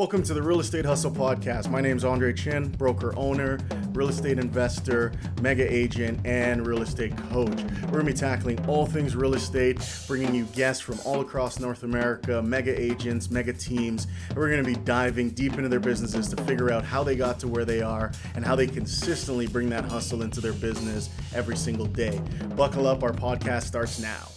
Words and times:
Welcome 0.00 0.22
to 0.22 0.32
the 0.32 0.40
Real 0.40 0.60
Estate 0.60 0.86
Hustle 0.86 1.10
Podcast. 1.10 1.68
My 1.68 1.82
name 1.82 1.98
is 1.98 2.06
Andre 2.06 2.32
Chin, 2.32 2.70
broker 2.70 3.12
owner, 3.18 3.58
real 3.92 4.08
estate 4.08 4.38
investor, 4.38 5.12
mega 5.42 5.70
agent, 5.70 6.24
and 6.24 6.66
real 6.66 6.80
estate 6.80 7.14
coach. 7.28 7.50
We're 7.82 8.00
going 8.00 8.06
to 8.06 8.12
be 8.12 8.14
tackling 8.14 8.66
all 8.66 8.86
things 8.86 9.14
real 9.14 9.34
estate, 9.34 9.78
bringing 10.06 10.34
you 10.34 10.44
guests 10.54 10.82
from 10.82 10.98
all 11.04 11.20
across 11.20 11.60
North 11.60 11.82
America, 11.82 12.40
mega 12.40 12.80
agents, 12.80 13.30
mega 13.30 13.52
teams. 13.52 14.06
And 14.30 14.38
we're 14.38 14.48
going 14.48 14.64
to 14.64 14.70
be 14.70 14.76
diving 14.86 15.32
deep 15.32 15.58
into 15.58 15.68
their 15.68 15.80
businesses 15.80 16.28
to 16.28 16.44
figure 16.44 16.72
out 16.72 16.82
how 16.82 17.04
they 17.04 17.14
got 17.14 17.38
to 17.40 17.48
where 17.48 17.66
they 17.66 17.82
are 17.82 18.10
and 18.34 18.42
how 18.42 18.56
they 18.56 18.66
consistently 18.66 19.48
bring 19.48 19.68
that 19.68 19.84
hustle 19.84 20.22
into 20.22 20.40
their 20.40 20.54
business 20.54 21.10
every 21.34 21.58
single 21.58 21.84
day. 21.84 22.18
Buckle 22.56 22.86
up, 22.86 23.02
our 23.02 23.12
podcast 23.12 23.64
starts 23.64 24.00
now. 24.00 24.28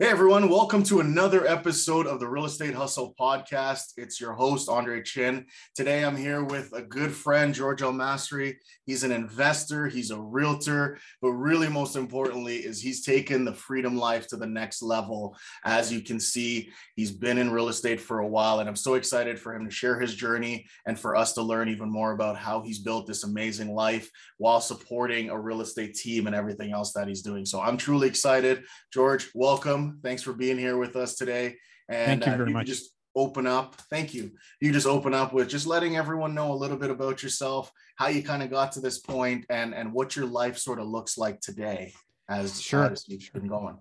Hey 0.00 0.10
everyone, 0.10 0.48
welcome 0.48 0.84
to 0.84 1.00
another 1.00 1.44
episode 1.44 2.06
of 2.06 2.20
the 2.20 2.28
Real 2.28 2.44
Estate 2.44 2.72
Hustle 2.72 3.16
podcast. 3.18 3.94
It's 3.96 4.20
your 4.20 4.32
host, 4.32 4.68
Andre 4.68 5.02
Chin. 5.02 5.46
Today 5.74 6.04
I'm 6.04 6.16
here 6.16 6.44
with 6.44 6.72
a 6.72 6.82
good 6.82 7.10
friend, 7.10 7.52
Georges 7.52 7.82
El 7.82 7.94
Masri. 7.94 8.54
He's 8.84 9.02
an 9.02 9.10
investor, 9.10 9.88
he's 9.88 10.12
a 10.12 10.20
realtor, 10.20 10.98
but 11.20 11.32
really 11.32 11.68
most 11.68 11.96
importantly 11.96 12.58
is 12.58 12.80
he's 12.80 13.04
taken 13.04 13.44
the 13.44 13.52
freedom 13.52 13.96
life 13.96 14.28
to 14.28 14.36
the 14.36 14.46
next 14.46 14.82
level. 14.82 15.36
As 15.64 15.92
you 15.92 16.00
can 16.00 16.20
see, 16.20 16.70
he's 16.94 17.10
been 17.10 17.36
in 17.36 17.50
real 17.50 17.68
estate 17.68 18.00
for 18.00 18.20
a 18.20 18.28
while, 18.28 18.60
and 18.60 18.68
I'm 18.68 18.76
so 18.76 18.94
excited 18.94 19.36
for 19.36 19.52
him 19.52 19.64
to 19.64 19.70
share 19.72 19.98
his 19.98 20.14
journey 20.14 20.68
and 20.86 20.96
for 20.96 21.16
us 21.16 21.32
to 21.32 21.42
learn 21.42 21.70
even 21.70 21.90
more 21.90 22.12
about 22.12 22.36
how 22.36 22.62
he's 22.62 22.78
built 22.78 23.08
this 23.08 23.24
amazing 23.24 23.74
life 23.74 24.08
while 24.36 24.60
supporting 24.60 25.30
a 25.30 25.40
real 25.40 25.60
estate 25.60 25.94
team 25.94 26.28
and 26.28 26.36
everything 26.36 26.70
else 26.70 26.92
that 26.92 27.08
he's 27.08 27.22
doing. 27.22 27.44
So 27.44 27.60
I'm 27.60 27.76
truly 27.76 28.06
excited. 28.06 28.62
Georges, 28.92 29.28
welcome. 29.34 29.87
Thanks 30.02 30.22
for 30.22 30.32
being 30.32 30.58
here 30.58 30.76
with 30.76 30.96
us 30.96 31.16
today. 31.16 31.56
And 31.88 32.22
Thank 32.22 32.26
you 32.26 32.32
uh, 32.32 32.36
very 32.36 32.46
uh, 32.46 32.48
you 32.48 32.54
much. 32.54 32.66
Just 32.66 32.94
open 33.14 33.46
up. 33.46 33.74
Thank 33.90 34.14
you. 34.14 34.32
You 34.60 34.72
just 34.72 34.86
open 34.86 35.14
up 35.14 35.32
with 35.32 35.48
just 35.48 35.66
letting 35.66 35.96
everyone 35.96 36.34
know 36.34 36.52
a 36.52 36.54
little 36.54 36.76
bit 36.76 36.90
about 36.90 37.22
yourself, 37.22 37.72
how 37.96 38.08
you 38.08 38.22
kind 38.22 38.42
of 38.42 38.50
got 38.50 38.72
to 38.72 38.80
this 38.80 38.98
point, 38.98 39.46
and 39.50 39.74
and 39.74 39.92
what 39.92 40.16
your 40.16 40.26
life 40.26 40.58
sort 40.58 40.78
of 40.78 40.86
looks 40.86 41.18
like 41.18 41.40
today 41.40 41.92
as 42.28 42.60
sure. 42.60 42.84
as 42.84 43.08
you've 43.08 43.32
been 43.32 43.48
going. 43.48 43.78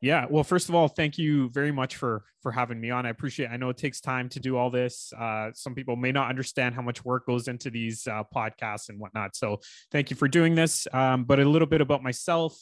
Yeah. 0.00 0.26
Well, 0.30 0.44
first 0.44 0.70
of 0.70 0.74
all, 0.74 0.88
thank 0.88 1.18
you 1.18 1.50
very 1.50 1.72
much 1.72 1.96
for 1.96 2.24
for 2.40 2.50
having 2.50 2.80
me 2.80 2.90
on. 2.90 3.04
I 3.04 3.10
appreciate. 3.10 3.50
It. 3.50 3.52
I 3.52 3.58
know 3.58 3.68
it 3.68 3.76
takes 3.76 4.00
time 4.00 4.30
to 4.30 4.40
do 4.40 4.56
all 4.56 4.70
this. 4.70 5.12
Uh, 5.12 5.50
some 5.52 5.74
people 5.74 5.94
may 5.94 6.10
not 6.10 6.30
understand 6.30 6.74
how 6.74 6.80
much 6.80 7.04
work 7.04 7.26
goes 7.26 7.48
into 7.48 7.70
these 7.70 8.06
uh, 8.06 8.22
podcasts 8.34 8.88
and 8.88 8.98
whatnot. 8.98 9.36
So, 9.36 9.60
thank 9.92 10.08
you 10.08 10.16
for 10.16 10.26
doing 10.26 10.54
this. 10.54 10.86
Um, 10.92 11.24
but 11.24 11.38
a 11.38 11.44
little 11.44 11.68
bit 11.68 11.82
about 11.82 12.02
myself. 12.02 12.58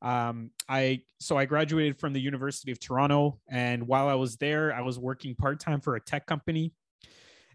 Um, 0.00 0.50
I 0.68 1.02
so 1.18 1.36
I 1.36 1.44
graduated 1.44 1.98
from 1.98 2.12
the 2.12 2.20
University 2.20 2.70
of 2.70 2.78
Toronto, 2.78 3.40
and 3.48 3.86
while 3.86 4.08
I 4.08 4.14
was 4.14 4.36
there, 4.36 4.72
I 4.72 4.82
was 4.82 4.98
working 4.98 5.34
part 5.34 5.60
time 5.60 5.80
for 5.80 5.96
a 5.96 6.00
tech 6.00 6.26
company, 6.26 6.72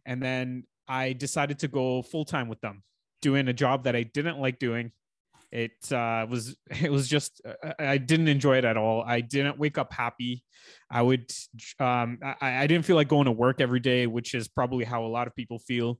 and 0.05 0.21
then 0.21 0.65
I 0.87 1.13
decided 1.13 1.59
to 1.59 1.67
go 1.67 2.01
full 2.01 2.25
time 2.25 2.49
with 2.49 2.59
them, 2.61 2.83
doing 3.21 3.47
a 3.47 3.53
job 3.53 3.85
that 3.85 3.95
I 3.95 4.03
didn't 4.03 4.39
like 4.39 4.59
doing. 4.59 4.91
It 5.51 5.91
uh, 5.91 6.25
was 6.29 6.57
it 6.81 6.91
was 6.91 7.07
just 7.07 7.41
uh, 7.45 7.73
I 7.79 7.97
didn't 7.97 8.27
enjoy 8.27 8.57
it 8.57 8.65
at 8.65 8.75
all. 8.75 9.03
I 9.03 9.21
didn't 9.21 9.57
wake 9.57 9.77
up 9.77 9.93
happy. 9.93 10.43
I 10.89 11.01
would 11.01 11.31
um, 11.79 12.19
I, 12.21 12.63
I 12.63 12.67
didn't 12.67 12.85
feel 12.85 12.97
like 12.97 13.07
going 13.07 13.25
to 13.25 13.31
work 13.31 13.61
every 13.61 13.79
day, 13.79 14.07
which 14.07 14.33
is 14.33 14.47
probably 14.47 14.83
how 14.83 15.05
a 15.05 15.07
lot 15.07 15.27
of 15.27 15.35
people 15.35 15.59
feel 15.59 15.99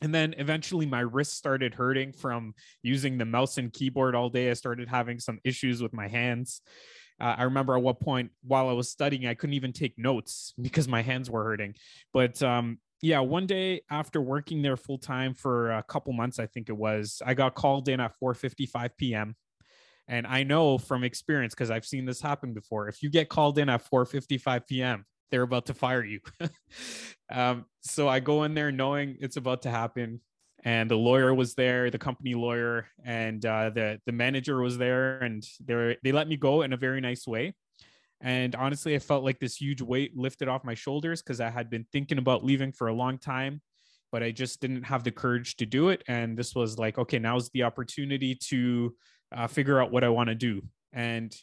and 0.00 0.14
then 0.14 0.34
eventually 0.38 0.86
my 0.86 1.00
wrist 1.00 1.36
started 1.36 1.74
hurting 1.74 2.12
from 2.12 2.54
using 2.82 3.18
the 3.18 3.24
mouse 3.24 3.58
and 3.58 3.72
keyboard 3.72 4.14
all 4.14 4.30
day. 4.30 4.50
I 4.50 4.54
started 4.54 4.88
having 4.88 5.18
some 5.20 5.38
issues 5.44 5.82
with 5.82 5.92
my 5.92 6.08
hands. 6.08 6.62
Uh, 7.20 7.34
i 7.36 7.42
remember 7.42 7.76
at 7.76 7.82
what 7.82 8.00
point 8.00 8.30
while 8.42 8.70
i 8.70 8.72
was 8.72 8.90
studying 8.90 9.26
i 9.26 9.34
couldn't 9.34 9.52
even 9.52 9.74
take 9.74 9.92
notes 9.98 10.54
because 10.58 10.88
my 10.88 11.02
hands 11.02 11.30
were 11.30 11.44
hurting. 11.44 11.74
But 12.14 12.42
um, 12.42 12.78
yeah 13.02 13.20
one 13.20 13.46
day 13.46 13.82
after 13.90 14.20
working 14.20 14.62
there 14.62 14.76
full 14.76 14.98
time 14.98 15.34
for 15.34 15.72
a 15.72 15.82
couple 15.82 16.12
months 16.12 16.38
i 16.38 16.46
think 16.46 16.68
it 16.68 16.76
was 16.76 17.22
i 17.24 17.34
got 17.34 17.54
called 17.54 17.88
in 17.88 18.00
at 18.00 18.12
4.55 18.22 18.90
p.m 18.96 19.36
and 20.08 20.26
i 20.26 20.42
know 20.42 20.78
from 20.78 21.04
experience 21.04 21.54
because 21.54 21.70
i've 21.70 21.86
seen 21.86 22.04
this 22.04 22.20
happen 22.20 22.52
before 22.52 22.88
if 22.88 23.02
you 23.02 23.10
get 23.10 23.28
called 23.28 23.58
in 23.58 23.68
at 23.68 23.82
4.55 23.90 24.66
p.m 24.66 25.06
they're 25.30 25.42
about 25.42 25.66
to 25.66 25.74
fire 25.74 26.04
you. 26.04 26.20
um, 27.32 27.64
so 27.80 28.08
I 28.08 28.20
go 28.20 28.44
in 28.44 28.54
there 28.54 28.72
knowing 28.72 29.16
it's 29.20 29.36
about 29.36 29.62
to 29.62 29.70
happen. 29.70 30.20
And 30.62 30.90
the 30.90 30.96
lawyer 30.96 31.34
was 31.34 31.54
there, 31.54 31.90
the 31.90 31.98
company 31.98 32.34
lawyer, 32.34 32.86
and 33.02 33.42
uh, 33.46 33.70
the 33.70 33.98
the 34.04 34.12
manager 34.12 34.60
was 34.60 34.76
there, 34.76 35.18
and 35.20 35.42
they 35.64 35.96
they 36.04 36.12
let 36.12 36.28
me 36.28 36.36
go 36.36 36.60
in 36.60 36.74
a 36.74 36.76
very 36.76 37.00
nice 37.00 37.26
way. 37.26 37.54
And 38.20 38.54
honestly, 38.54 38.94
I 38.94 38.98
felt 38.98 39.24
like 39.24 39.38
this 39.38 39.56
huge 39.56 39.80
weight 39.80 40.16
lifted 40.16 40.48
off 40.48 40.64
my 40.64 40.74
shoulders 40.74 41.22
because 41.22 41.40
I 41.40 41.48
had 41.48 41.70
been 41.70 41.86
thinking 41.92 42.18
about 42.18 42.44
leaving 42.44 42.72
for 42.72 42.88
a 42.88 42.92
long 42.92 43.16
time, 43.16 43.62
but 44.12 44.22
I 44.22 44.30
just 44.30 44.60
didn't 44.60 44.82
have 44.82 45.04
the 45.04 45.10
courage 45.10 45.56
to 45.56 45.66
do 45.66 45.88
it. 45.88 46.02
And 46.06 46.36
this 46.36 46.54
was 46.54 46.78
like, 46.78 46.98
okay, 46.98 47.18
now's 47.18 47.48
the 47.50 47.62
opportunity 47.62 48.34
to 48.48 48.94
uh, 49.34 49.46
figure 49.46 49.80
out 49.80 49.90
what 49.90 50.04
I 50.04 50.10
want 50.10 50.28
to 50.28 50.34
do. 50.34 50.62
And 50.92 51.34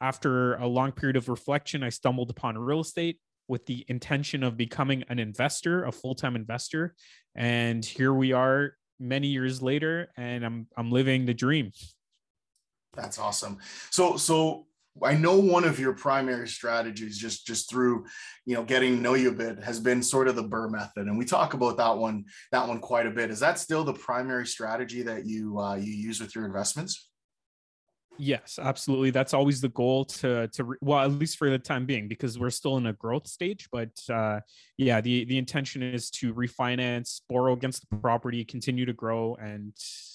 after 0.00 0.56
a 0.56 0.66
long 0.66 0.92
period 0.92 1.16
of 1.16 1.28
reflection, 1.28 1.82
I 1.82 1.88
stumbled 1.88 2.28
upon 2.28 2.58
real 2.58 2.80
estate 2.80 3.18
with 3.48 3.66
the 3.66 3.84
intention 3.88 4.42
of 4.42 4.56
becoming 4.56 5.04
an 5.08 5.18
investor, 5.18 5.84
a 5.84 5.92
full-time 5.92 6.36
investor. 6.36 6.94
And 7.34 7.84
here 7.84 8.12
we 8.12 8.32
are 8.32 8.72
many 8.98 9.28
years 9.28 9.60
later 9.62 10.08
and 10.16 10.44
I'm 10.44 10.66
I'm 10.76 10.90
living 10.90 11.26
the 11.26 11.34
dream. 11.34 11.72
That's 12.94 13.18
awesome. 13.18 13.58
So 13.90 14.16
so 14.16 14.66
I 15.04 15.14
know 15.14 15.38
one 15.38 15.64
of 15.64 15.78
your 15.78 15.92
primary 15.92 16.48
strategies 16.48 17.18
just 17.18 17.46
just 17.46 17.68
through 17.68 18.06
you 18.46 18.54
know 18.54 18.64
getting 18.64 18.96
to 18.96 19.02
know 19.02 19.14
you 19.14 19.30
a 19.30 19.34
bit 19.34 19.62
has 19.62 19.78
been 19.78 20.02
sort 20.02 20.28
of 20.28 20.36
the 20.36 20.44
BRRRR 20.44 20.70
method 20.70 21.06
and 21.06 21.18
we 21.18 21.26
talk 21.26 21.54
about 21.54 21.76
that 21.76 21.96
one 21.98 22.24
that 22.52 22.66
one 22.66 22.80
quite 22.80 23.06
a 23.06 23.10
bit. 23.10 23.30
Is 23.30 23.40
that 23.40 23.58
still 23.58 23.84
the 23.84 23.92
primary 23.92 24.46
strategy 24.46 25.02
that 25.02 25.26
you 25.26 25.58
uh, 25.58 25.74
you 25.74 25.92
use 25.92 26.20
with 26.20 26.34
your 26.34 26.46
investments? 26.46 27.08
Yes, 28.18 28.58
absolutely. 28.62 29.10
That's 29.10 29.34
always 29.34 29.60
the 29.60 29.68
goal 29.68 30.04
to 30.06 30.48
to 30.48 30.64
re- 30.64 30.78
well, 30.80 31.00
at 31.00 31.12
least 31.12 31.36
for 31.36 31.50
the 31.50 31.58
time 31.58 31.86
being, 31.86 32.08
because 32.08 32.38
we're 32.38 32.50
still 32.50 32.76
in 32.76 32.86
a 32.86 32.92
growth 32.92 33.26
stage. 33.26 33.68
But 33.70 33.90
uh, 34.10 34.40
yeah, 34.76 35.00
the 35.00 35.24
the 35.24 35.38
intention 35.38 35.82
is 35.82 36.10
to 36.10 36.34
refinance, 36.34 37.20
borrow 37.28 37.52
against 37.52 37.88
the 37.88 37.96
property, 37.96 38.44
continue 38.44 38.86
to 38.86 38.92
grow, 38.92 39.36
and 39.36 39.72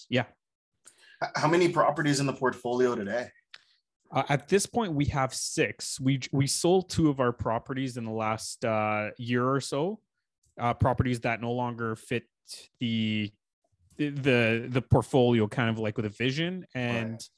yeah. 0.10 0.26
How 1.36 1.48
many 1.48 1.70
properties 1.70 2.20
in 2.20 2.26
the 2.26 2.34
portfolio 2.34 2.96
today? 2.96 3.30
Uh, 4.12 4.24
at 4.30 4.48
this 4.48 4.66
point, 4.66 4.94
we 4.94 5.06
have 5.06 5.34
six. 5.34 6.00
We 6.00 6.22
we 6.32 6.48
sold 6.48 6.90
two 6.90 7.10
of 7.10 7.20
our 7.20 7.32
properties 7.32 7.98
in 7.98 8.06
the 8.06 8.12
last 8.12 8.66
uh, 8.66 9.10
year 9.18 9.48
or 9.48 9.62
so. 9.62 10.00
Uh, 10.60 10.74
properties 10.74 11.22
that 11.22 11.42
no 11.42 11.52
longer 11.52 11.96
fit 11.96 12.24
the 12.80 13.32
the 13.98 14.68
the 14.70 14.82
portfolio, 14.82 15.48
kind 15.48 15.70
of 15.70 15.78
like 15.78 15.98
with 15.98 16.06
a 16.06 16.10
vision 16.10 16.66
and. 16.74 17.12
Right 17.12 17.30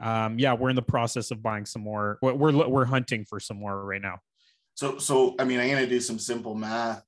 um, 0.00 0.38
yeah, 0.38 0.54
we're 0.54 0.70
in 0.70 0.76
the 0.76 0.82
process 0.82 1.30
of 1.30 1.42
buying 1.42 1.66
some 1.66 1.82
more. 1.82 2.18
We're 2.22 2.68
we're 2.68 2.84
hunting 2.84 3.24
for 3.24 3.40
some 3.40 3.58
more 3.58 3.84
right 3.84 4.02
now. 4.02 4.18
So 4.74 4.98
so 4.98 5.34
I 5.38 5.44
mean, 5.44 5.60
I'm 5.60 5.70
gonna 5.70 5.86
do 5.86 6.00
some 6.00 6.18
simple 6.18 6.54
math. 6.54 7.02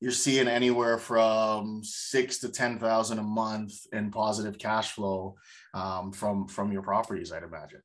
You're 0.00 0.12
seeing 0.12 0.46
anywhere 0.46 0.98
from 0.98 1.82
six 1.82 2.38
to 2.40 2.48
ten 2.50 2.78
thousand 2.78 3.18
a 3.18 3.22
month 3.22 3.74
in 3.92 4.10
positive 4.10 4.58
cash 4.58 4.92
flow 4.92 5.36
um, 5.74 6.12
from 6.12 6.46
from 6.46 6.72
your 6.72 6.82
properties, 6.82 7.32
I'd 7.32 7.42
imagine. 7.42 7.82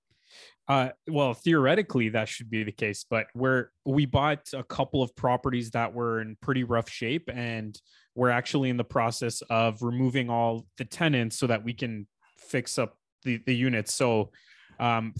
Uh, 0.67 0.89
well, 1.09 1.33
theoretically, 1.33 2.09
that 2.09 2.29
should 2.29 2.49
be 2.49 2.63
the 2.63 2.71
case, 2.71 3.05
but 3.09 3.27
we're 3.33 3.71
we 3.85 4.05
bought 4.05 4.47
a 4.53 4.63
couple 4.63 5.01
of 5.01 5.15
properties 5.15 5.71
that 5.71 5.93
were 5.93 6.21
in 6.21 6.37
pretty 6.41 6.63
rough 6.63 6.89
shape, 6.89 7.29
and 7.33 7.77
we're 8.15 8.29
actually 8.29 8.69
in 8.69 8.77
the 8.77 8.83
process 8.83 9.41
of 9.49 9.81
removing 9.81 10.29
all 10.29 10.65
the 10.77 10.85
tenants 10.85 11.37
so 11.39 11.47
that 11.47 11.63
we 11.63 11.73
can 11.73 12.07
fix 12.37 12.77
up 12.77 12.95
the 13.23 13.41
the 13.45 13.55
units. 13.55 13.93
So 13.93 14.31
um, 14.81 15.13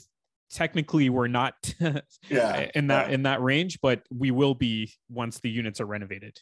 technically, 0.51 1.09
we're 1.09 1.27
not 1.27 1.73
yeah, 2.29 2.69
in 2.75 2.87
that 2.87 3.07
yeah. 3.07 3.13
in 3.13 3.23
that 3.23 3.41
range, 3.41 3.79
but 3.81 4.01
we 4.11 4.31
will 4.31 4.55
be 4.55 4.91
once 5.09 5.39
the 5.39 5.49
units 5.49 5.79
are 5.79 5.85
renovated. 5.85 6.37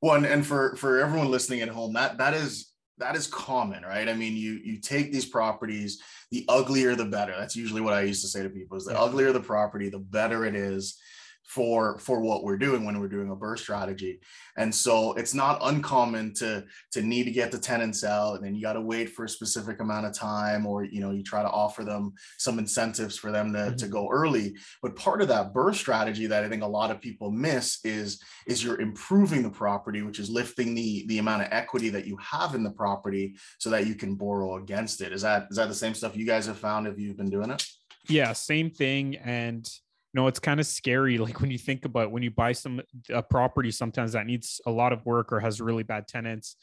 One 0.00 0.24
and, 0.24 0.34
and 0.34 0.46
for 0.46 0.74
for 0.76 0.98
everyone 0.98 1.30
listening 1.30 1.60
at 1.60 1.68
home, 1.68 1.92
that 1.92 2.18
that 2.18 2.34
is 2.34 2.72
that 2.98 3.14
is 3.14 3.26
common, 3.26 3.84
right? 3.84 4.08
I 4.08 4.14
mean, 4.14 4.36
you 4.36 4.60
you 4.64 4.80
take 4.80 5.12
these 5.12 5.26
properties, 5.26 6.00
the 6.30 6.44
uglier 6.48 6.94
the 6.94 7.04
better. 7.04 7.34
That's 7.38 7.56
usually 7.56 7.80
what 7.80 7.94
I 7.94 8.02
used 8.02 8.22
to 8.22 8.28
say 8.28 8.42
to 8.42 8.50
people: 8.50 8.76
is 8.76 8.86
the 8.86 8.92
yeah. 8.92 9.02
uglier 9.02 9.32
the 9.32 9.40
property, 9.40 9.88
the 9.88 9.98
better 9.98 10.44
it 10.44 10.56
is 10.56 10.98
for 11.44 11.98
for 11.98 12.20
what 12.20 12.44
we're 12.44 12.56
doing 12.56 12.84
when 12.84 12.98
we're 12.98 13.08
doing 13.08 13.30
a 13.30 13.36
BRRRR 13.36 13.58
strategy. 13.58 14.20
And 14.56 14.74
so 14.74 15.12
it's 15.14 15.34
not 15.34 15.58
uncommon 15.62 16.34
to 16.34 16.64
to 16.92 17.02
need 17.02 17.24
to 17.24 17.30
get 17.30 17.52
the 17.52 17.58
tenants 17.58 18.04
out 18.04 18.34
and 18.34 18.44
then 18.44 18.54
you 18.54 18.62
got 18.62 18.74
to 18.74 18.80
wait 18.80 19.10
for 19.10 19.24
a 19.24 19.28
specific 19.28 19.80
amount 19.80 20.06
of 20.06 20.14
time 20.14 20.66
or 20.66 20.84
you 20.84 21.00
know 21.00 21.10
you 21.10 21.22
try 21.22 21.42
to 21.42 21.50
offer 21.50 21.84
them 21.84 22.12
some 22.38 22.58
incentives 22.58 23.18
for 23.18 23.30
them 23.30 23.52
to, 23.52 23.58
mm-hmm. 23.58 23.76
to 23.76 23.88
go 23.88 24.08
early. 24.10 24.54
But 24.82 24.96
part 24.96 25.22
of 25.22 25.28
that 25.28 25.52
BRRRR 25.52 25.74
strategy 25.74 26.26
that 26.26 26.44
i 26.44 26.48
think 26.48 26.62
a 26.62 26.66
lot 26.66 26.90
of 26.90 27.00
people 27.00 27.30
miss 27.30 27.84
is 27.84 28.20
is 28.46 28.62
you're 28.62 28.80
improving 28.80 29.42
the 29.42 29.50
property 29.50 30.02
which 30.02 30.18
is 30.18 30.30
lifting 30.30 30.74
the 30.74 31.04
the 31.08 31.18
amount 31.18 31.42
of 31.42 31.48
equity 31.50 31.88
that 31.90 32.06
you 32.06 32.16
have 32.16 32.54
in 32.54 32.62
the 32.62 32.70
property 32.70 33.34
so 33.58 33.70
that 33.70 33.86
you 33.86 33.94
can 33.94 34.14
borrow 34.14 34.56
against 34.56 35.00
it. 35.00 35.12
Is 35.12 35.22
that 35.22 35.46
is 35.50 35.56
that 35.56 35.68
the 35.68 35.74
same 35.74 35.94
stuff 35.94 36.16
you 36.16 36.26
guys 36.26 36.46
have 36.46 36.58
found? 36.58 36.86
If 36.86 36.98
you've 36.98 37.16
been 37.16 37.30
doing 37.30 37.50
it? 37.50 37.64
Yeah 38.08 38.32
same 38.32 38.70
thing. 38.70 39.16
And 39.16 39.68
no, 40.14 40.26
it's 40.26 40.38
kind 40.38 40.60
of 40.60 40.66
scary. 40.66 41.18
Like 41.18 41.40
when 41.40 41.50
you 41.50 41.58
think 41.58 41.84
about 41.84 42.10
when 42.10 42.22
you 42.22 42.30
buy 42.30 42.52
some 42.52 42.80
a 43.10 43.22
property, 43.22 43.70
sometimes 43.70 44.12
that 44.12 44.26
needs 44.26 44.60
a 44.66 44.70
lot 44.70 44.92
of 44.92 45.04
work 45.06 45.32
or 45.32 45.40
has 45.40 45.60
really 45.60 45.82
bad 45.82 46.08
tenants. 46.08 46.56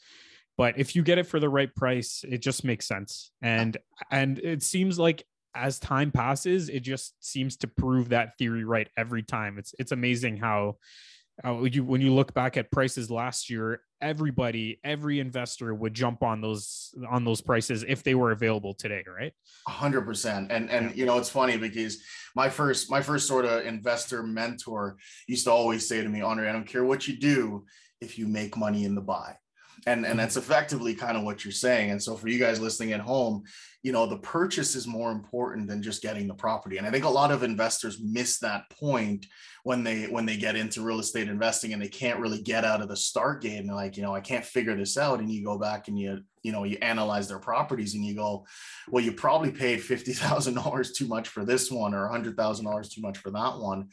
But 0.56 0.78
if 0.78 0.94
you 0.94 1.02
get 1.02 1.18
it 1.18 1.26
for 1.26 1.40
the 1.40 1.48
right 1.48 1.74
price, 1.74 2.24
it 2.28 2.38
just 2.38 2.64
makes 2.64 2.86
sense. 2.86 3.32
And 3.42 3.76
and 4.10 4.38
it 4.38 4.62
seems 4.62 4.98
like 4.98 5.24
as 5.54 5.78
time 5.78 6.12
passes, 6.12 6.68
it 6.68 6.80
just 6.80 7.14
seems 7.24 7.56
to 7.58 7.66
prove 7.66 8.10
that 8.10 8.36
theory 8.38 8.64
right 8.64 8.88
every 8.96 9.22
time. 9.22 9.58
It's 9.58 9.74
it's 9.78 9.92
amazing 9.92 10.36
how 10.36 10.76
uh, 11.44 11.62
you 11.62 11.84
when 11.84 12.00
you 12.00 12.12
look 12.12 12.34
back 12.34 12.56
at 12.56 12.70
prices 12.70 13.10
last 13.10 13.50
year, 13.50 13.82
everybody, 14.00 14.80
every 14.84 15.20
investor 15.20 15.74
would 15.74 15.94
jump 15.94 16.22
on 16.22 16.40
those 16.40 16.94
on 17.08 17.24
those 17.24 17.40
prices 17.40 17.84
if 17.86 18.02
they 18.02 18.14
were 18.14 18.32
available 18.32 18.74
today, 18.74 19.04
right? 19.06 19.32
hundred 19.66 20.02
percent. 20.02 20.50
And 20.50 20.70
and 20.70 20.96
you 20.96 21.06
know 21.06 21.18
it's 21.18 21.30
funny 21.30 21.56
because 21.56 21.98
my 22.34 22.48
first 22.48 22.90
my 22.90 23.00
first 23.00 23.26
sort 23.26 23.44
of 23.44 23.64
investor 23.64 24.22
mentor 24.22 24.96
used 25.26 25.44
to 25.44 25.52
always 25.52 25.88
say 25.88 26.02
to 26.02 26.08
me, 26.08 26.20
Andre, 26.20 26.48
I 26.48 26.52
don't 26.52 26.66
care 26.66 26.84
what 26.84 27.06
you 27.08 27.16
do 27.16 27.64
if 28.00 28.18
you 28.18 28.26
make 28.26 28.56
money 28.56 28.84
in 28.84 28.94
the 28.94 29.00
buy 29.00 29.36
and 29.86 30.06
and 30.06 30.18
that's 30.18 30.36
mm-hmm. 30.36 30.50
effectively 30.50 30.94
kind 30.94 31.16
of 31.16 31.24
what 31.24 31.44
you're 31.44 31.52
saying. 31.52 31.90
And 31.90 32.02
so 32.02 32.16
for 32.16 32.28
you 32.28 32.38
guys 32.38 32.60
listening 32.60 32.92
at 32.92 33.00
home 33.00 33.44
you 33.82 33.92
know 33.92 34.06
the 34.06 34.18
purchase 34.18 34.74
is 34.74 34.86
more 34.86 35.10
important 35.10 35.66
than 35.66 35.82
just 35.82 36.02
getting 36.02 36.26
the 36.26 36.34
property. 36.34 36.76
And 36.76 36.86
i 36.86 36.90
think 36.90 37.04
a 37.04 37.08
lot 37.08 37.30
of 37.30 37.42
investors 37.42 38.00
miss 38.02 38.38
that 38.40 38.68
point 38.70 39.26
when 39.62 39.82
they 39.84 40.04
when 40.04 40.26
they 40.26 40.36
get 40.36 40.56
into 40.56 40.82
real 40.82 41.00
estate 41.00 41.28
investing 41.28 41.72
and 41.72 41.80
they 41.80 41.88
can't 41.88 42.20
really 42.20 42.42
get 42.42 42.64
out 42.64 42.82
of 42.82 42.88
the 42.88 42.96
start 42.96 43.40
game. 43.42 43.66
They're 43.66 43.76
like 43.76 43.96
you 43.96 44.02
know 44.02 44.14
i 44.14 44.20
can't 44.20 44.44
figure 44.44 44.76
this 44.76 44.98
out. 44.98 45.20
And 45.20 45.30
you 45.30 45.44
go 45.44 45.58
back 45.58 45.88
and 45.88 45.98
you 45.98 46.20
you 46.42 46.52
know 46.52 46.64
you 46.64 46.76
analyze 46.82 47.28
their 47.28 47.38
properties 47.38 47.94
and 47.94 48.04
you 48.04 48.14
go 48.14 48.46
well 48.88 49.04
you 49.04 49.12
probably 49.12 49.50
paid 49.50 49.80
$50000 49.80 50.94
too 50.94 51.06
much 51.06 51.28
for 51.28 51.44
this 51.44 51.70
one 51.70 51.94
or 51.94 52.08
$100000 52.08 52.90
too 52.90 53.00
much 53.00 53.18
for 53.18 53.30
that 53.30 53.58
one. 53.58 53.88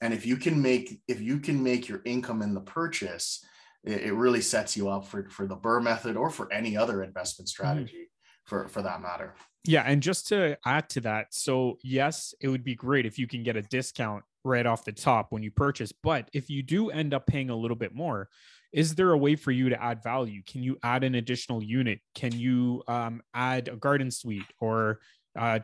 And 0.00 0.14
if 0.14 0.24
you 0.24 0.36
can 0.36 0.62
make 0.62 1.00
if 1.08 1.20
you 1.20 1.38
can 1.38 1.62
make 1.62 1.88
your 1.88 2.02
income 2.04 2.42
in 2.42 2.54
the 2.54 2.60
purchase 2.60 3.44
it, 3.84 4.02
it 4.02 4.12
really 4.12 4.40
sets 4.40 4.76
you 4.76 4.88
up 4.88 5.06
for 5.06 5.28
for 5.30 5.46
the 5.46 5.56
BRRRR 5.56 5.82
method 5.82 6.16
or 6.16 6.30
for 6.30 6.52
any 6.52 6.76
other 6.76 7.02
investment 7.02 7.48
mm-hmm. 7.48 7.62
strategy 7.62 7.96
mm-hmm. 7.96 8.46
for 8.46 8.68
for 8.68 8.82
that 8.82 9.00
matter. 9.00 9.34
Yeah, 9.64 9.84
and 9.86 10.02
just 10.02 10.26
to 10.28 10.58
add 10.64 10.88
to 10.90 11.00
that, 11.02 11.26
so 11.30 11.78
yes, 11.84 12.34
it 12.40 12.48
would 12.48 12.64
be 12.64 12.74
great 12.74 13.06
if 13.06 13.18
you 13.18 13.28
can 13.28 13.44
get 13.44 13.56
a 13.56 13.62
discount 13.62 14.24
right 14.44 14.66
off 14.66 14.84
the 14.84 14.92
top 14.92 15.28
when 15.30 15.42
you 15.42 15.50
purchase, 15.50 15.92
but 15.92 16.28
if 16.32 16.50
you 16.50 16.62
do 16.62 16.90
end 16.90 17.14
up 17.14 17.26
paying 17.26 17.50
a 17.50 17.56
little 17.56 17.76
bit 17.76 17.94
more, 17.94 18.28
is 18.72 18.94
there 18.94 19.12
a 19.12 19.18
way 19.18 19.36
for 19.36 19.52
you 19.52 19.68
to 19.68 19.80
add 19.80 20.02
value? 20.02 20.42
Can 20.46 20.62
you 20.62 20.78
add 20.82 21.04
an 21.04 21.14
additional 21.14 21.62
unit? 21.62 22.00
Can 22.14 22.32
you 22.32 22.82
um, 22.88 23.22
add 23.34 23.68
a 23.68 23.76
garden 23.76 24.10
suite 24.10 24.50
or 24.58 24.98
uh, 25.38 25.60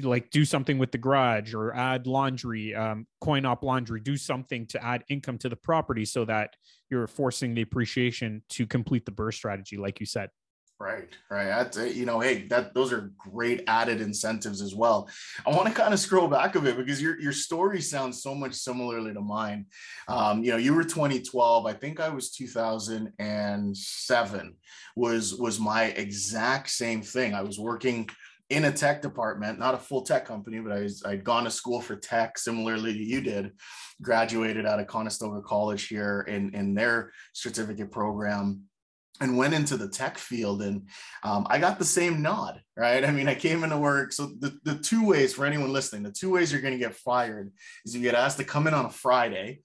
like 0.00 0.30
do 0.30 0.44
something 0.44 0.78
with 0.78 0.90
the 0.90 0.98
garage 0.98 1.54
or 1.54 1.74
add 1.74 2.06
laundry, 2.06 2.74
um, 2.74 3.06
coin 3.20 3.44
op 3.44 3.62
laundry, 3.62 4.00
do 4.00 4.16
something 4.16 4.66
to 4.66 4.84
add 4.84 5.04
income 5.08 5.38
to 5.38 5.48
the 5.48 5.56
property 5.56 6.04
so 6.04 6.24
that 6.24 6.56
you're 6.90 7.06
forcing 7.06 7.54
the 7.54 7.62
appreciation 7.62 8.42
to 8.50 8.66
complete 8.66 9.06
the 9.06 9.12
BRRRR 9.12 9.34
strategy, 9.34 9.76
like 9.76 10.00
you 10.00 10.06
said. 10.06 10.30
Right, 10.80 11.08
right. 11.30 11.44
That's 11.44 11.76
you 11.94 12.06
know, 12.06 12.18
hey, 12.20 12.46
that 12.48 12.72
those 12.72 12.90
are 12.90 13.12
great 13.18 13.64
added 13.66 14.00
incentives 14.00 14.62
as 14.62 14.74
well. 14.74 15.10
I 15.46 15.50
want 15.50 15.68
to 15.68 15.74
kind 15.74 15.92
of 15.92 16.00
scroll 16.00 16.26
back 16.26 16.56
a 16.56 16.60
bit 16.60 16.78
because 16.78 17.02
your 17.02 17.20
your 17.20 17.34
story 17.34 17.82
sounds 17.82 18.22
so 18.22 18.34
much 18.34 18.54
similarly 18.54 19.12
to 19.12 19.20
mine. 19.20 19.66
Um, 20.08 20.42
you 20.42 20.52
know, 20.52 20.56
you 20.56 20.74
were 20.74 20.84
2012. 20.84 21.66
I 21.66 21.74
think 21.74 22.00
I 22.00 22.08
was 22.08 22.30
2007. 22.30 24.56
Was 24.96 25.34
was 25.34 25.60
my 25.60 25.84
exact 25.84 26.70
same 26.70 27.02
thing. 27.02 27.34
I 27.34 27.42
was 27.42 27.58
working 27.58 28.08
in 28.50 28.64
a 28.64 28.72
tech 28.72 29.00
department, 29.00 29.58
not 29.58 29.74
a 29.74 29.78
full 29.78 30.02
tech 30.02 30.26
company, 30.26 30.58
but 30.58 30.72
I 30.72 30.80
was, 30.80 31.04
I'd 31.04 31.24
gone 31.24 31.44
to 31.44 31.50
school 31.50 31.80
for 31.80 31.96
tech, 31.96 32.36
similarly 32.36 32.92
to 32.92 33.02
you 33.02 33.20
did, 33.20 33.52
graduated 34.02 34.66
out 34.66 34.80
of 34.80 34.88
Conestoga 34.88 35.40
College 35.40 35.86
here 35.86 36.26
in, 36.28 36.54
in 36.54 36.74
their 36.74 37.12
certificate 37.32 37.92
program 37.92 38.64
and 39.20 39.36
went 39.36 39.54
into 39.54 39.76
the 39.76 39.88
tech 39.88 40.16
field 40.16 40.62
and 40.62 40.88
um, 41.24 41.46
i 41.50 41.58
got 41.58 41.78
the 41.78 41.84
same 41.84 42.22
nod 42.22 42.60
right? 42.74 43.04
I 43.04 43.10
mean 43.10 43.28
i 43.28 43.34
came 43.34 43.62
into 43.62 43.76
work 43.76 44.12
so 44.12 44.30
the, 44.38 44.58
the 44.64 44.76
two 44.76 45.06
ways 45.06 45.34
for 45.34 45.44
anyone 45.44 45.72
listening 45.72 46.02
the 46.02 46.10
two 46.10 46.30
ways 46.30 46.50
you're 46.50 46.62
going 46.62 46.72
to 46.72 46.78
get 46.78 46.94
fired 46.94 47.52
is 47.84 47.94
you 47.94 48.00
get 48.00 48.14
asked 48.14 48.38
to 48.38 48.44
come 48.44 48.66
in 48.66 48.72
on 48.72 48.86
a 48.86 48.90
friday 48.90 49.60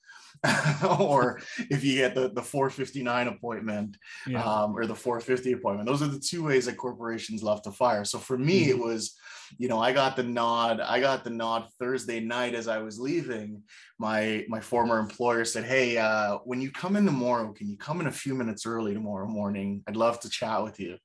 or 0.99 1.39
if 1.69 1.83
you 1.83 1.95
get 1.95 2.15
the, 2.15 2.29
the 2.29 2.41
459 2.41 3.27
appointment 3.27 3.97
yeah. 4.27 4.43
um, 4.43 4.75
or 4.75 4.85
the 4.85 4.95
450 4.95 5.53
appointment. 5.53 5.87
Those 5.87 6.01
are 6.01 6.07
the 6.07 6.19
two 6.19 6.43
ways 6.43 6.65
that 6.65 6.77
corporations 6.77 7.43
love 7.43 7.61
to 7.63 7.71
fire. 7.71 8.05
So 8.05 8.19
for 8.19 8.37
me, 8.37 8.61
mm-hmm. 8.61 8.71
it 8.71 8.79
was, 8.79 9.15
you 9.57 9.67
know, 9.67 9.79
I 9.79 9.91
got 9.93 10.15
the 10.15 10.23
nod. 10.23 10.79
I 10.79 10.99
got 10.99 11.23
the 11.23 11.29
nod 11.29 11.67
Thursday 11.79 12.19
night 12.19 12.55
as 12.55 12.67
I 12.67 12.79
was 12.79 12.99
leaving. 12.99 13.63
My 13.99 14.45
my 14.49 14.59
former 14.59 14.99
employer 14.99 15.45
said, 15.45 15.65
"Hey, 15.65 15.97
uh, 15.97 16.39
when 16.45 16.61
you 16.61 16.71
come 16.71 16.95
in 16.95 17.05
tomorrow, 17.05 17.53
can 17.53 17.69
you 17.69 17.77
come 17.77 18.01
in 18.01 18.07
a 18.07 18.11
few 18.11 18.33
minutes 18.33 18.65
early 18.65 18.93
tomorrow 18.93 19.27
morning? 19.27 19.83
I'd 19.87 19.95
love 19.95 20.19
to 20.21 20.29
chat 20.29 20.63
with 20.63 20.79
you." 20.79 20.97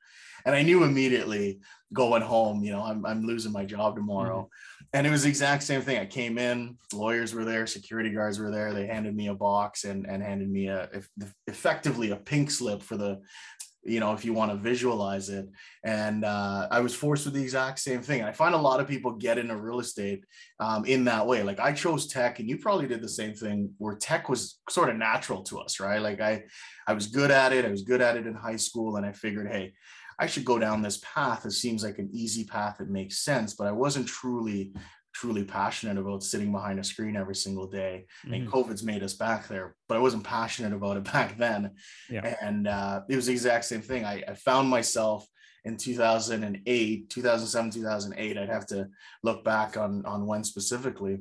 And 0.45 0.55
I 0.55 0.63
knew 0.63 0.85
immediately 0.85 1.61
going 1.93 2.23
home, 2.23 2.63
you 2.63 2.73
know, 2.73 2.83
I'm, 2.83 3.05
I'm 3.05 3.27
losing 3.27 3.53
my 3.53 3.65
job 3.65 3.97
tomorrow. 3.97 4.43
Mm-hmm. 4.43 4.87
And 4.93 5.07
it 5.07 5.11
was 5.11 5.23
the 5.23 5.29
exact 5.29 5.63
same 5.63 5.83
thing. 5.83 5.99
I 5.99 6.07
came 6.07 6.39
in, 6.39 6.77
lawyers 6.93 7.35
were 7.35 7.45
there, 7.45 7.67
security 7.67 8.11
guards 8.11 8.39
were 8.39 8.51
there. 8.51 8.73
They 8.73 8.87
handed 8.87 9.15
me 9.15 9.29
a 9.29 9.35
box 9.35 9.85
and, 9.85 10.07
and 10.07 10.23
handed 10.23 10.51
me 10.51 10.69
a 10.69 10.89
effectively 11.47 12.11
a 12.11 12.17
pink 12.17 12.51
slip 12.51 12.83
for 12.83 12.97
the, 12.97 13.21
you 13.83 13.99
know, 13.99 14.13
if 14.13 14.25
you 14.25 14.35
want 14.35 14.51
to 14.51 14.59
visualize 14.59 15.29
it. 15.31 15.49
And 15.85 16.25
uh, 16.25 16.69
I 16.71 16.81
was 16.81 16.95
forced 16.95 17.25
with 17.25 17.35
the 17.35 17.43
exact 17.43 17.79
same 17.79 18.03
thing. 18.03 18.23
I 18.23 18.33
find 18.33 18.55
a 18.55 18.59
lot 18.59 18.81
of 18.81 18.89
people 18.89 19.13
get 19.13 19.39
into 19.39 19.57
real 19.57 19.81
estate 19.81 20.25
um, 20.59 20.85
in 20.85 21.05
that 21.05 21.27
way. 21.27 21.43
Like 21.43 21.61
I 21.61 21.73
chose 21.73 22.07
tech, 22.07 22.41
and 22.41 22.49
you 22.49 22.59
probably 22.59 22.87
did 22.87 23.01
the 23.01 23.09
same 23.09 23.35
thing, 23.35 23.73
where 23.79 23.95
tech 23.95 24.29
was 24.29 24.59
sort 24.69 24.91
of 24.91 24.97
natural 24.97 25.43
to 25.45 25.61
us, 25.61 25.81
right? 25.81 26.03
Like 26.03 26.21
I, 26.21 26.45
I 26.87 26.93
was 26.93 27.07
good 27.07 27.31
at 27.31 27.53
it. 27.53 27.65
I 27.65 27.71
was 27.71 27.83
good 27.83 28.03
at 28.03 28.17
it 28.17 28.27
in 28.27 28.35
high 28.35 28.57
school, 28.57 28.97
and 28.97 29.07
I 29.07 29.13
figured, 29.13 29.49
hey, 29.51 29.73
I 30.21 30.27
should 30.27 30.45
go 30.45 30.59
down 30.59 30.83
this 30.83 30.99
path. 30.99 31.47
It 31.47 31.53
seems 31.53 31.83
like 31.83 31.99
an 31.99 32.11
easy 32.13 32.45
path. 32.45 32.81
It 32.81 32.91
makes 32.91 33.19
sense, 33.19 33.55
but 33.55 33.67
I 33.67 33.73
wasn't 33.73 34.07
truly, 34.07 34.73
truly 35.15 35.45
passionate 35.45 35.97
about 35.97 36.23
sitting 36.23 36.53
behind 36.53 36.79
a 36.79 36.85
screen 36.85 37.17
every 37.17 37.35
single 37.35 37.67
day. 37.67 38.05
Mm-hmm. 38.25 38.35
And 38.35 38.49
COVID's 38.49 38.83
made 38.83 39.03
us 39.03 39.15
back 39.15 39.49
there, 39.49 39.75
but 39.89 39.97
I 39.97 40.01
wasn't 40.01 40.25
passionate 40.25 40.75
about 40.75 40.99
it 40.99 41.05
back 41.13 41.39
then. 41.39 41.73
Yeah. 42.11 42.37
And 42.43 42.69
uh, 42.69 43.01
it 43.09 43.17
was 43.17 43.27
the 43.27 43.33
exact 43.33 43.65
same 43.65 43.81
thing. 43.81 44.05
I, 44.05 44.23
I 44.29 44.35
found 44.35 44.69
myself 44.69 45.27
in 45.65 45.79
2008, 45.79 47.11
2007, 47.11 47.71
2008. 47.71 48.39
I'd 48.39 48.49
have 48.49 48.67
to 48.67 48.89
look 49.23 49.43
back 49.43 49.79
on, 49.79 50.05
on 50.05 50.27
when 50.27 50.45
specifically. 50.45 51.21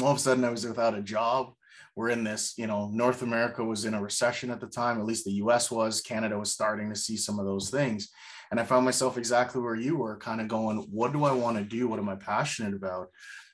All 0.00 0.08
of 0.08 0.16
a 0.16 0.20
sudden, 0.20 0.44
I 0.44 0.50
was 0.50 0.66
without 0.66 0.96
a 0.96 1.02
job 1.02 1.54
we're 1.96 2.10
in 2.10 2.24
this, 2.24 2.54
you 2.56 2.66
know, 2.66 2.88
North 2.88 3.22
America 3.22 3.62
was 3.62 3.84
in 3.84 3.94
a 3.94 4.02
recession 4.02 4.50
at 4.50 4.60
the 4.60 4.66
time, 4.66 4.98
at 4.98 5.06
least 5.06 5.24
the 5.24 5.32
US 5.32 5.70
was, 5.70 6.00
Canada 6.00 6.38
was 6.38 6.52
starting 6.52 6.88
to 6.88 6.96
see 6.96 7.16
some 7.16 7.38
of 7.38 7.46
those 7.46 7.70
things. 7.70 8.08
And 8.50 8.60
I 8.60 8.64
found 8.64 8.84
myself 8.84 9.16
exactly 9.16 9.62
where 9.62 9.76
you 9.76 9.96
were, 9.96 10.16
kind 10.18 10.40
of 10.40 10.48
going, 10.48 10.78
what 10.90 11.12
do 11.12 11.24
I 11.24 11.32
want 11.32 11.56
to 11.56 11.64
do? 11.64 11.88
What 11.88 11.98
am 11.98 12.08
I 12.08 12.16
passionate 12.16 12.74
about? 12.74 13.08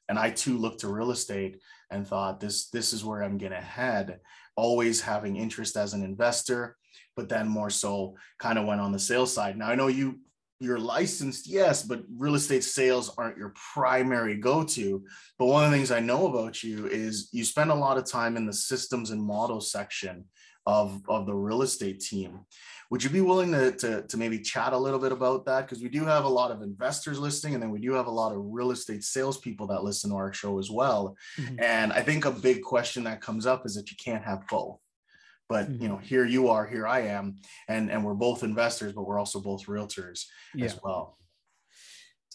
And 0.08 0.18
I 0.18 0.30
too 0.30 0.58
looked 0.58 0.80
to 0.80 0.88
real 0.88 1.10
estate 1.10 1.60
and 1.90 2.06
thought 2.06 2.40
this 2.40 2.68
this 2.70 2.92
is 2.92 3.04
where 3.04 3.22
I'm 3.22 3.38
going 3.38 3.52
to 3.52 3.60
head, 3.60 4.20
always 4.56 5.00
having 5.00 5.36
interest 5.36 5.76
as 5.76 5.94
an 5.94 6.02
investor, 6.02 6.76
but 7.14 7.28
then 7.28 7.48
more 7.48 7.70
so 7.70 8.16
kind 8.38 8.58
of 8.58 8.66
went 8.66 8.80
on 8.80 8.92
the 8.92 8.98
sales 8.98 9.32
side. 9.32 9.56
Now 9.56 9.68
I 9.68 9.74
know 9.74 9.88
you 9.88 10.20
you're 10.60 10.78
licensed, 10.78 11.46
yes, 11.46 11.82
but 11.82 12.02
real 12.16 12.34
estate 12.34 12.64
sales 12.64 13.14
aren't 13.16 13.38
your 13.38 13.54
primary 13.74 14.36
go 14.36 14.64
to. 14.64 15.04
But 15.38 15.46
one 15.46 15.64
of 15.64 15.70
the 15.70 15.76
things 15.76 15.90
I 15.90 16.00
know 16.00 16.26
about 16.26 16.62
you 16.62 16.86
is 16.86 17.28
you 17.32 17.44
spend 17.44 17.70
a 17.70 17.74
lot 17.74 17.96
of 17.96 18.10
time 18.10 18.36
in 18.36 18.46
the 18.46 18.52
systems 18.52 19.10
and 19.10 19.22
models 19.22 19.70
section 19.70 20.24
of, 20.66 21.00
of 21.08 21.26
the 21.26 21.34
real 21.34 21.62
estate 21.62 22.00
team. 22.00 22.40
Would 22.90 23.04
you 23.04 23.10
be 23.10 23.20
willing 23.20 23.52
to, 23.52 23.72
to, 23.72 24.02
to 24.02 24.16
maybe 24.16 24.38
chat 24.38 24.72
a 24.72 24.78
little 24.78 24.98
bit 24.98 25.12
about 25.12 25.44
that? 25.44 25.62
Because 25.62 25.82
we 25.82 25.90
do 25.90 26.04
have 26.04 26.24
a 26.24 26.28
lot 26.28 26.50
of 26.50 26.62
investors 26.62 27.18
listening, 27.18 27.54
and 27.54 27.62
then 27.62 27.70
we 27.70 27.80
do 27.80 27.92
have 27.92 28.06
a 28.06 28.10
lot 28.10 28.32
of 28.32 28.42
real 28.44 28.70
estate 28.70 29.04
salespeople 29.04 29.66
that 29.68 29.84
listen 29.84 30.10
to 30.10 30.16
our 30.16 30.32
show 30.32 30.58
as 30.58 30.70
well. 30.70 31.16
Mm-hmm. 31.38 31.62
And 31.62 31.92
I 31.92 32.02
think 32.02 32.24
a 32.24 32.30
big 32.30 32.62
question 32.62 33.04
that 33.04 33.20
comes 33.20 33.46
up 33.46 33.64
is 33.66 33.74
that 33.74 33.90
you 33.90 33.96
can't 34.02 34.24
have 34.24 34.46
both 34.48 34.78
but 35.48 35.70
you 35.70 35.88
know 35.88 35.96
mm-hmm. 35.96 36.04
here 36.04 36.24
you 36.24 36.48
are 36.48 36.66
here 36.66 36.86
i 36.86 37.00
am 37.00 37.36
and 37.68 37.90
and 37.90 38.04
we're 38.04 38.14
both 38.14 38.42
investors 38.42 38.92
but 38.92 39.06
we're 39.06 39.18
also 39.18 39.40
both 39.40 39.66
realtors 39.66 40.24
yeah. 40.54 40.66
as 40.66 40.78
well. 40.82 41.16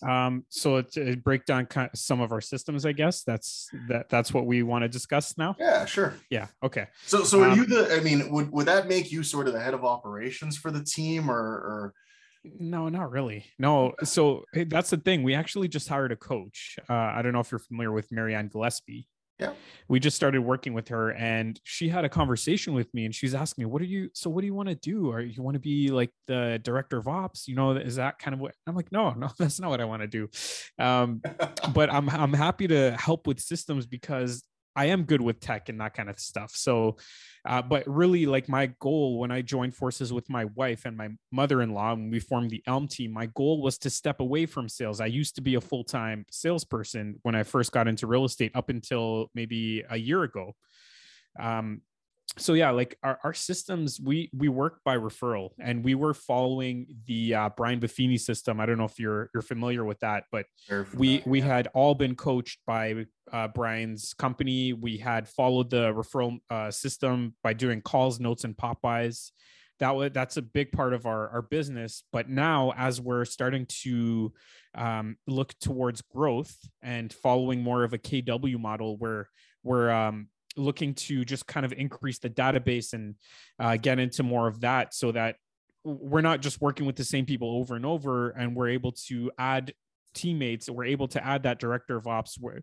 Um 0.02 0.46
so 0.50 0.82
to 0.82 1.16
break 1.16 1.46
down 1.46 1.66
kind 1.66 1.90
of 1.94 1.98
some 1.98 2.20
of 2.20 2.32
our 2.32 2.42
systems 2.42 2.86
i 2.86 2.92
guess. 2.92 3.24
That's 3.24 3.70
that 3.88 4.10
that's 4.10 4.34
what 4.34 4.46
we 4.46 4.64
want 4.64 4.84
to 4.84 4.90
discuss 4.90 5.38
now? 5.38 5.56
Yeah 5.60 5.86
sure. 5.86 6.16
Yeah 6.30 6.48
okay. 6.62 6.88
So 7.06 7.24
so 7.24 7.42
are 7.42 7.50
um, 7.50 7.58
you 7.58 7.66
the 7.66 7.96
i 7.96 8.00
mean 8.02 8.30
would 8.32 8.52
would 8.52 8.66
that 8.66 8.88
make 8.88 9.12
you 9.12 9.24
sort 9.24 9.48
of 9.48 9.54
the 9.54 9.62
head 9.62 9.74
of 9.74 9.86
operations 9.86 10.58
for 10.58 10.72
the 10.72 10.84
team 10.84 11.30
or 11.30 11.38
or? 11.38 11.94
No 12.60 12.90
not 12.90 13.12
really. 13.12 13.46
No 13.58 13.94
so 14.04 14.44
hey, 14.54 14.66
that's 14.66 14.90
the 14.90 14.98
thing. 14.98 15.24
We 15.24 15.36
actually 15.36 15.70
just 15.70 15.88
hired 15.88 16.12
a 16.12 16.18
coach. 16.18 16.78
Uh, 16.90 16.94
i 16.94 17.22
don't 17.22 17.32
know 17.32 17.40
if 17.40 17.52
you're 17.52 17.60
familiar 17.60 17.92
with 17.92 18.12
marianne 18.12 18.50
gillespie 18.50 19.08
Yeah. 19.44 19.54
We 19.90 20.00
just 20.00 20.16
started 20.16 20.40
working 20.42 20.74
with 20.74 20.88
her 20.88 21.12
and 21.12 21.60
she 21.64 21.90
had 21.90 22.06
a 22.06 22.10
conversation 22.10 22.74
with 22.74 22.92
me 22.94 23.06
and 23.06 23.14
she's 23.14 23.36
asking 23.36 23.64
me, 23.64 23.66
what 23.66 23.82
are 23.82 23.86
you, 23.86 24.10
so 24.14 24.30
what 24.30 24.42
do 24.42 24.48
you 24.48 24.54
want 24.54 24.70
to 24.70 24.76
do? 24.76 25.12
Or 25.12 25.20
you 25.20 25.44
want 25.44 25.56
to 25.56 25.60
be 25.60 25.90
like 25.90 26.10
the 26.28 26.60
director 26.64 26.98
of 26.98 27.08
ops? 27.08 27.48
You 27.48 27.56
know, 27.56 27.72
is 27.72 27.98
that 27.98 28.18
kind 28.18 28.34
of 28.34 28.40
what 28.40 28.56
I'm 28.66 28.76
like, 28.76 28.92
no, 28.92 29.12
no, 29.12 29.30
that's 29.38 29.60
not 29.60 29.70
what 29.70 29.82
I 29.82 29.86
want 29.86 30.02
to 30.02 30.08
do. 30.08 30.30
Um, 30.80 31.22
but 31.74 31.92
I'm, 31.92 32.10
I'm 32.10 32.34
happy 32.34 32.68
to 32.68 32.92
help 32.92 33.28
with 33.28 33.40
systems 33.40 33.86
because 33.86 34.44
I 34.76 34.86
am 34.86 35.04
good 35.04 35.22
with 35.22 35.40
tech 35.40 35.70
and 35.70 35.80
that 35.82 35.94
kind 35.94 36.10
of 36.10 36.20
stuff. 36.20 36.52
So, 36.56 36.98
uh, 37.46 37.62
but 37.62 37.84
really, 37.88 38.26
like 38.26 38.50
my 38.50 38.68
goal 38.80 39.20
when 39.20 39.32
I 39.32 39.42
joined 39.42 39.76
forces 39.76 40.12
with 40.12 40.30
my 40.30 40.46
wife 40.46 40.86
and 40.86 40.98
my 40.98 41.10
mother-in-law, 41.32 41.94
when 41.94 42.10
we 42.10 42.20
formed 42.20 42.50
the 42.50 42.64
Elm 42.66 42.88
team, 42.88 43.12
my 43.12 43.28
goal 43.28 43.62
was 43.62 43.78
to 43.80 43.90
step 43.90 44.20
away 44.20 44.46
from 44.46 44.68
sales. 44.68 45.00
I 45.00 45.06
used 45.06 45.36
to 45.36 45.42
be 45.42 45.56
a 45.56 45.62
full-time 45.62 46.26
salesperson 46.32 47.20
when 47.24 47.36
I 47.36 47.44
first 47.44 47.72
got 47.72 47.88
into 47.88 48.08
real 48.08 48.26
estate, 48.26 48.52
up 48.56 48.70
until 48.70 49.30
maybe 49.36 49.84
a 49.90 49.98
year 49.98 50.24
ago. 50.24 50.56
Um, 51.40 51.82
so 52.38 52.54
yeah 52.54 52.72
like 52.72 52.98
our, 53.04 53.20
our 53.24 53.34
systems 53.34 54.00
we 54.02 54.30
we 54.36 54.48
work 54.48 54.80
by 54.84 54.98
referral 54.98 55.50
and 55.60 55.84
we 55.84 55.96
were 55.96 56.14
following 56.14 56.88
the 57.06 57.34
uh, 57.34 57.50
brian 57.56 57.80
buffini 57.80 58.20
system. 58.20 58.60
I 58.60 58.66
don't 58.66 58.78
know 58.78 58.86
if 58.86 59.00
you're 59.00 59.30
you're 59.34 59.44
familiar 59.44 59.86
with 59.86 60.00
that 60.00 60.24
but 60.32 60.46
we 60.96 61.22
we 61.26 61.40
yeah. 61.40 61.46
had 61.46 61.68
all 61.74 61.96
been 61.96 62.16
coached 62.16 62.60
by 62.66 63.06
uh, 63.32 63.48
brian's 63.48 64.14
company. 64.14 64.74
We 64.74 64.98
had 64.98 65.28
followed 65.28 65.70
the 65.70 65.94
referral 65.94 66.40
uh, 66.50 66.72
system 66.72 67.36
by 67.44 67.54
doing 67.54 67.82
calls 67.82 68.20
notes 68.20 68.44
and 68.44 68.58
pop-bys 68.58 69.32
that 69.80 69.96
was 69.96 70.12
that's 70.14 70.38
a 70.38 70.42
big 70.42 70.72
part 70.72 70.94
of 70.94 71.06
our 71.06 71.30
our 71.30 71.42
business 71.42 72.04
but 72.12 72.30
now 72.30 72.74
as 72.78 73.02
we're 73.02 73.26
starting 73.26 73.66
to 73.68 74.32
um, 74.76 75.18
look 75.28 75.54
towards 75.60 76.02
growth 76.02 76.56
and 76.82 77.12
following 77.12 77.62
more 77.62 77.84
of 77.84 77.94
a 77.94 77.98
kw 77.98 78.60
model 78.60 78.98
where 78.98 79.28
we're 79.64 79.90
um, 79.90 80.28
looking 80.56 80.94
to 80.94 81.26
just 81.26 81.48
kind 81.48 81.66
of 81.66 81.74
increase 81.74 82.20
the 82.20 82.30
database 82.30 82.94
and 82.94 83.16
uh, 83.60 83.78
get 83.78 84.00
into 84.00 84.24
more 84.24 84.48
of 84.48 84.62
that 84.62 84.94
so 84.94 85.12
that 85.12 85.36
we're 85.84 86.22
not 86.22 86.42
just 86.42 86.62
working 86.62 86.86
with 86.86 86.96
the 86.96 87.04
same 87.04 87.26
people 87.26 87.58
over 87.58 87.76
and 87.76 87.86
over 87.86 88.30
and 88.30 88.56
we're 88.56 88.70
able 88.70 88.92
to 88.92 89.32
add 89.38 89.74
teammates 90.14 90.70
we're 90.70 90.86
able 90.86 91.08
to 91.08 91.26
add 91.26 91.44
that 91.44 91.60
director 91.60 91.98
of 91.98 92.08
ops 92.08 92.38
where 92.40 92.62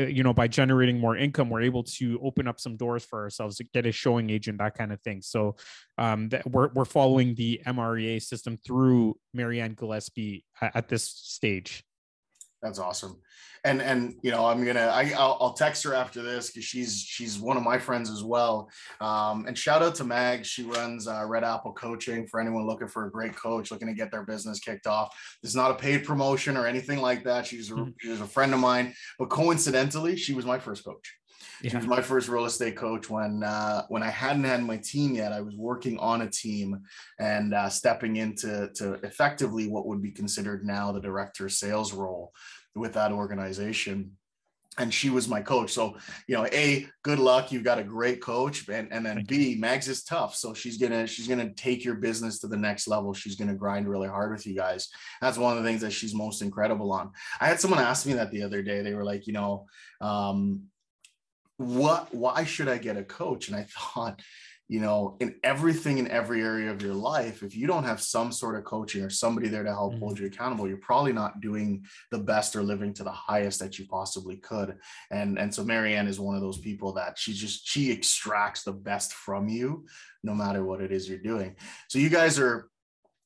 uh, 0.00 0.04
you 0.04 0.22
know 0.22 0.32
by 0.32 0.48
generating 0.48 0.98
more 0.98 1.16
income 1.16 1.50
we're 1.50 1.62
able 1.62 1.82
to 1.82 2.18
open 2.22 2.48
up 2.48 2.58
some 2.58 2.76
doors 2.76 3.04
for 3.04 3.22
ourselves 3.22 3.56
to 3.56 3.64
get 3.74 3.86
a 3.86 3.92
showing 3.92 4.30
agent 4.30 4.58
that 4.58 4.74
kind 4.74 4.92
of 4.92 5.00
thing. 5.02 5.22
So 5.22 5.56
um 5.98 6.28
that 6.30 6.50
we're, 6.50 6.68
we're 6.72 6.84
following 6.84 7.34
the 7.34 7.60
mrea 7.66 8.20
system 8.20 8.58
through 8.66 9.16
marianne 9.32 9.74
gillespie 9.74 10.44
at, 10.60 10.74
at 10.74 10.88
this 10.88 11.04
stage 11.04 11.84
that's 12.66 12.78
awesome. 12.78 13.16
And 13.64 13.82
and 13.82 14.14
you 14.22 14.30
know 14.30 14.44
i'm 14.46 14.64
gonna 14.64 14.92
I, 14.92 15.12
I'll, 15.16 15.38
I'll 15.40 15.52
text 15.52 15.82
her 15.84 15.94
after 15.94 16.22
this 16.22 16.50
because 16.50 16.64
she's 16.64 17.00
she's 17.00 17.40
one 17.40 17.56
of 17.56 17.64
my 17.64 17.78
friends 17.78 18.10
as 18.10 18.22
well. 18.22 18.70
Um, 19.00 19.46
and 19.46 19.58
shout 19.58 19.82
out 19.82 19.96
to 19.96 20.04
mag. 20.04 20.44
She 20.44 20.62
runs 20.62 21.08
uh, 21.08 21.24
red 21.26 21.42
apple 21.42 21.72
coaching 21.72 22.28
for 22.28 22.38
anyone 22.38 22.66
looking 22.66 22.86
for 22.86 23.06
a 23.06 23.10
great 23.10 23.34
coach 23.34 23.72
looking 23.72 23.88
to 23.88 23.94
get 23.94 24.12
their 24.12 24.24
business 24.24 24.60
kicked 24.60 24.86
off. 24.86 25.16
It's 25.42 25.54
not 25.54 25.72
a 25.72 25.74
paid 25.74 26.04
promotion 26.04 26.56
or 26.56 26.66
anything 26.66 27.00
like 27.00 27.24
that. 27.24 27.46
She's 27.46 27.70
a, 27.70 27.74
mm-hmm. 27.74 27.90
she 28.00 28.08
was 28.08 28.20
a 28.20 28.26
friend 28.26 28.54
of 28.54 28.60
mine 28.60 28.94
but 29.18 29.30
coincidentally 29.30 30.16
she 30.16 30.34
was 30.34 30.46
my 30.46 30.58
first 30.58 30.84
coach 30.84 31.16
yeah. 31.62 31.70
She 31.70 31.76
was 31.76 31.86
my 31.86 32.02
first 32.02 32.28
real 32.28 32.44
estate 32.44 32.76
coach 32.76 33.08
when 33.08 33.42
uh, 33.42 33.82
when 33.88 34.02
I 34.02 34.10
hadn't 34.10 34.44
had 34.44 34.62
my 34.62 34.76
team 34.76 35.14
yet. 35.14 35.32
I 35.32 35.40
was 35.40 35.56
working 35.56 35.98
on 35.98 36.22
a 36.22 36.30
team 36.30 36.80
and 37.18 37.54
uh, 37.54 37.68
stepping 37.68 38.16
into 38.16 38.70
to 38.74 38.94
effectively 39.04 39.68
what 39.68 39.86
would 39.86 40.02
be 40.02 40.10
considered 40.10 40.64
now 40.64 40.92
the 40.92 41.00
director 41.00 41.48
sales 41.48 41.92
role 41.92 42.32
with 42.74 42.92
that 42.94 43.12
organization 43.12 44.12
and 44.78 44.92
she 44.92 45.10
was 45.10 45.28
my 45.28 45.40
coach. 45.40 45.72
So, 45.72 45.96
you 46.26 46.36
know, 46.36 46.46
A, 46.46 46.86
good 47.02 47.18
luck. 47.18 47.50
You've 47.50 47.64
got 47.64 47.78
a 47.78 47.84
great 47.84 48.20
coach. 48.20 48.68
And, 48.68 48.92
and 48.92 49.04
then 49.04 49.24
B, 49.26 49.56
Mags 49.58 49.88
is 49.88 50.04
tough. 50.04 50.34
So 50.34 50.52
she's 50.52 50.76
gonna, 50.76 51.06
she's 51.06 51.28
gonna 51.28 51.52
take 51.54 51.84
your 51.84 51.94
business 51.94 52.38
to 52.40 52.46
the 52.46 52.56
next 52.56 52.86
level. 52.86 53.14
She's 53.14 53.36
gonna 53.36 53.54
grind 53.54 53.88
really 53.88 54.08
hard 54.08 54.32
with 54.32 54.46
you 54.46 54.54
guys. 54.54 54.88
That's 55.20 55.38
one 55.38 55.56
of 55.56 55.62
the 55.62 55.68
things 55.68 55.80
that 55.80 55.92
she's 55.92 56.14
most 56.14 56.42
incredible 56.42 56.92
on. 56.92 57.12
I 57.40 57.46
had 57.46 57.60
someone 57.60 57.80
ask 57.80 58.06
me 58.06 58.14
that 58.14 58.30
the 58.30 58.42
other 58.42 58.62
day. 58.62 58.82
They 58.82 58.94
were 58.94 59.04
like, 59.04 59.26
you 59.26 59.32
know, 59.32 59.66
um, 60.00 60.64
what 61.58 62.14
why 62.14 62.44
should 62.44 62.68
I 62.68 62.78
get 62.78 62.96
a 62.96 63.04
coach? 63.04 63.48
And 63.48 63.56
I 63.56 63.66
thought, 63.68 64.20
you 64.68 64.80
know, 64.80 65.16
in 65.20 65.36
everything 65.44 65.98
in 65.98 66.10
every 66.10 66.42
area 66.42 66.70
of 66.70 66.82
your 66.82 66.94
life, 66.94 67.42
if 67.42 67.56
you 67.56 67.66
don't 67.66 67.84
have 67.84 68.00
some 68.00 68.32
sort 68.32 68.56
of 68.56 68.64
coaching 68.64 69.02
or 69.02 69.10
somebody 69.10 69.48
there 69.48 69.62
to 69.62 69.72
help 69.72 69.92
mm-hmm. 69.92 70.00
hold 70.00 70.18
you 70.18 70.26
accountable, 70.26 70.66
you're 70.66 70.76
probably 70.78 71.12
not 71.12 71.40
doing 71.40 71.84
the 72.10 72.18
best 72.18 72.56
or 72.56 72.62
living 72.62 72.92
to 72.94 73.04
the 73.04 73.12
highest 73.12 73.60
that 73.60 73.78
you 73.78 73.86
possibly 73.86 74.36
could. 74.36 74.76
And 75.10 75.38
and 75.38 75.54
so 75.54 75.64
Marianne 75.64 76.08
is 76.08 76.18
one 76.18 76.34
of 76.34 76.42
those 76.42 76.58
people 76.58 76.92
that 76.94 77.16
she 77.16 77.32
just 77.32 77.66
she 77.66 77.92
extracts 77.92 78.64
the 78.64 78.72
best 78.72 79.12
from 79.12 79.48
you, 79.48 79.86
no 80.24 80.34
matter 80.34 80.64
what 80.64 80.80
it 80.80 80.90
is 80.90 81.08
you're 81.08 81.18
doing. 81.18 81.56
So 81.88 81.98
you 81.98 82.10
guys 82.10 82.38
are 82.38 82.68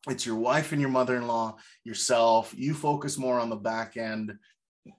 it's 0.09 0.25
your 0.25 0.37
wife 0.37 0.73
and 0.73 0.81
your 0.81 0.91
mother-in-law 0.91 1.55
yourself 1.85 2.55
you 2.57 2.73
focus 2.73 3.19
more 3.19 3.39
on 3.39 3.51
the 3.51 3.57
back 3.57 3.99
end 3.99 4.33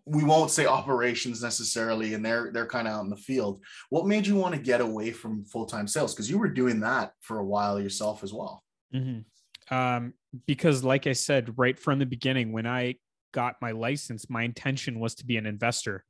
we 0.06 0.24
won't 0.24 0.52
say 0.52 0.66
operations 0.66 1.42
necessarily 1.42 2.14
and 2.14 2.24
they're 2.24 2.52
they're 2.52 2.68
kind 2.68 2.88
of 2.88 2.94
out 2.94 3.04
in 3.04 3.10
the 3.10 3.16
field. 3.16 3.62
What 3.90 4.06
made 4.06 4.28
you 4.28 4.36
want 4.36 4.54
to 4.54 4.62
get 4.62 4.82
away 4.82 5.12
from 5.12 5.46
full-time 5.46 5.88
sales? 5.88 6.14
Because 6.14 6.30
you 6.30 6.38
were 6.38 6.50
doing 6.50 6.80
that 6.82 7.14
for 7.22 7.40
a 7.40 7.46
while 7.46 7.80
yourself 7.80 8.24
as 8.24 8.34
well. 8.34 8.64
Mm-hmm. 8.94 9.74
um, 9.74 10.14
because 10.48 10.84
like 10.84 11.08
i 11.08 11.14
said 11.14 11.54
right 11.58 11.80
from 11.80 11.98
the 11.98 12.06
beginning 12.06 12.52
when 12.52 12.68
i 12.68 12.96
got 13.34 13.56
my 13.62 13.72
license 13.72 14.30
my 14.30 14.44
intention 14.44 15.00
was 15.00 15.16
to 15.16 15.26
be 15.26 15.38
an 15.38 15.46
investor. 15.46 16.04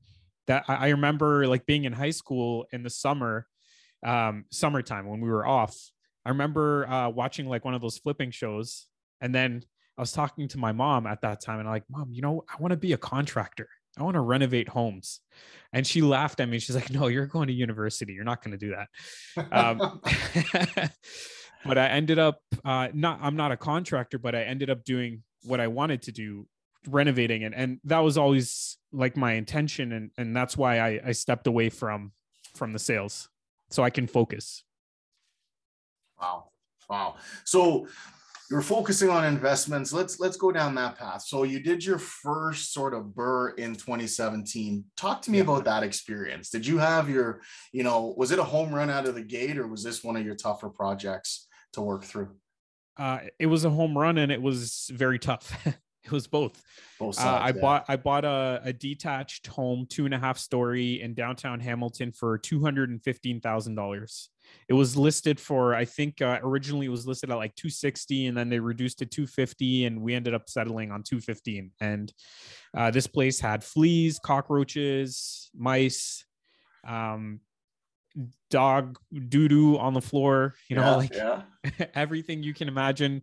That 0.48 0.66
i 0.68 0.90
remember 0.90 1.46
like 1.48 1.68
being 1.68 1.86
in 1.86 1.94
high 1.94 2.10
school 2.10 2.66
in 2.72 2.82
the 2.82 2.90
summer 2.90 3.46
um, 4.04 4.46
summertime 4.51 5.08
when 5.08 5.22
we 5.22 5.30
were 5.30 5.46
off 5.46 5.78
i 6.25 6.30
remember 6.30 6.88
uh, 6.90 7.10
watching 7.10 7.46
like 7.46 7.63
one 7.63 7.75
of 7.75 7.82
those 7.82 8.00
flipping 8.00 8.32
shows 8.32 8.88
and 9.22 9.34
then 9.34 9.63
I 10.01 10.03
was 10.03 10.13
talking 10.13 10.48
to 10.48 10.58
my 10.58 10.72
mom 10.72 11.05
at 11.05 11.22
that 11.22 11.41
time 11.41 11.60
and 11.60 11.67
I'm 11.67 11.75
like, 11.75 11.84
Mom, 11.88 12.08
you 12.12 12.24
know, 12.24 12.43
I 12.50 12.60
want 12.60 12.72
to 12.72 12.75
be 12.75 12.93
a 12.93 12.98
contractor. 12.98 13.70
I 14.00 14.01
want 14.01 14.15
to 14.15 14.22
renovate 14.22 14.67
homes. 14.67 15.20
And 15.74 15.86
she 15.86 16.01
laughed 16.01 16.39
at 16.39 16.50
me. 16.50 16.58
She's 16.58 16.75
like, 16.75 16.89
No, 16.89 17.05
you're 17.05 17.27
going 17.27 17.50
to 17.50 17.53
university. 17.53 18.12
You're 18.12 18.24
not 18.24 18.43
going 18.43 18.58
to 18.58 18.58
do 18.58 18.74
that. 18.75 19.51
Um, 19.51 20.01
but 21.65 21.77
I 21.77 21.86
ended 21.89 22.17
up 22.17 22.39
uh, 22.65 22.88
not, 22.96 23.20
I'm 23.22 23.36
not 23.36 23.51
a 23.51 23.58
contractor, 23.58 24.17
but 24.17 24.34
I 24.34 24.41
ended 24.41 24.72
up 24.72 24.84
doing 24.84 25.22
what 25.43 25.60
I 25.60 25.67
wanted 25.67 26.01
to 26.03 26.12
do, 26.12 26.48
renovating. 26.88 27.43
And, 27.43 27.53
and 27.53 27.79
that 27.84 28.00
was 28.00 28.17
always 28.17 28.79
like 28.91 29.15
my 29.15 29.34
intention. 29.34 29.91
And, 29.91 30.10
and 30.17 30.36
that's 30.36 30.58
why 30.58 30.79
I, 30.79 31.00
I 31.05 31.12
stepped 31.12 31.46
away 31.46 31.70
from, 31.70 32.12
from 32.55 32.74
the 32.74 32.79
sales 32.79 33.29
so 33.70 33.84
I 33.84 33.91
can 33.91 34.08
focus. 34.08 34.63
Wow. 36.20 36.46
Wow. 36.89 37.17
So 37.46 37.88
you're 38.51 38.62
focusing 38.62 39.10
on 39.10 39.24
investments. 39.24 39.93
Let's 39.93 40.20
let's 40.20 40.36
go 40.36 40.51
down 40.51 40.75
that 40.75 41.00
path. 41.00 41.22
So 41.22 41.43
you 41.43 41.62
did 41.62 41.86
your 41.86 41.98
first 41.98 42.74
sort 42.74 42.93
of 42.93 43.05
BRRRR 43.05 43.58
in 43.58 43.74
2017. 43.75 44.84
Talk 44.98 45.22
to 45.22 45.31
me 45.31 45.38
yeah. 45.38 45.46
about 45.46 45.63
that 45.63 45.84
experience. 45.84 46.50
Did 46.50 46.67
you 46.67 46.77
have 46.77 47.10
your, 47.10 47.41
you 47.72 47.84
know, 47.84 48.13
was 48.17 48.31
it 48.31 48.39
a 48.39 48.43
home 48.43 48.75
run 48.75 48.89
out 48.89 49.08
of 49.08 49.15
the 49.15 49.24
gate 49.24 49.58
or 49.58 49.67
was 49.67 49.84
this 49.84 50.03
one 50.03 50.17
of 50.17 50.25
your 50.25 50.36
tougher 50.36 50.67
projects 50.67 51.48
to 51.74 51.81
work 51.81 52.03
through? 52.03 52.29
Uh, 52.98 53.20
it 53.39 53.46
was 53.46 53.63
a 53.63 53.70
home 53.70 53.98
run 53.98 54.17
and 54.17 54.34
it 54.34 54.41
was 54.41 54.91
very 54.93 55.17
tough. 55.17 55.58
it 56.03 56.12
was 56.12 56.27
both. 56.27 56.62
both 57.00 57.15
sides, 57.15 57.25
uh, 57.25 57.31
I 57.31 57.48
yeah. 57.48 57.62
bought 57.62 57.86
I 57.88 57.96
bought 57.96 58.25
a, 58.25 58.62
a 58.65 58.74
detached 58.74 59.48
home, 59.48 59.86
two 59.89 60.03
and 60.03 60.13
a 60.13 60.20
half 60.20 60.38
story 60.38 61.01
in 61.01 61.13
downtown 61.13 61.62
Hamilton 61.62 62.12
for 62.12 62.38
two 62.38 62.62
hundred 62.62 62.89
and 62.89 63.01
fifteen 63.01 63.39
thousand 63.39 63.75
dollars. 63.75 64.29
It 64.67 64.74
was 64.74 64.96
listed 64.96 65.39
for, 65.39 65.75
I 65.75 65.86
think 65.86 66.22
uh, 66.22 66.39
originally 66.43 66.86
it 66.86 66.89
was 66.89 67.08
listed 67.08 67.29
at 67.29 67.36
like 67.36 67.55
260 67.55 68.27
and 68.27 68.38
then 68.38 68.50
they 68.50 68.60
reduced 68.60 69.01
it 69.01 69.12
to 69.12 69.17
250 69.17 69.86
and 69.86 70.01
we 70.01 70.13
ended 70.13 70.34
up 70.34 70.50
settling 70.50 70.91
on 70.91 71.03
215. 71.03 71.72
And 71.81 72.13
uh, 72.75 72.91
this 72.91 73.08
place 73.08 73.39
had 73.39 73.63
fleas, 73.63 74.20
cockroaches, 74.20 75.50
mice, 75.55 76.25
um, 76.88 77.41
dog 78.50 78.98
doo 79.29 79.48
doo 79.48 79.77
on 79.77 79.93
the 79.93 80.01
floor, 80.01 80.53
you 80.70 80.75
know, 80.75 80.81
yeah, 80.81 80.96
like 80.96 81.15
yeah. 81.15 81.41
everything 81.93 82.43
you 82.43 82.53
can 82.53 82.67
imagine 82.67 83.22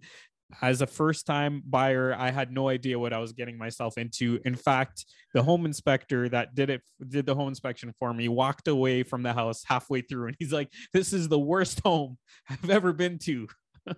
as 0.62 0.80
a 0.80 0.86
first 0.86 1.26
time 1.26 1.62
buyer 1.68 2.14
i 2.18 2.30
had 2.30 2.50
no 2.50 2.68
idea 2.68 2.98
what 2.98 3.12
i 3.12 3.18
was 3.18 3.32
getting 3.32 3.58
myself 3.58 3.98
into. 3.98 4.38
In 4.44 4.54
fact 4.54 5.04
the 5.34 5.42
home 5.42 5.66
inspector 5.66 6.28
that 6.30 6.54
did 6.54 6.70
it 6.70 6.82
did 7.06 7.26
the 7.26 7.34
home 7.34 7.48
inspection 7.48 7.92
for 7.98 8.14
me 8.14 8.28
walked 8.28 8.68
away 8.68 9.02
from 9.02 9.22
the 9.22 9.32
house 9.32 9.62
halfway 9.66 10.00
through 10.00 10.28
and 10.28 10.36
he's 10.38 10.52
like 10.52 10.72
this 10.92 11.12
is 11.12 11.28
the 11.28 11.38
worst 11.38 11.80
home 11.80 12.18
i've 12.50 12.70
ever 12.70 12.92
been 12.92 13.18
to. 13.18 13.48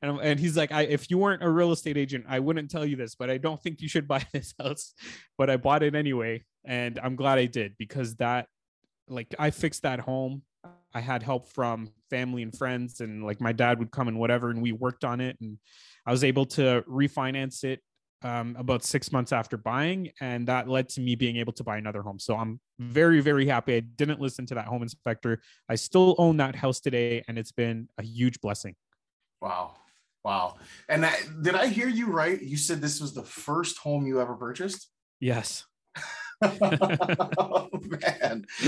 And, 0.00 0.18
and 0.20 0.40
he's 0.40 0.56
like 0.56 0.72
I, 0.72 0.82
if 0.82 1.10
you 1.10 1.18
weren't 1.18 1.42
a 1.42 1.50
real 1.50 1.72
estate 1.72 1.98
agent 1.98 2.24
i 2.26 2.38
wouldn't 2.38 2.70
tell 2.70 2.86
you 2.86 2.96
this 2.96 3.14
but 3.14 3.28
i 3.28 3.36
don't 3.36 3.62
think 3.62 3.82
you 3.82 3.88
should 3.88 4.08
buy 4.08 4.24
this 4.32 4.54
house 4.58 4.94
but 5.36 5.50
i 5.50 5.58
bought 5.58 5.82
it 5.82 5.94
anyway 5.94 6.42
and 6.64 6.98
i'm 7.02 7.14
glad 7.14 7.38
i 7.38 7.44
did 7.44 7.74
because 7.78 8.16
that 8.16 8.46
like 9.06 9.34
i 9.38 9.50
fixed 9.50 9.82
that 9.82 10.00
home 10.00 10.42
I 10.94 11.00
had 11.00 11.22
help 11.22 11.46
from 11.46 11.90
family 12.08 12.42
and 12.42 12.56
friends, 12.56 13.00
and 13.00 13.24
like 13.24 13.40
my 13.40 13.52
dad 13.52 13.78
would 13.78 13.90
come 13.90 14.08
and 14.08 14.18
whatever, 14.18 14.50
and 14.50 14.60
we 14.60 14.72
worked 14.72 15.04
on 15.04 15.20
it, 15.20 15.36
and 15.40 15.58
I 16.06 16.10
was 16.10 16.24
able 16.24 16.46
to 16.46 16.82
refinance 16.88 17.64
it 17.64 17.80
um, 18.22 18.56
about 18.58 18.84
six 18.84 19.12
months 19.12 19.32
after 19.32 19.56
buying, 19.56 20.10
and 20.20 20.46
that 20.48 20.68
led 20.68 20.88
to 20.90 21.00
me 21.00 21.14
being 21.14 21.36
able 21.36 21.52
to 21.54 21.64
buy 21.64 21.78
another 21.78 22.02
home. 22.02 22.18
So 22.18 22.36
I'm 22.36 22.60
very, 22.78 23.20
very 23.20 23.46
happy. 23.46 23.76
I 23.76 23.80
didn't 23.80 24.20
listen 24.20 24.46
to 24.46 24.54
that 24.56 24.66
home 24.66 24.82
inspector. 24.82 25.40
I 25.68 25.76
still 25.76 26.14
own 26.18 26.36
that 26.38 26.54
house 26.54 26.80
today, 26.80 27.22
and 27.28 27.38
it's 27.38 27.52
been 27.52 27.88
a 27.98 28.02
huge 28.02 28.40
blessing. 28.40 28.74
Wow. 29.40 29.76
Wow. 30.22 30.56
And 30.88 31.06
did 31.40 31.54
I 31.54 31.68
hear 31.68 31.88
you 31.88 32.08
right? 32.08 32.40
You 32.40 32.58
said 32.58 32.80
this 32.80 33.00
was 33.00 33.14
the 33.14 33.22
first 33.22 33.78
home 33.78 34.06
you 34.06 34.20
ever 34.20 34.34
purchased? 34.34 34.90
Yes. 35.18 35.64
oh, 36.42 37.68
man, 37.72 38.46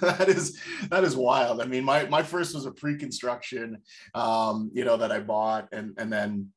that 0.00 0.26
is 0.28 0.60
that 0.90 1.04
is 1.04 1.16
wild. 1.16 1.60
I 1.60 1.66
mean, 1.66 1.84
my 1.84 2.06
my 2.06 2.22
first 2.22 2.54
was 2.54 2.66
a 2.66 2.70
pre-construction, 2.70 3.78
um, 4.14 4.70
you 4.74 4.84
know, 4.84 4.96
that 4.96 5.10
I 5.10 5.20
bought, 5.20 5.68
and 5.72 5.94
and 5.98 6.12
then 6.12 6.52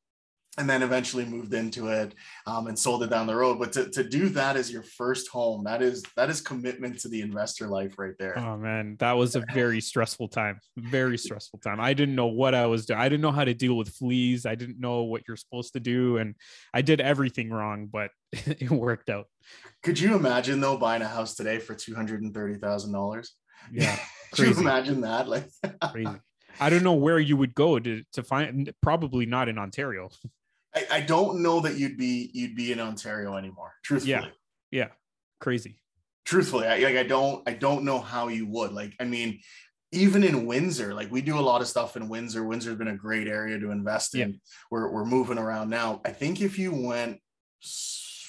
and 0.58 0.68
then 0.68 0.82
eventually 0.82 1.24
moved 1.24 1.54
into 1.54 1.88
it 1.88 2.14
um, 2.46 2.66
and 2.66 2.78
sold 2.78 3.02
it 3.02 3.10
down 3.10 3.26
the 3.26 3.34
road. 3.34 3.58
But 3.58 3.72
to, 3.72 3.88
to 3.90 4.02
do 4.02 4.28
that 4.30 4.56
as 4.56 4.70
your 4.70 4.82
first 4.82 5.28
home, 5.28 5.64
that 5.64 5.80
is 5.80 6.02
that 6.16 6.28
is 6.28 6.40
commitment 6.40 6.98
to 7.00 7.08
the 7.08 7.22
investor 7.22 7.68
life 7.68 7.98
right 7.98 8.14
there. 8.18 8.38
Oh 8.38 8.56
man, 8.56 8.96
that 8.98 9.12
was 9.12 9.36
a 9.36 9.44
very 9.54 9.80
stressful 9.90 10.28
time. 10.28 10.58
Very 10.76 11.18
stressful 11.18 11.60
time. 11.60 11.80
I 11.80 11.94
didn't 11.94 12.14
know 12.14 12.26
what 12.26 12.54
I 12.54 12.66
was 12.66 12.86
doing. 12.86 13.00
I 13.00 13.08
didn't 13.08 13.22
know 13.22 13.30
how 13.30 13.44
to 13.44 13.54
deal 13.54 13.76
with 13.76 13.90
fleas. 13.90 14.44
I 14.44 14.54
didn't 14.54 14.80
know 14.80 15.02
what 15.02 15.22
you're 15.26 15.36
supposed 15.36 15.72
to 15.74 15.80
do, 15.80 16.18
and 16.18 16.34
I 16.74 16.82
did 16.82 17.00
everything 17.00 17.50
wrong, 17.50 17.88
but 17.90 18.10
it 18.32 18.70
worked 18.70 19.08
out. 19.08 19.26
Could 19.82 19.98
you 19.98 20.14
imagine 20.14 20.60
though 20.60 20.76
buying 20.76 21.02
a 21.02 21.08
house 21.08 21.34
today 21.34 21.58
for 21.58 21.74
two 21.74 21.94
hundred 21.94 22.22
and 22.22 22.34
thirty 22.34 22.56
thousand 22.56 22.92
dollars? 22.92 23.34
Yeah, 23.72 23.98
Could 24.32 24.48
you 24.48 24.60
imagine 24.60 25.00
that? 25.02 25.28
Like 25.28 25.48
crazy. 25.90 26.10
I 26.60 26.68
don't 26.68 26.82
know 26.82 26.94
where 26.94 27.18
you 27.18 27.36
would 27.36 27.54
go 27.54 27.78
to 27.78 28.02
to 28.12 28.22
find. 28.22 28.70
Probably 28.82 29.26
not 29.26 29.48
in 29.48 29.58
Ontario. 29.58 30.10
I, 30.74 30.86
I 30.90 31.00
don't 31.00 31.42
know 31.42 31.60
that 31.60 31.78
you'd 31.78 31.96
be 31.96 32.30
you'd 32.34 32.54
be 32.54 32.72
in 32.72 32.80
Ontario 32.80 33.36
anymore. 33.36 33.72
Truthfully. 33.82 34.10
Yeah. 34.10 34.26
Yeah. 34.70 34.88
Crazy. 35.40 35.76
Truthfully, 36.24 36.66
I, 36.66 36.78
like 36.78 36.96
I 36.96 37.02
don't 37.02 37.48
I 37.48 37.54
don't 37.54 37.84
know 37.84 37.98
how 37.98 38.28
you 38.28 38.46
would. 38.46 38.72
Like 38.72 38.94
I 39.00 39.04
mean, 39.04 39.40
even 39.92 40.22
in 40.22 40.46
Windsor, 40.46 40.94
like 40.94 41.10
we 41.10 41.22
do 41.22 41.38
a 41.38 41.40
lot 41.40 41.62
of 41.62 41.66
stuff 41.66 41.96
in 41.96 42.08
Windsor. 42.08 42.44
Windsor's 42.44 42.76
been 42.76 42.88
a 42.88 42.96
great 42.96 43.26
area 43.26 43.58
to 43.58 43.70
invest 43.70 44.14
in. 44.14 44.30
Yeah. 44.30 44.36
We're 44.70 44.92
we're 44.92 45.06
moving 45.06 45.38
around 45.38 45.70
now. 45.70 46.00
I 46.04 46.10
think 46.10 46.40
if 46.40 46.58
you 46.58 46.72
went 46.72 47.20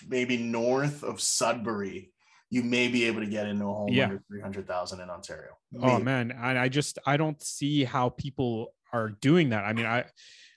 maybe 0.08 0.38
north 0.38 1.04
of 1.04 1.22
Sudbury, 1.22 2.12
you 2.50 2.64
may 2.64 2.88
be 2.88 3.06
able 3.06 3.22
to 3.22 3.28
get 3.28 3.48
into 3.48 3.66
a 3.66 3.74
home 3.74 3.90
yeah. 3.90 4.06
under 4.06 4.24
300,000 4.28 5.00
in 5.00 5.10
Ontario. 5.10 5.52
Oh, 5.76 5.80
maybe. 5.80 5.94
Oh 5.94 6.00
man, 6.00 6.32
I, 6.40 6.64
I 6.64 6.70
just 6.70 7.00
I 7.06 7.18
don't 7.18 7.42
see 7.42 7.84
how 7.84 8.10
people 8.10 8.74
are 8.94 9.10
doing 9.10 9.50
that. 9.50 9.64
I 9.64 9.74
mean, 9.74 9.86
I 9.86 10.06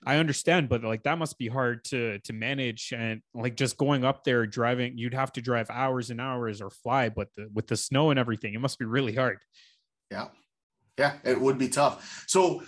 I 0.05 0.17
understand, 0.17 0.69
but 0.69 0.83
like 0.83 1.03
that 1.03 1.17
must 1.17 1.37
be 1.37 1.47
hard 1.47 1.85
to 1.85 2.19
to 2.19 2.33
manage 2.33 2.93
and 2.95 3.21
like 3.33 3.55
just 3.55 3.77
going 3.77 4.03
up 4.03 4.23
there 4.23 4.45
driving, 4.45 4.97
you'd 4.97 5.13
have 5.13 5.31
to 5.33 5.41
drive 5.41 5.69
hours 5.69 6.09
and 6.09 6.19
hours 6.19 6.61
or 6.61 6.69
fly, 6.69 7.09
but 7.09 7.29
the, 7.35 7.49
with 7.53 7.67
the 7.67 7.77
snow 7.77 8.09
and 8.09 8.19
everything, 8.19 8.53
it 8.53 8.59
must 8.59 8.77
be 8.77 8.85
really 8.85 9.15
hard. 9.15 9.39
Yeah. 10.11 10.27
Yeah, 10.97 11.15
it 11.23 11.39
would 11.39 11.57
be 11.57 11.67
tough. 11.67 12.23
So, 12.27 12.63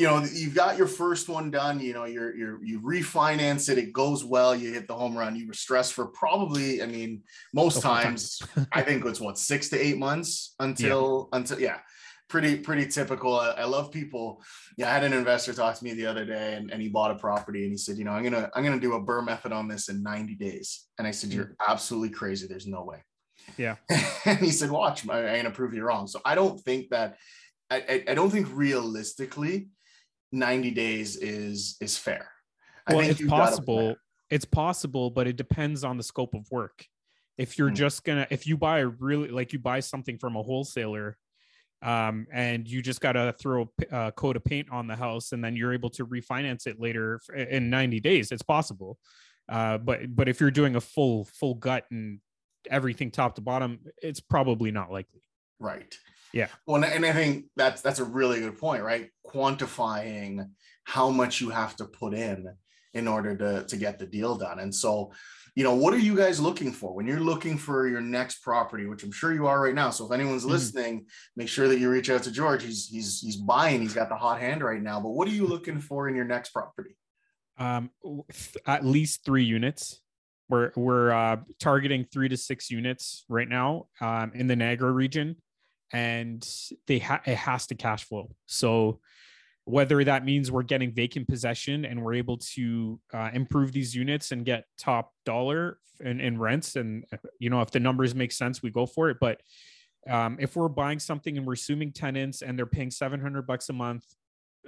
you 0.00 0.06
know, 0.06 0.24
you've 0.32 0.54
got 0.54 0.78
your 0.78 0.86
first 0.86 1.28
one 1.28 1.50
done, 1.50 1.78
you 1.78 1.92
know, 1.92 2.06
you're 2.06 2.34
you're 2.34 2.64
you 2.64 2.80
refinance 2.80 3.68
it, 3.68 3.76
it 3.76 3.92
goes 3.92 4.24
well, 4.24 4.56
you 4.56 4.72
hit 4.72 4.88
the 4.88 4.94
home 4.94 5.16
run, 5.16 5.36
you 5.36 5.46
were 5.46 5.52
stressed 5.52 5.92
for 5.92 6.06
probably, 6.06 6.82
I 6.82 6.86
mean, 6.86 7.22
most 7.52 7.82
times 7.82 8.40
I 8.72 8.80
think 8.80 9.04
it's 9.04 9.20
what 9.20 9.38
6 9.38 9.68
to 9.68 9.78
8 9.78 9.98
months 9.98 10.54
until 10.60 11.28
yeah. 11.30 11.38
until 11.38 11.60
yeah 11.60 11.78
pretty 12.30 12.56
pretty 12.56 12.86
typical. 12.86 13.38
I, 13.38 13.50
I, 13.50 13.64
love 13.64 13.90
people. 13.90 14.42
Yeah, 14.78 14.88
I 14.88 14.94
had 14.94 15.04
an 15.04 15.12
investor 15.12 15.52
talk 15.52 15.76
to 15.76 15.84
me 15.84 15.92
the 15.92 16.06
other 16.06 16.24
day, 16.24 16.54
and, 16.54 16.70
and 16.70 16.80
he 16.80 16.88
bought 16.88 17.10
a 17.10 17.16
property, 17.16 17.64
and 17.64 17.72
he 17.72 17.76
said, 17.76 17.98
you 17.98 18.04
know, 18.04 18.12
I'm 18.12 18.22
gonna 18.22 18.48
I'm 18.54 18.64
gonna 18.64 18.80
do 18.80 18.94
a 18.94 19.02
BRRRR 19.02 19.26
method 19.26 19.52
on 19.52 19.68
this 19.68 19.88
in 19.88 20.02
90 20.02 20.36
days. 20.36 20.86
And 20.96 21.06
I 21.06 21.10
said, 21.10 21.30
you're 21.30 21.46
mm. 21.46 21.54
absolutely 21.68 22.10
crazy. 22.10 22.46
There's 22.46 22.66
no 22.68 22.84
way. 22.84 23.04
Yeah. 23.58 23.76
and 24.24 24.38
he 24.38 24.50
said, 24.50 24.70
watch, 24.70 25.06
I, 25.08 25.26
I'm 25.26 25.42
gonna 25.42 25.50
prove 25.50 25.74
you 25.74 25.82
wrong. 25.82 26.06
So 26.06 26.20
I 26.24 26.34
don't 26.36 26.58
think 26.60 26.90
that 26.90 27.16
I, 27.70 28.04
I, 28.08 28.14
don't 28.14 28.30
think 28.30 28.48
realistically 28.52 29.68
90 30.32 30.70
days 30.70 31.16
is 31.16 31.76
is 31.80 31.96
fair. 31.96 32.30
Well, 32.88 33.00
it's 33.00 33.24
possible. 33.24 33.96
It's 34.30 34.44
possible, 34.44 35.10
but 35.10 35.26
it 35.26 35.36
depends 35.36 35.82
on 35.82 35.96
the 35.96 36.02
scope 36.02 36.34
of 36.34 36.46
work. 36.50 36.86
If 37.36 37.58
you're 37.58 37.68
mm-hmm. 37.68 37.76
just 37.76 38.04
gonna, 38.04 38.26
if 38.30 38.46
you 38.46 38.56
buy 38.56 38.80
a 38.80 38.86
really 38.86 39.28
like 39.28 39.52
you 39.52 39.58
buy 39.58 39.80
something 39.80 40.18
from 40.18 40.36
a 40.36 40.42
wholesaler 40.42 41.16
um, 41.82 42.26
and 42.32 42.68
you 42.68 42.82
just 42.82 43.00
got 43.00 43.12
to 43.12 43.34
throw 43.40 43.70
a 43.90 43.94
uh, 43.94 44.10
coat 44.12 44.36
of 44.36 44.44
paint 44.44 44.68
on 44.70 44.86
the 44.86 44.96
house 44.96 45.32
and 45.32 45.42
then 45.42 45.56
you're 45.56 45.72
able 45.72 45.90
to 45.90 46.06
refinance 46.06 46.66
it 46.66 46.78
later 46.78 47.20
in 47.34 47.70
90 47.70 48.00
days 48.00 48.32
it's 48.32 48.42
possible 48.42 48.98
uh, 49.48 49.78
but 49.78 50.14
but 50.14 50.28
if 50.28 50.40
you're 50.40 50.50
doing 50.50 50.76
a 50.76 50.80
full 50.80 51.24
full 51.24 51.54
gut 51.54 51.84
and 51.90 52.20
everything 52.70 53.10
top 53.10 53.34
to 53.34 53.40
bottom 53.40 53.80
it's 54.02 54.20
probably 54.20 54.70
not 54.70 54.90
likely 54.90 55.22
right 55.58 55.94
yeah. 56.32 56.48
Well 56.66 56.82
and 56.82 57.06
i 57.06 57.12
think 57.12 57.46
that's 57.56 57.82
that's 57.82 57.98
a 57.98 58.04
really 58.04 58.40
good 58.40 58.58
point 58.58 58.82
right? 58.82 59.10
Quantifying 59.26 60.50
how 60.84 61.10
much 61.10 61.40
you 61.40 61.50
have 61.50 61.76
to 61.76 61.84
put 61.84 62.14
in 62.14 62.46
in 62.94 63.06
order 63.06 63.36
to 63.36 63.64
to 63.66 63.76
get 63.76 63.98
the 63.98 64.06
deal 64.06 64.36
done. 64.36 64.58
And 64.58 64.74
so 64.74 65.12
you 65.54 65.64
know 65.64 65.74
what 65.74 65.94
are 65.94 65.98
you 65.98 66.16
guys 66.16 66.40
looking 66.40 66.72
for? 66.72 66.94
When 66.94 67.06
you're 67.06 67.20
looking 67.20 67.58
for 67.58 67.88
your 67.88 68.00
next 68.00 68.42
property 68.42 68.86
which 68.86 69.02
i'm 69.02 69.12
sure 69.12 69.32
you 69.32 69.46
are 69.46 69.60
right 69.60 69.74
now 69.74 69.90
so 69.90 70.06
if 70.06 70.12
anyone's 70.12 70.42
mm-hmm. 70.42 70.52
listening 70.52 71.06
make 71.36 71.48
sure 71.48 71.68
that 71.68 71.78
you 71.78 71.90
reach 71.90 72.10
out 72.10 72.22
to 72.24 72.32
georges. 72.32 72.66
He's 72.66 72.88
he's 72.88 73.20
he's 73.20 73.36
buying 73.36 73.80
he's 73.80 73.94
got 73.94 74.08
the 74.08 74.16
hot 74.16 74.40
hand 74.40 74.62
right 74.62 74.82
now 74.82 75.00
but 75.00 75.10
what 75.10 75.28
are 75.28 75.32
you 75.32 75.46
looking 75.46 75.80
for 75.80 76.08
in 76.08 76.14
your 76.14 76.24
next 76.24 76.50
property? 76.50 76.96
Um 77.58 77.90
at 78.66 78.84
least 78.84 79.24
three 79.24 79.44
units. 79.44 80.00
We're 80.48 80.72
we're 80.74 81.12
uh, 81.12 81.36
targeting 81.60 82.06
three 82.12 82.28
to 82.28 82.36
six 82.36 82.70
units 82.72 83.24
right 83.28 83.48
now 83.48 83.86
um, 84.00 84.32
in 84.34 84.48
the 84.48 84.56
niagara 84.56 84.90
region 84.90 85.36
and 85.92 86.46
they 86.86 86.98
ha- 86.98 87.22
it 87.26 87.36
has 87.36 87.66
to 87.68 87.74
cash 87.74 88.04
flow. 88.04 88.34
So 88.46 89.00
whether 89.64 90.02
that 90.04 90.24
means 90.24 90.50
we're 90.50 90.62
getting 90.62 90.92
vacant 90.92 91.28
possession 91.28 91.84
and 91.84 92.02
we're 92.02 92.14
able 92.14 92.38
to 92.38 92.98
uh, 93.12 93.30
improve 93.32 93.72
these 93.72 93.94
units 93.94 94.32
and 94.32 94.44
get 94.44 94.64
top 94.78 95.12
dollar 95.24 95.78
in, 96.00 96.20
in 96.20 96.38
rents 96.38 96.76
and 96.76 97.04
you 97.38 97.50
know 97.50 97.60
if 97.60 97.70
the 97.70 97.78
numbers 97.78 98.14
make 98.14 98.32
sense 98.32 98.62
we 98.62 98.70
go 98.70 98.86
for 98.86 99.10
it. 99.10 99.18
But 99.20 99.40
um, 100.08 100.38
if 100.40 100.56
we're 100.56 100.68
buying 100.68 100.98
something 100.98 101.36
and 101.36 101.46
we're 101.46 101.52
assuming 101.52 101.92
tenants 101.92 102.42
and 102.42 102.58
they're 102.58 102.66
paying 102.66 102.90
700 102.90 103.46
bucks 103.46 103.68
a 103.68 103.72
month 103.74 104.04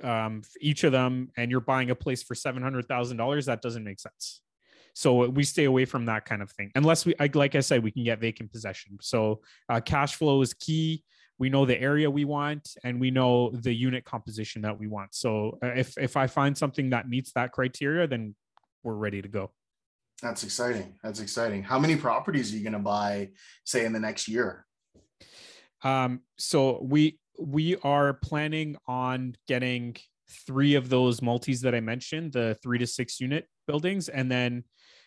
um, 0.02 0.42
each 0.60 0.84
of 0.84 0.92
them 0.92 1.30
and 1.36 1.50
you're 1.50 1.60
buying 1.60 1.90
a 1.90 1.94
place 1.94 2.22
for 2.22 2.34
$700000 2.34 3.46
that 3.46 3.62
doesn't 3.62 3.84
make 3.84 4.00
sense 4.00 4.40
so 4.94 5.28
we 5.28 5.44
stay 5.44 5.64
away 5.64 5.84
from 5.84 6.06
that 6.06 6.24
kind 6.24 6.42
of 6.42 6.50
thing 6.50 6.70
unless 6.74 7.06
we 7.06 7.14
like 7.34 7.54
i 7.54 7.60
said 7.60 7.82
we 7.82 7.90
can 7.90 8.04
get 8.04 8.20
vacant 8.20 8.52
possession. 8.52 8.98
So 9.00 9.40
uh, 9.68 9.80
cash 9.80 10.16
flow 10.16 10.42
is 10.42 10.54
key. 10.54 11.04
We 11.38 11.48
know 11.48 11.64
the 11.64 11.80
area 11.80 12.10
we 12.10 12.24
want 12.24 12.76
and 12.84 13.00
we 13.00 13.10
know 13.10 13.50
the 13.50 13.74
unit 13.74 14.04
composition 14.04 14.62
that 14.62 14.78
we 14.78 14.86
want. 14.86 15.14
So 15.14 15.58
uh, 15.62 15.68
if 15.68 15.96
if 15.98 16.16
i 16.16 16.26
find 16.26 16.56
something 16.56 16.90
that 16.90 17.08
meets 17.08 17.32
that 17.32 17.52
criteria 17.52 18.06
then 18.06 18.34
we're 18.82 18.94
ready 18.94 19.22
to 19.22 19.28
go. 19.28 19.52
That's 20.20 20.44
exciting. 20.44 20.94
That's 21.02 21.20
exciting. 21.20 21.62
How 21.62 21.78
many 21.78 21.96
properties 21.96 22.52
are 22.52 22.56
you 22.56 22.62
going 22.62 22.74
to 22.74 22.78
buy 22.78 23.30
say 23.64 23.84
in 23.84 23.92
the 23.92 24.00
next 24.00 24.28
year? 24.28 24.66
Um 25.82 26.20
so 26.38 26.80
we 26.82 27.18
we 27.38 27.76
are 27.76 28.12
planning 28.12 28.76
on 28.86 29.34
getting 29.48 29.96
three 30.46 30.74
of 30.74 30.88
those 30.88 31.20
multis 31.20 31.60
that 31.60 31.74
i 31.74 31.80
mentioned 31.80 32.32
the 32.32 32.56
three 32.62 32.78
to 32.78 32.86
six 32.86 33.20
unit 33.20 33.46
buildings 33.66 34.08
and 34.08 34.30
then 34.30 34.64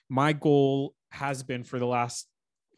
my 0.10 0.34
goal 0.34 0.94
has 1.10 1.44
been 1.44 1.64
for 1.64 1.80
the 1.80 1.86
last 1.86 2.28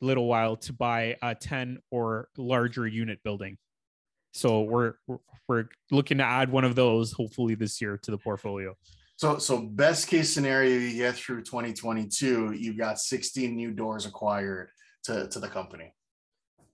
little 0.02 0.28
while 0.28 0.56
to 0.56 0.74
buy 0.74 1.18
a 1.22 1.36
10 1.36 1.80
or 1.92 2.30
larger 2.38 2.88
unit 2.88 3.20
building. 3.24 3.58
So 4.34 4.62
we're 4.62 4.94
we're 5.48 5.66
looking 5.90 6.20
to 6.20 6.24
add 6.24 6.52
one 6.52 6.64
of 6.64 6.76
those 6.76 7.12
hopefully 7.12 7.56
this 7.56 7.82
year 7.82 7.98
to 8.04 8.12
the 8.12 8.18
portfolio. 8.18 8.76
So 9.16 9.40
so 9.40 9.60
best 9.60 10.08
case 10.08 10.32
scenario 10.32 10.78
you 10.78 10.96
get 10.96 11.16
through 11.16 11.44
2022, 11.44 12.54
you've 12.54 12.78
got 12.78 13.00
16 13.00 13.56
new 13.56 13.72
doors 13.72 14.06
acquired 14.06 14.70
to, 15.06 15.28
to 15.30 15.40
the 15.40 15.48
company 15.48 15.94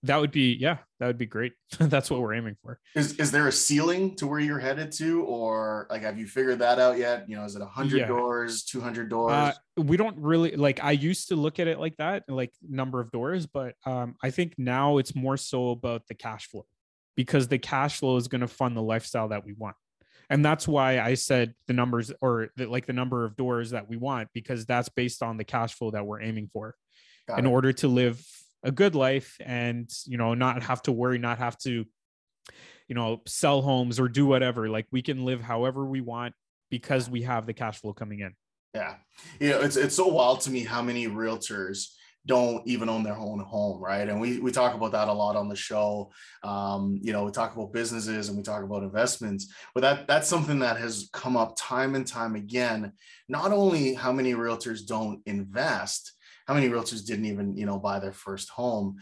that 0.03 0.19
would 0.19 0.31
be 0.31 0.53
yeah 0.53 0.77
that 0.99 1.07
would 1.07 1.17
be 1.17 1.25
great. 1.25 1.53
That's 1.79 2.09
what 2.09 2.21
we're 2.21 2.33
aiming 2.33 2.55
for. 2.61 2.79
Is 2.95 3.19
is 3.19 3.31
there 3.31 3.47
a 3.47 3.51
ceiling 3.51 4.15
to 4.17 4.27
where 4.27 4.39
you're 4.39 4.59
headed 4.59 4.91
to 4.93 5.23
or 5.23 5.87
like 5.89 6.03
have 6.03 6.17
you 6.17 6.27
figured 6.27 6.59
that 6.59 6.79
out 6.79 6.97
yet? 6.97 7.29
You 7.29 7.37
know 7.37 7.45
is 7.45 7.55
it 7.55 7.59
100 7.59 7.97
yeah. 7.97 8.07
doors 8.07 8.63
200 8.63 9.09
doors 9.09 9.31
uh, 9.31 9.53
we 9.77 9.97
don't 9.97 10.17
really 10.17 10.55
like 10.55 10.83
i 10.83 10.91
used 10.91 11.29
to 11.29 11.35
look 11.35 11.59
at 11.59 11.67
it 11.67 11.79
like 11.79 11.95
that 11.97 12.23
like 12.27 12.51
number 12.67 12.99
of 12.99 13.11
doors 13.11 13.47
but 13.47 13.75
um 13.85 14.15
i 14.21 14.29
think 14.29 14.53
now 14.57 14.97
it's 14.97 15.15
more 15.15 15.37
so 15.37 15.71
about 15.71 16.07
the 16.07 16.13
cash 16.13 16.47
flow 16.47 16.65
because 17.15 17.47
the 17.47 17.57
cash 17.57 17.99
flow 17.99 18.17
is 18.17 18.27
going 18.27 18.41
to 18.41 18.47
fund 18.47 18.75
the 18.75 18.81
lifestyle 18.81 19.29
that 19.29 19.45
we 19.45 19.53
want. 19.53 19.75
And 20.29 20.43
that's 20.43 20.67
why 20.67 20.99
i 20.99 21.13
said 21.13 21.53
the 21.67 21.73
numbers 21.73 22.11
or 22.21 22.49
the, 22.55 22.65
like 22.65 22.85
the 22.85 22.93
number 22.93 23.25
of 23.25 23.35
doors 23.35 23.71
that 23.71 23.89
we 23.89 23.97
want 23.97 24.29
because 24.33 24.65
that's 24.65 24.89
based 24.89 25.21
on 25.21 25.37
the 25.37 25.43
cash 25.43 25.73
flow 25.73 25.91
that 25.91 26.05
we're 26.05 26.21
aiming 26.21 26.49
for. 26.51 26.75
Got 27.27 27.39
in 27.39 27.45
it. 27.45 27.49
order 27.49 27.71
to 27.73 27.87
live 27.87 28.25
a 28.63 28.71
good 28.71 28.95
life 28.95 29.37
and 29.45 29.89
you 30.05 30.17
know 30.17 30.33
not 30.33 30.63
have 30.63 30.81
to 30.81 30.91
worry 30.91 31.17
not 31.17 31.37
have 31.37 31.57
to 31.57 31.85
you 32.87 32.95
know 32.95 33.21
sell 33.27 33.61
homes 33.61 33.99
or 33.99 34.07
do 34.07 34.25
whatever 34.25 34.69
like 34.69 34.87
we 34.91 35.01
can 35.01 35.25
live 35.25 35.41
however 35.41 35.85
we 35.85 36.01
want 36.01 36.33
because 36.69 37.09
we 37.09 37.21
have 37.21 37.45
the 37.45 37.53
cash 37.53 37.79
flow 37.79 37.93
coming 37.93 38.19
in 38.19 38.33
Yeah. 38.73 38.95
You 39.39 39.51
know, 39.51 39.61
it's 39.61 39.75
it's 39.75 39.95
so 39.95 40.07
wild 40.07 40.41
to 40.41 40.51
me 40.51 40.61
how 40.61 40.81
many 40.81 41.07
realtors 41.07 41.89
don't 42.25 42.65
even 42.65 42.89
own 42.89 43.03
their 43.03 43.17
own 43.17 43.39
home, 43.39 43.81
right? 43.81 44.07
And 44.07 44.19
we 44.19 44.39
we 44.39 44.51
talk 44.51 44.73
about 44.73 44.93
that 44.93 45.09
a 45.09 45.13
lot 45.13 45.35
on 45.35 45.49
the 45.49 45.55
show. 45.55 46.11
Um, 46.43 46.99
you 47.01 47.11
know, 47.11 47.25
we 47.25 47.31
talk 47.31 47.53
about 47.53 47.73
businesses 47.73 48.29
and 48.29 48.37
we 48.37 48.43
talk 48.43 48.63
about 48.63 48.83
investments, 48.83 49.53
but 49.73 49.81
that 49.81 50.07
that's 50.07 50.27
something 50.27 50.59
that 50.59 50.77
has 50.77 51.09
come 51.13 51.35
up 51.37 51.55
time 51.57 51.95
and 51.95 52.07
time 52.07 52.35
again. 52.35 52.93
Not 53.27 53.51
only 53.51 53.93
how 53.93 54.11
many 54.11 54.33
realtors 54.33 54.85
don't 54.85 55.21
invest, 55.25 56.13
how 56.47 56.53
many 56.53 56.69
realtors 56.69 57.05
didn't 57.05 57.25
even 57.25 57.57
you 57.57 57.65
know 57.65 57.79
buy 57.79 57.99
their 57.99 58.13
first 58.13 58.49
home. 58.49 58.97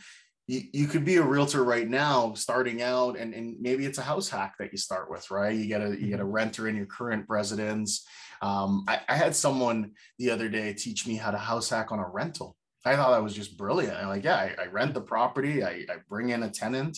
You, 0.48 0.62
you 0.74 0.88
could 0.88 1.06
be 1.06 1.18
a 1.18 1.24
realtor 1.24 1.64
right 1.64 1.88
now 1.88 2.34
starting 2.34 2.82
out 2.82 3.18
and, 3.18 3.34
and 3.34 3.62
maybe 3.62 3.86
it's 3.86 4.00
a 4.00 4.04
house 4.04 4.28
hack 4.28 4.56
that 4.60 4.72
you 4.72 4.78
start 4.78 5.10
with 5.10 5.30
right 5.32 5.56
you 5.56 5.68
get 5.68 5.82
a 5.82 5.90
you 5.90 6.08
get 6.08 6.20
a 6.20 6.24
mm-hmm. 6.24 6.32
renter 6.32 6.68
in 6.68 6.76
your 6.76 6.88
current 6.88 7.26
residence 7.30 8.06
um, 8.42 8.84
I, 8.88 9.00
I 9.08 9.16
had 9.16 9.36
someone 9.36 9.92
the 10.18 10.32
other 10.32 10.50
day 10.50 10.74
teach 10.74 11.08
me 11.08 11.16
how 11.16 11.30
to 11.32 11.38
house 11.38 11.70
hack 11.70 11.92
on 11.92 12.00
a 12.00 12.10
rental 12.10 12.58
I 12.86 12.96
thought 12.96 13.12
that 13.12 13.24
was 13.24 13.36
just 13.36 13.58
brilliant. 13.58 13.96
I'm 13.96 14.08
like, 14.08 14.24
yeah, 14.24 14.36
I, 14.36 14.64
I 14.64 14.66
rent 14.68 14.94
the 14.94 15.02
property, 15.02 15.64
I, 15.64 15.86
I, 15.90 15.98
bring 16.10 16.30
in 16.30 16.44
a 16.44 16.50
tenant, 16.50 16.98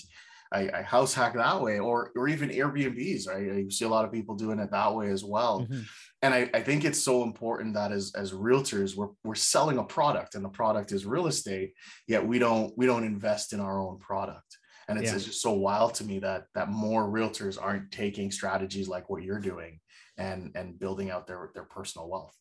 I, 0.54 0.70
I, 0.74 0.82
house 0.84 1.14
hack 1.14 1.34
that 1.34 1.62
way, 1.62 1.80
or 1.80 2.12
or 2.16 2.28
even 2.28 2.50
Airbnbs. 2.50 3.28
Right, 3.28 3.52
I 3.52 3.70
see 3.70 3.86
a 3.86 3.90
lot 3.90 4.06
of 4.06 4.12
people 4.12 4.36
doing 4.36 4.60
it 4.60 4.72
that 4.72 4.94
way 4.94 5.10
as 5.10 5.24
well. 5.24 5.62
Mm-hmm. 5.62 5.82
And 6.22 6.34
I, 6.34 6.50
I 6.54 6.62
think 6.62 6.86
it's 6.86 7.02
so 7.02 7.24
important 7.24 7.74
that 7.74 7.92
as 7.92 8.14
as 8.16 8.32
realtors, 8.32 8.96
we're 8.96 9.10
we're 9.24 9.36
selling 9.36 9.78
a 9.78 9.84
product, 9.84 10.36
and 10.36 10.46
the 10.46 10.50
product 10.50 10.92
is 10.92 11.06
real 11.06 11.28
estate. 11.28 11.74
Yet 12.08 12.26
we 12.26 12.40
don't 12.40 12.74
we 12.78 12.86
don't 12.86 13.04
invest 13.04 13.54
in 13.54 13.60
our 13.60 13.80
own 13.82 14.00
product. 14.00 14.58
And 14.90 15.00
it's, 15.00 15.10
yeah. 15.10 15.16
it's 15.16 15.26
just 15.26 15.42
so 15.42 15.54
wild 15.54 15.94
to 15.96 16.04
me 16.04 16.20
that 16.20 16.46
that 16.56 16.70
more 16.70 17.08
realtors 17.08 17.62
aren't 17.62 17.92
taking 17.92 18.32
strategies 18.32 18.88
like 18.88 19.10
what 19.10 19.24
you're 19.24 19.40
doing 19.40 19.80
and 20.18 20.52
and 20.56 20.80
building 20.80 21.10
out 21.10 21.28
their 21.28 21.52
their 21.54 21.64
personal 21.64 22.10
wealth. 22.10 22.36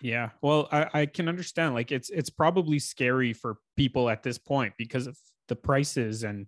Yeah. 0.00 0.30
Well, 0.42 0.68
I, 0.70 0.88
I 0.92 1.06
can 1.06 1.28
understand. 1.28 1.74
Like 1.74 1.92
it's 1.92 2.10
it's 2.10 2.30
probably 2.30 2.78
scary 2.78 3.32
for 3.32 3.58
people 3.76 4.08
at 4.10 4.22
this 4.22 4.38
point 4.38 4.74
because 4.76 5.06
of 5.06 5.16
the 5.48 5.56
prices 5.56 6.24
and 6.24 6.46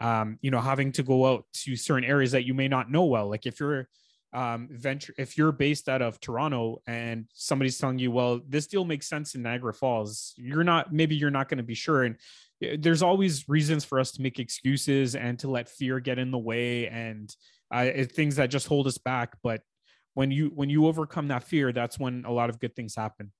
um, 0.00 0.38
you 0.42 0.50
know, 0.50 0.60
having 0.60 0.92
to 0.92 1.02
go 1.02 1.26
out 1.26 1.44
to 1.52 1.76
certain 1.76 2.04
areas 2.04 2.32
that 2.32 2.44
you 2.44 2.54
may 2.54 2.68
not 2.68 2.90
know 2.90 3.04
well. 3.04 3.28
Like 3.28 3.46
if 3.46 3.60
you're 3.60 3.88
um 4.32 4.68
venture 4.72 5.14
if 5.18 5.38
you're 5.38 5.52
based 5.52 5.88
out 5.88 6.02
of 6.02 6.20
Toronto 6.20 6.82
and 6.86 7.26
somebody's 7.32 7.78
telling 7.78 7.98
you, 7.98 8.10
well, 8.10 8.40
this 8.46 8.66
deal 8.66 8.84
makes 8.84 9.08
sense 9.08 9.34
in 9.34 9.42
Niagara 9.42 9.72
Falls, 9.72 10.34
you're 10.36 10.64
not 10.64 10.92
maybe 10.92 11.16
you're 11.16 11.30
not 11.30 11.48
going 11.48 11.58
to 11.58 11.64
be 11.64 11.74
sure. 11.74 12.04
And 12.04 12.16
eh, 12.62 12.76
there's 12.78 13.02
always 13.02 13.48
reasons 13.48 13.84
for 13.84 13.98
us 14.00 14.12
to 14.12 14.22
make 14.22 14.38
excuses 14.38 15.14
and 15.14 15.38
to 15.38 15.50
let 15.50 15.68
fear 15.68 16.00
get 16.00 16.18
in 16.18 16.30
the 16.30 16.38
way 16.38 16.88
and 16.88 17.34
uh, 17.72 17.88
things 18.12 18.36
that 18.36 18.50
just 18.50 18.66
hold 18.66 18.86
us 18.86 18.98
back. 18.98 19.36
But 19.42 19.62
when 20.16 20.30
you 20.30 20.50
when 20.54 20.70
you 20.70 20.86
overcome 20.86 21.28
that 21.28 21.44
fear 21.44 21.72
that's 21.72 21.98
when 21.98 22.24
a 22.24 22.32
lot 22.32 22.48
of 22.48 22.58
good 22.58 22.74
things 22.74 22.96
happen 22.96 23.30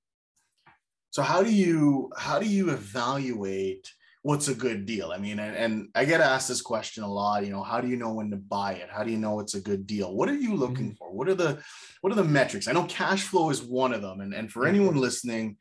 so 1.10 1.22
how 1.22 1.42
do 1.42 1.50
you 1.50 2.10
how 2.18 2.38
do 2.38 2.46
you 2.46 2.70
evaluate 2.70 3.94
what's 4.26 4.48
a 4.48 4.54
good 4.54 4.86
deal? 4.86 5.12
I 5.12 5.18
mean 5.18 5.38
and, 5.38 5.56
and 5.56 5.88
i 5.94 6.04
get 6.04 6.20
asked 6.20 6.48
this 6.48 6.60
question 6.60 7.04
a 7.04 7.12
lot 7.20 7.44
you 7.44 7.52
know 7.52 7.62
how 7.62 7.80
do 7.80 7.86
you 7.86 7.96
know 7.96 8.12
when 8.12 8.30
to 8.30 8.36
buy 8.36 8.72
it? 8.72 8.88
How 8.90 9.04
do 9.04 9.12
you 9.12 9.18
know 9.18 9.38
it's 9.38 9.54
a 9.54 9.60
good 9.60 9.86
deal? 9.86 10.12
What 10.12 10.28
are 10.28 10.34
you 10.46 10.56
looking 10.56 10.90
mm-hmm. 10.90 10.98
for? 10.98 11.12
What 11.12 11.28
are 11.28 11.36
the 11.36 11.62
what 12.00 12.12
are 12.12 12.16
the 12.16 12.24
metrics? 12.24 12.66
I 12.66 12.72
know 12.72 12.84
cash 12.84 13.22
flow 13.22 13.50
is 13.50 13.62
one 13.62 13.92
of 13.92 14.02
them 14.02 14.20
and, 14.20 14.34
and 14.34 14.50
for 14.50 14.66
anyone 14.66 14.96
listening 14.96 15.56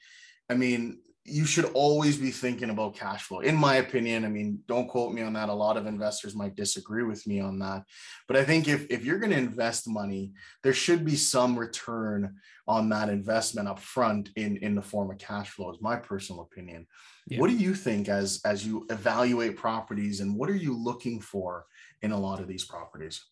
i 0.49 0.54
mean 0.54 0.99
you 1.28 1.46
should 1.46 1.66
always 1.74 2.18
be 2.18 2.30
thinking 2.30 2.70
about 2.70 2.96
cash 2.96 3.24
flow. 3.24 3.40
In 3.40 3.56
my 3.56 3.78
opinion 3.78 4.24
i 4.26 4.28
mean 4.28 4.60
don't 4.68 4.88
quote 4.88 5.12
me 5.12 5.24
on 5.24 5.34
that. 5.34 5.50
A 5.50 5.54
lot 5.54 5.76
of 5.76 5.88
investors 5.88 6.36
might 6.36 6.56
disagree 6.56 7.04
with 7.04 7.26
me 7.26 7.40
on 7.40 7.58
that. 7.60 7.84
But 8.28 8.38
i 8.38 8.44
think 8.44 8.68
if, 8.68 8.86
if 8.90 9.04
you're 9.04 9.20
going 9.20 9.32
to 9.32 9.38
invest 9.38 9.88
money 9.88 10.34
there 10.64 10.74
should 10.74 11.04
be 11.04 11.16
some 11.16 11.58
return 11.58 12.36
on 12.68 12.90
that 12.90 13.10
investment 13.10 13.68
up 13.68 13.80
front 13.80 14.30
in 14.36 14.58
in 14.58 14.76
the 14.76 14.82
form 14.82 15.10
of 15.10 15.18
cash 15.18 15.50
flow 15.50 15.72
is 15.72 15.82
my 15.82 15.96
personal 15.96 16.42
opinion. 16.42 16.86
Yeah. 17.28 17.40
what 17.40 17.50
do 17.50 17.56
you 17.56 17.74
think 17.74 18.08
as 18.08 18.40
as 18.46 18.66
you 18.66 18.86
evaluate 18.92 19.58
properties 19.58 20.20
and 20.20 20.36
what 20.36 20.50
are 20.50 20.56
you 20.56 20.78
looking 20.78 21.20
for 21.20 21.66
in 22.04 22.12
a 22.12 22.20
lot 22.20 22.40
of 22.40 22.48
these 22.48 22.66
properties? 22.66 23.26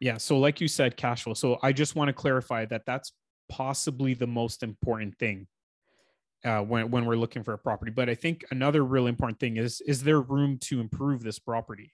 Yeah 0.00 0.16
so 0.16 0.38
like 0.38 0.60
you 0.60 0.66
said 0.66 0.96
cash 0.96 1.22
flow. 1.22 1.34
So 1.34 1.58
i 1.62 1.72
just 1.72 1.94
want 1.94 2.08
to 2.08 2.12
clarify 2.12 2.64
that 2.66 2.82
that's 2.84 3.12
possibly 3.48 4.12
the 4.12 4.26
most 4.26 4.62
important 4.62 5.16
thing 5.18 5.46
uh, 6.44 6.60
when 6.60 6.90
when 6.90 7.04
we're 7.04 7.16
looking 7.16 7.42
for 7.42 7.52
a 7.52 7.58
property. 7.58 7.90
But 7.90 8.08
I 8.08 8.14
think 8.14 8.44
another 8.50 8.84
really 8.84 9.08
important 9.08 9.40
thing 9.40 9.56
is 9.56 9.80
is 9.86 10.02
there 10.02 10.20
room 10.20 10.58
to 10.62 10.80
improve 10.80 11.22
this 11.22 11.38
property? 11.38 11.92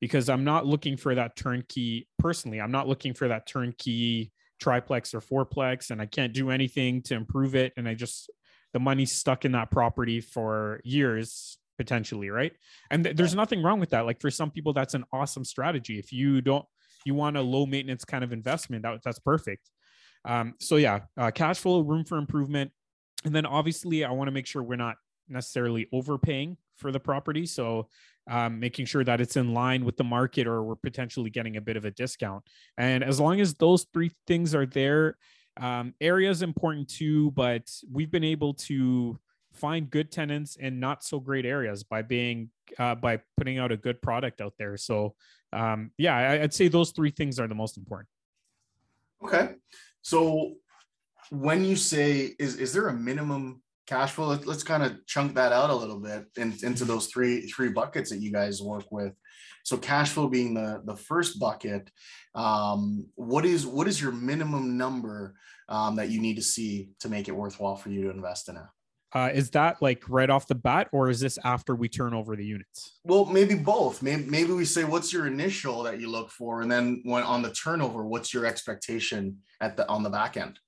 Because 0.00 0.28
I'm 0.28 0.44
not 0.44 0.66
looking 0.66 0.96
for 0.96 1.14
that 1.14 1.36
turnkey 1.36 2.08
personally. 2.18 2.60
I'm 2.60 2.70
not 2.70 2.88
looking 2.88 3.14
for 3.14 3.28
that 3.28 3.46
turnkey 3.46 4.32
triplex 4.60 5.14
or 5.14 5.20
fourplex, 5.20 5.90
and 5.90 6.00
I 6.00 6.06
can't 6.06 6.32
do 6.32 6.50
anything 6.50 7.02
to 7.02 7.14
improve 7.14 7.54
it. 7.54 7.72
And 7.76 7.88
I 7.88 7.94
just 7.94 8.30
the 8.72 8.80
money's 8.80 9.12
stuck 9.12 9.44
in 9.44 9.52
that 9.52 9.70
property 9.70 10.20
for 10.20 10.80
years 10.84 11.58
potentially, 11.76 12.28
right? 12.28 12.52
And 12.90 13.04
th- 13.04 13.16
there's 13.16 13.34
nothing 13.34 13.62
wrong 13.62 13.80
with 13.80 13.90
that. 13.90 14.04
Like 14.04 14.20
for 14.20 14.30
some 14.30 14.50
people, 14.50 14.74
that's 14.74 14.94
an 14.94 15.04
awesome 15.12 15.44
strategy. 15.44 15.98
If 15.98 16.12
you 16.12 16.40
don't 16.40 16.64
you 17.06 17.14
want 17.14 17.38
a 17.38 17.40
low 17.40 17.64
maintenance 17.64 18.04
kind 18.04 18.22
of 18.22 18.32
investment, 18.32 18.82
that, 18.82 19.00
that's 19.02 19.18
perfect. 19.18 19.70
Um, 20.26 20.54
so 20.60 20.76
yeah, 20.76 21.00
uh, 21.16 21.30
cash 21.30 21.58
flow, 21.58 21.80
room 21.80 22.04
for 22.04 22.18
improvement 22.18 22.72
and 23.24 23.34
then 23.34 23.46
obviously 23.46 24.04
i 24.04 24.10
want 24.10 24.28
to 24.28 24.32
make 24.32 24.46
sure 24.46 24.62
we're 24.62 24.76
not 24.76 24.96
necessarily 25.30 25.88
overpaying 25.92 26.56
for 26.76 26.90
the 26.90 27.00
property. 27.00 27.46
So 27.46 27.88
um, 28.28 28.58
making 28.58 28.86
sure 28.86 29.04
that 29.04 29.20
it's 29.20 29.36
in 29.36 29.54
line 29.54 29.84
with 29.84 29.96
the 29.96 30.04
market 30.04 30.46
or 30.46 30.62
we're 30.62 30.76
potentially 30.76 31.30
getting 31.30 31.56
a 31.56 31.60
bit 31.60 31.76
of 31.76 31.84
a 31.84 31.90
discount. 31.90 32.44
And 32.76 33.04
as 33.04 33.20
long 33.20 33.40
as 33.40 33.54
those 33.54 33.86
three 33.92 34.10
things 34.26 34.54
are 34.54 34.66
there 34.66 35.16
um, 35.60 35.94
area 36.00 36.30
is 36.30 36.42
important 36.42 36.88
too 36.88 37.32
but 37.32 37.68
we've 37.92 38.10
been 38.10 38.24
able 38.24 38.54
to 38.54 39.18
find 39.52 39.90
good 39.90 40.12
tenants 40.12 40.54
in 40.56 40.78
not 40.78 41.02
so 41.02 41.18
great 41.18 41.44
areas 41.44 41.82
by 41.82 42.02
being 42.02 42.50
uh, 42.78 42.94
by 42.94 43.20
putting 43.36 43.58
out 43.58 43.72
a 43.72 43.76
good 43.76 44.00
product 44.00 44.40
out 44.40 44.54
there. 44.58 44.76
So 44.76 45.14
um, 45.52 45.90
yeah 45.98 46.16
I, 46.16 46.42
i'd 46.42 46.54
say 46.54 46.68
those 46.68 46.92
three 46.92 47.10
things 47.10 47.40
are 47.40 47.48
the 47.48 47.54
most 47.54 47.76
important. 47.76 48.08
Okay. 49.24 49.54
So 50.02 50.54
when 51.30 51.64
you 51.64 51.76
say 51.76 52.34
is 52.38 52.56
is 52.56 52.72
there 52.72 52.88
a 52.88 52.94
minimum 52.94 53.62
cash 53.86 54.12
flow? 54.12 54.28
Let, 54.28 54.46
us 54.46 54.62
kind 54.62 54.82
of 54.82 55.04
chunk 55.06 55.34
that 55.36 55.52
out 55.52 55.70
a 55.70 55.74
little 55.74 55.98
bit 55.98 56.26
in, 56.36 56.54
into 56.62 56.84
those 56.84 57.06
three 57.06 57.42
three 57.42 57.70
buckets 57.70 58.10
that 58.10 58.20
you 58.20 58.32
guys 58.32 58.60
work 58.60 58.90
with. 58.90 59.14
So 59.64 59.76
cash 59.76 60.10
flow 60.10 60.28
being 60.28 60.54
the 60.54 60.82
the 60.84 60.96
first 60.96 61.40
bucket 61.40 61.90
um, 62.34 63.06
what 63.14 63.44
is 63.44 63.66
what 63.66 63.88
is 63.88 64.00
your 64.00 64.12
minimum 64.12 64.76
number 64.76 65.34
um, 65.68 65.96
that 65.96 66.10
you 66.10 66.20
need 66.20 66.36
to 66.36 66.42
see 66.42 66.90
to 67.00 67.08
make 67.08 67.28
it 67.28 67.32
worthwhile 67.32 67.76
for 67.76 67.90
you 67.90 68.02
to 68.04 68.10
invest 68.10 68.48
in 68.48 68.56
it? 68.56 68.62
Uh, 69.12 69.28
is 69.34 69.50
that 69.50 69.82
like 69.82 70.04
right 70.08 70.30
off 70.30 70.46
the 70.46 70.54
bat 70.54 70.88
or 70.92 71.10
is 71.10 71.18
this 71.18 71.36
after 71.42 71.74
we 71.74 71.88
turn 71.88 72.14
over 72.14 72.36
the 72.36 72.44
units? 72.44 73.00
Well 73.04 73.24
maybe 73.24 73.56
both. 73.56 74.02
Maybe, 74.02 74.24
maybe 74.24 74.52
we 74.52 74.64
say 74.64 74.84
what's 74.84 75.12
your 75.12 75.26
initial 75.26 75.82
that 75.84 76.00
you 76.00 76.08
look 76.08 76.30
for? 76.30 76.62
And 76.62 76.70
then 76.70 77.02
when 77.04 77.24
on 77.24 77.42
the 77.42 77.52
turnover 77.52 78.04
what's 78.04 78.32
your 78.32 78.46
expectation 78.46 79.38
at 79.60 79.76
the 79.76 79.88
on 79.88 80.04
the 80.04 80.10
back 80.10 80.36
end 80.36 80.58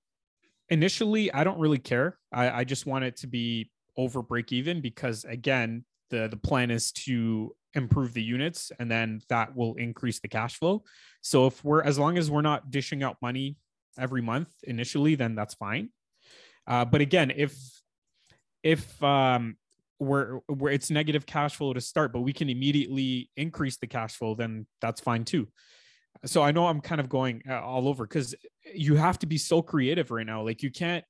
initially 0.73 1.33
i 1.35 1.45
don't 1.45 1.59
really 1.59 1.79
care. 1.79 2.19
I, 2.33 2.51
I 2.61 2.65
just 2.65 2.87
want 2.87 3.05
it 3.05 3.17
to 3.19 3.27
be 3.27 3.71
over 3.97 4.23
break 4.23 4.53
even 4.53 4.81
because 4.81 5.25
again 5.25 5.85
the 6.11 6.29
the 6.29 6.37
plan 6.37 6.71
is 6.71 6.93
to 6.93 7.55
improve 7.75 8.15
the 8.15 8.23
units 8.23 8.73
and 8.79 8.91
then 8.91 9.21
that 9.29 9.55
will 9.55 9.75
increase 9.75 10.19
the 10.21 10.29
cash 10.29 10.59
flow. 10.59 10.83
So 11.23 11.47
if 11.47 11.65
we're 11.65 11.83
as 11.83 11.99
long 11.99 12.19
as 12.19 12.31
we're 12.31 12.43
not 12.43 12.71
dishing 12.71 13.03
out 13.03 13.17
money 13.23 13.57
every 13.99 14.23
month 14.23 14.49
initially 14.63 15.15
then 15.15 15.35
that's 15.35 15.55
fine. 15.55 15.91
Uh, 16.67 16.85
but 16.87 17.01
again 17.03 17.31
if 17.37 17.55
if 18.63 19.03
um 19.03 19.57
where 19.99 20.41
where 20.47 20.73
it's 20.73 20.91
negative 20.91 21.27
cash 21.27 21.55
flow 21.57 21.73
to 21.75 21.81
start 21.81 22.13
but 22.15 22.23
we 22.23 22.33
can 22.33 22.49
immediately 22.49 23.31
increase 23.37 23.77
the 23.77 23.87
cash 23.87 24.17
flow 24.17 24.35
then 24.35 24.67
that's 24.81 25.01
fine 25.01 25.25
too 25.25 25.47
so 26.25 26.43
I 26.43 26.53
know 26.53 26.67
I'm 26.67 26.81
kind 26.81 27.01
of 27.01 27.09
going 27.09 27.43
uh, 27.49 27.61
all 27.61 27.89
over 27.89 28.07
because 28.07 28.35
you 28.75 28.95
have 28.97 29.19
to 29.21 29.27
be 29.27 29.39
so 29.39 29.63
creative 29.63 30.11
right 30.11 30.27
now. 30.27 30.43
Like 30.43 30.63
you 30.63 30.71
can't 30.71 31.05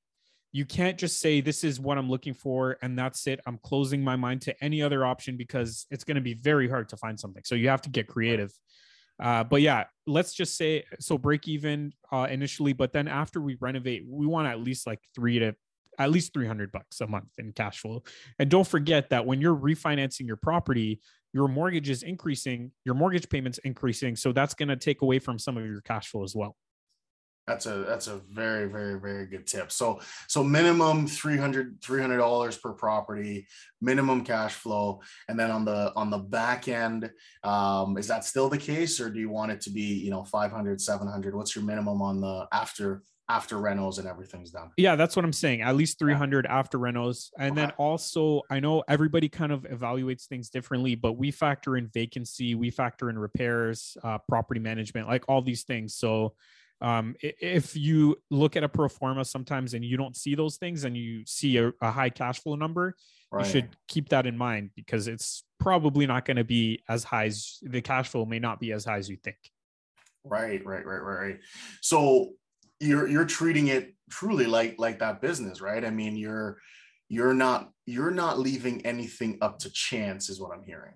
you 0.53 0.67
can't 0.67 0.99
just 0.99 1.19
say 1.19 1.41
this 1.41 1.65
is 1.65 1.81
what 1.81 1.97
I'm 1.97 2.11
looking 2.11 2.35
for 2.35 2.77
and 2.83 2.99
that's 2.99 3.27
it. 3.27 3.41
I'm 3.47 3.59
closing 3.63 4.05
my 4.05 4.17
mind 4.17 4.43
to 4.43 4.65
any 4.65 4.83
other 4.83 5.05
option 5.05 5.39
because 5.39 5.87
it's 5.91 6.05
going 6.05 6.17
to 6.17 6.21
be 6.21 6.35
very 6.35 6.69
hard 6.69 6.91
to 6.91 6.97
find 6.99 7.19
something. 7.19 7.43
So 7.45 7.55
you 7.55 7.71
have 7.71 7.81
to 7.83 7.91
get 7.91 8.07
creative. 8.07 8.53
Uh, 9.19 9.45
but 9.45 9.63
yeah, 9.63 9.85
let's 10.07 10.35
just 10.35 10.57
say 10.57 10.85
so 11.01 11.17
break 11.17 11.49
even 11.49 11.93
uh, 12.11 12.27
initially, 12.31 12.75
but 12.75 12.93
then 12.93 13.09
after 13.09 13.41
we 13.41 13.57
renovate, 13.61 14.05
we 14.07 14.27
want 14.27 14.47
at 14.47 14.61
least 14.61 14.87
like 14.87 15.01
three 15.15 15.39
to 15.39 15.55
at 15.99 16.11
least 16.11 16.33
300 16.33 16.73
bucks 16.73 17.01
a 17.01 17.07
month 17.07 17.29
in 17.39 17.53
cash 17.53 17.79
flow. 17.79 18.03
And 18.39 18.51
don't 18.51 18.67
forget 18.67 19.11
that 19.11 19.27
when 19.27 19.41
you're 19.41 19.57
refinancing 19.57 20.27
your 20.27 20.37
property, 20.37 21.01
your 21.33 21.49
mortgage 21.49 21.89
is 21.89 22.03
increasing, 22.03 22.73
your 22.85 22.95
mortgage 22.95 23.29
payments 23.29 23.59
increasing. 23.59 24.17
So 24.17 24.33
that's 24.33 24.55
going 24.55 24.69
to 24.69 24.77
take 24.77 25.03
away 25.03 25.19
from 25.19 25.39
some 25.39 25.57
of 25.57 25.65
your 25.65 25.81
cash 25.81 26.09
flow 26.09 26.25
as 26.25 26.35
well. 26.35 26.57
That's 27.47 27.67
a 27.67 27.79
that's 27.89 28.07
a 28.07 28.21
very 28.33 28.69
very 28.69 29.01
very 29.01 29.27
good 29.27 29.49
tip. 29.49 29.73
So 29.73 30.01
so 30.29 30.45
minimum 30.45 31.09
300 31.09 31.83
300 31.83 32.17
dollars 32.17 32.57
per 32.57 32.73
property, 32.73 33.49
minimum 33.81 34.23
cash 34.23 34.55
flow, 34.55 35.01
and 35.29 35.37
then 35.37 35.51
on 35.51 35.65
the 35.65 35.93
on 35.97 36.09
the 36.09 36.19
back 36.19 36.69
end, 36.69 37.11
um, 37.43 37.99
is 37.99 38.07
that 38.07 38.25
still 38.25 38.49
the 38.49 38.59
case, 38.59 39.01
or 39.01 39.11
do 39.11 39.19
you 39.19 39.29
want 39.29 39.51
it 39.51 39.61
to 39.63 39.71
be 39.71 39.83
you 39.83 40.11
know 40.11 40.23
500 40.23 40.81
700? 40.81 41.35
What's 41.35 41.57
your 41.57 41.65
minimum 41.65 42.01
on 42.01 42.21
the 42.21 42.47
after 42.53 43.03
after 43.33 43.59
rentals 43.59 43.99
and 43.99 44.07
everything's 44.07 44.51
done? 44.51 44.71
Yeah, 44.77 44.97
that's 44.97 45.17
what 45.17 45.25
I'm 45.25 45.33
saying. 45.33 45.63
At 45.63 45.77
least 45.77 45.99
300 45.99 46.45
yeah. 46.45 46.59
after 46.59 46.79
rentals, 46.79 47.33
and 47.39 47.53
okay. 47.53 47.61
then 47.61 47.71
also 47.79 48.43
I 48.51 48.61
know 48.61 48.83
everybody 48.89 49.29
kind 49.29 49.53
of 49.53 49.63
evaluates 49.63 50.27
things 50.27 50.51
differently, 50.51 50.95
but 50.95 51.15
we 51.15 51.31
factor 51.31 51.77
in 51.77 51.89
vacancy, 51.89 52.55
we 52.55 52.71
factor 52.71 53.09
in 53.11 53.19
repairs, 53.19 53.97
uh, 54.05 54.19
property 54.29 54.61
management, 54.61 55.09
like 55.09 55.25
all 55.29 55.43
these 55.43 55.63
things. 55.65 55.95
So 55.95 56.35
um, 56.83 57.15
if 57.21 57.77
you 57.77 58.17
look 58.31 58.57
at 58.57 58.65
a 58.65 58.69
pro 58.69 58.89
forma 58.89 59.25
sometimes 59.25 59.73
and 59.75 59.85
you 59.85 59.97
don't 59.97 60.17
see 60.17 60.35
those 60.35 60.57
things 60.57 60.85
and 60.85 60.97
you 60.97 61.23
see 61.27 61.57
a, 61.57 61.73
a 61.81 61.91
high 61.93 62.11
cash 62.11 62.41
flow 62.41 62.57
number, 62.57 62.97
right. 63.31 63.47
you 63.47 63.51
should 63.51 63.69
keep 63.87 64.09
that 64.09 64.27
in 64.27 64.37
mind 64.37 64.71
because 64.75 65.07
it's 65.07 65.45
probably 65.61 66.07
not 66.07 66.25
going 66.25 66.39
to 66.39 66.45
be 66.45 66.83
as 66.89 67.05
high 67.05 67.27
as 67.27 67.59
the 67.63 67.81
cash 67.81 68.09
flow 68.09 68.25
may 68.25 68.41
not 68.41 68.59
be 68.59 68.73
as 68.73 68.85
high 68.85 68.99
as 68.99 69.09
you 69.09 69.17
think. 69.17 69.37
Right, 70.25 70.65
right, 70.65 70.85
right, 70.85 70.99
right. 70.99 71.39
So 71.81 72.33
you're 72.83 73.07
you're 73.09 73.25
treating 73.25 73.69
it 73.69 73.95
truly 74.11 74.47
like 74.47 74.77
like 74.79 74.99
that 74.99 75.21
business, 75.21 75.61
right? 75.61 75.85
I 75.85 75.91
mean, 75.91 76.17
you're 76.17 76.59
you're 77.09 77.35
not 77.35 77.71
you're 77.87 78.11
not 78.11 78.39
leaving 78.39 78.85
anything 78.85 79.39
up 79.41 79.59
to 79.61 79.71
chance, 79.71 80.29
is 80.29 80.41
what 80.41 80.53
I'm 80.53 80.65
hearing. 80.65 80.95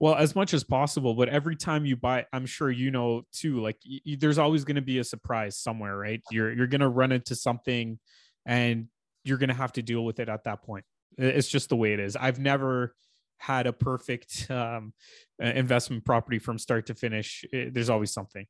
Well 0.00 0.16
as 0.16 0.34
much 0.34 0.52
as 0.52 0.64
possible 0.64 1.14
but 1.14 1.28
every 1.28 1.54
time 1.54 1.86
you 1.86 1.96
buy 1.96 2.26
i'm 2.32 2.46
sure 2.46 2.68
you 2.68 2.90
know 2.90 3.22
too 3.32 3.62
like 3.62 3.76
y- 3.86 4.16
there's 4.18 4.38
always 4.38 4.64
going 4.64 4.74
to 4.74 4.82
be 4.82 4.98
a 4.98 5.04
surprise 5.04 5.56
somewhere 5.56 5.96
right? 5.96 6.20
You're 6.30 6.52
you're 6.52 6.66
going 6.66 6.80
to 6.80 6.88
run 6.88 7.12
into 7.12 7.36
something 7.36 7.98
and 8.44 8.88
you're 9.22 9.38
going 9.38 9.48
to 9.48 9.54
have 9.54 9.72
to 9.74 9.82
deal 9.82 10.04
with 10.04 10.18
it 10.18 10.28
at 10.28 10.44
that 10.44 10.62
point. 10.62 10.84
It's 11.16 11.48
just 11.48 11.68
the 11.68 11.76
way 11.76 11.92
it 11.92 12.00
is. 12.00 12.16
I've 12.16 12.40
never 12.40 12.94
had 13.38 13.66
a 13.66 13.72
perfect 13.72 14.50
um, 14.50 14.92
investment 15.38 16.04
property 16.04 16.38
from 16.38 16.58
start 16.58 16.86
to 16.86 16.94
finish. 16.94 17.44
It, 17.52 17.72
there's 17.72 17.88
always 17.88 18.12
something 18.12 18.46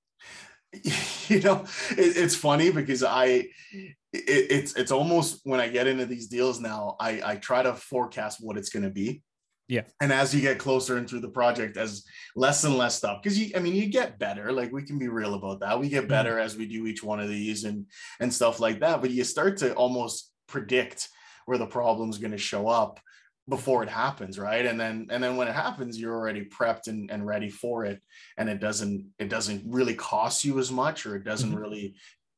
you 1.28 1.40
know 1.40 1.64
it, 1.90 2.16
it's 2.16 2.36
funny 2.36 2.70
because 2.70 3.02
i 3.02 3.26
it, 3.72 3.92
it's 4.12 4.74
it's 4.76 4.92
almost 4.92 5.40
when 5.44 5.60
i 5.60 5.68
get 5.68 5.86
into 5.86 6.06
these 6.06 6.26
deals 6.28 6.60
now 6.60 6.96
i 7.00 7.20
i 7.24 7.36
try 7.36 7.62
to 7.62 7.74
forecast 7.74 8.38
what 8.40 8.56
it's 8.56 8.70
going 8.70 8.82
to 8.82 8.90
be 8.90 9.22
yeah. 9.68 9.82
And 10.00 10.12
as 10.12 10.34
you 10.34 10.42
get 10.42 10.58
closer 10.58 10.98
into 10.98 11.20
the 11.20 11.28
project, 11.28 11.76
as 11.76 12.04
less 12.36 12.64
and 12.64 12.76
less 12.76 12.96
stuff, 12.96 13.22
because 13.22 13.38
you, 13.38 13.52
I 13.56 13.60
mean, 13.60 13.74
you 13.74 13.86
get 13.86 14.18
better. 14.18 14.52
Like 14.52 14.72
we 14.72 14.82
can 14.82 14.98
be 14.98 15.08
real 15.08 15.34
about 15.34 15.60
that. 15.60 15.80
We 15.80 15.88
get 15.88 16.00
mm-hmm. 16.02 16.08
better 16.08 16.32
mm-hmm. 16.32 16.44
as 16.44 16.56
we 16.56 16.66
do 16.66 16.86
each 16.86 17.02
one 17.02 17.20
of 17.20 17.28
these 17.28 17.64
and 17.64 17.86
and 18.20 18.32
stuff 18.32 18.60
like 18.60 18.80
that. 18.80 19.00
But 19.00 19.10
you 19.10 19.24
start 19.24 19.56
to 19.58 19.72
almost 19.74 20.30
predict 20.48 21.08
where 21.46 21.58
the 21.58 21.66
problem's 21.66 22.18
going 22.18 22.32
to 22.32 22.38
show 22.38 22.68
up 22.68 23.00
before 23.48 23.82
it 23.82 23.88
happens 23.90 24.38
right 24.38 24.64
and 24.64 24.80
then 24.80 25.06
and 25.10 25.22
then 25.22 25.36
when 25.36 25.48
it 25.48 25.54
happens 25.54 26.00
you're 26.00 26.14
already 26.14 26.46
prepped 26.46 26.86
and, 26.86 27.10
and 27.10 27.26
ready 27.26 27.50
for 27.50 27.84
it 27.84 28.00
and 28.38 28.48
it 28.48 28.58
doesn't 28.58 29.06
it 29.18 29.28
doesn't 29.28 29.62
really 29.66 29.94
cost 29.94 30.44
you 30.44 30.58
as 30.58 30.72
much 30.72 31.04
or 31.04 31.14
it 31.16 31.24
doesn't 31.24 31.50
mm-hmm. 31.50 31.58
really 31.58 31.94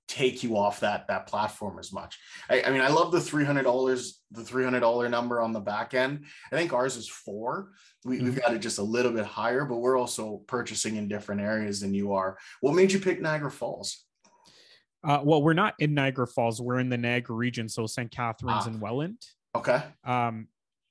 take 0.08 0.42
you 0.42 0.56
off 0.56 0.80
that 0.80 1.06
that 1.08 1.26
platform 1.26 1.78
as 1.78 1.92
much. 1.92 2.18
I, 2.48 2.62
I 2.62 2.70
mean, 2.70 2.80
I 2.80 2.88
love 2.88 3.12
the 3.12 3.20
three 3.20 3.44
hundred 3.44 3.64
dollars, 3.64 4.20
the 4.30 4.44
three 4.44 4.64
hundred 4.64 4.80
dollar 4.80 5.08
number 5.08 5.40
on 5.40 5.52
the 5.52 5.60
back 5.60 5.94
end. 5.94 6.26
I 6.52 6.56
think 6.56 6.72
ours 6.72 6.96
is 6.96 7.08
four. 7.08 7.72
We, 8.04 8.16
mm-hmm. 8.16 8.26
We've 8.26 8.40
got 8.40 8.54
it 8.54 8.60
just 8.60 8.78
a 8.78 8.82
little 8.82 9.12
bit 9.12 9.24
higher, 9.24 9.64
but 9.64 9.76
we're 9.76 9.98
also 9.98 10.42
purchasing 10.46 10.96
in 10.96 11.08
different 11.08 11.40
areas 11.40 11.80
than 11.80 11.94
you 11.94 12.12
are. 12.12 12.38
What 12.60 12.74
made 12.74 12.92
you 12.92 13.00
pick 13.00 13.20
Niagara 13.20 13.50
Falls? 13.50 14.04
Uh, 15.04 15.20
well, 15.22 15.42
we're 15.42 15.54
not 15.54 15.74
in 15.78 15.94
Niagara 15.94 16.26
Falls. 16.26 16.60
We're 16.60 16.78
in 16.78 16.88
the 16.88 16.98
Niagara 16.98 17.36
region, 17.36 17.68
so 17.68 17.86
St. 17.86 18.10
Catharines 18.10 18.64
ah. 18.64 18.68
and 18.68 18.80
Welland. 18.80 19.22
Okay. 19.54 19.82
Um, 20.04 20.48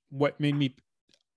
what 0.09 0.39
made 0.39 0.55
me 0.55 0.75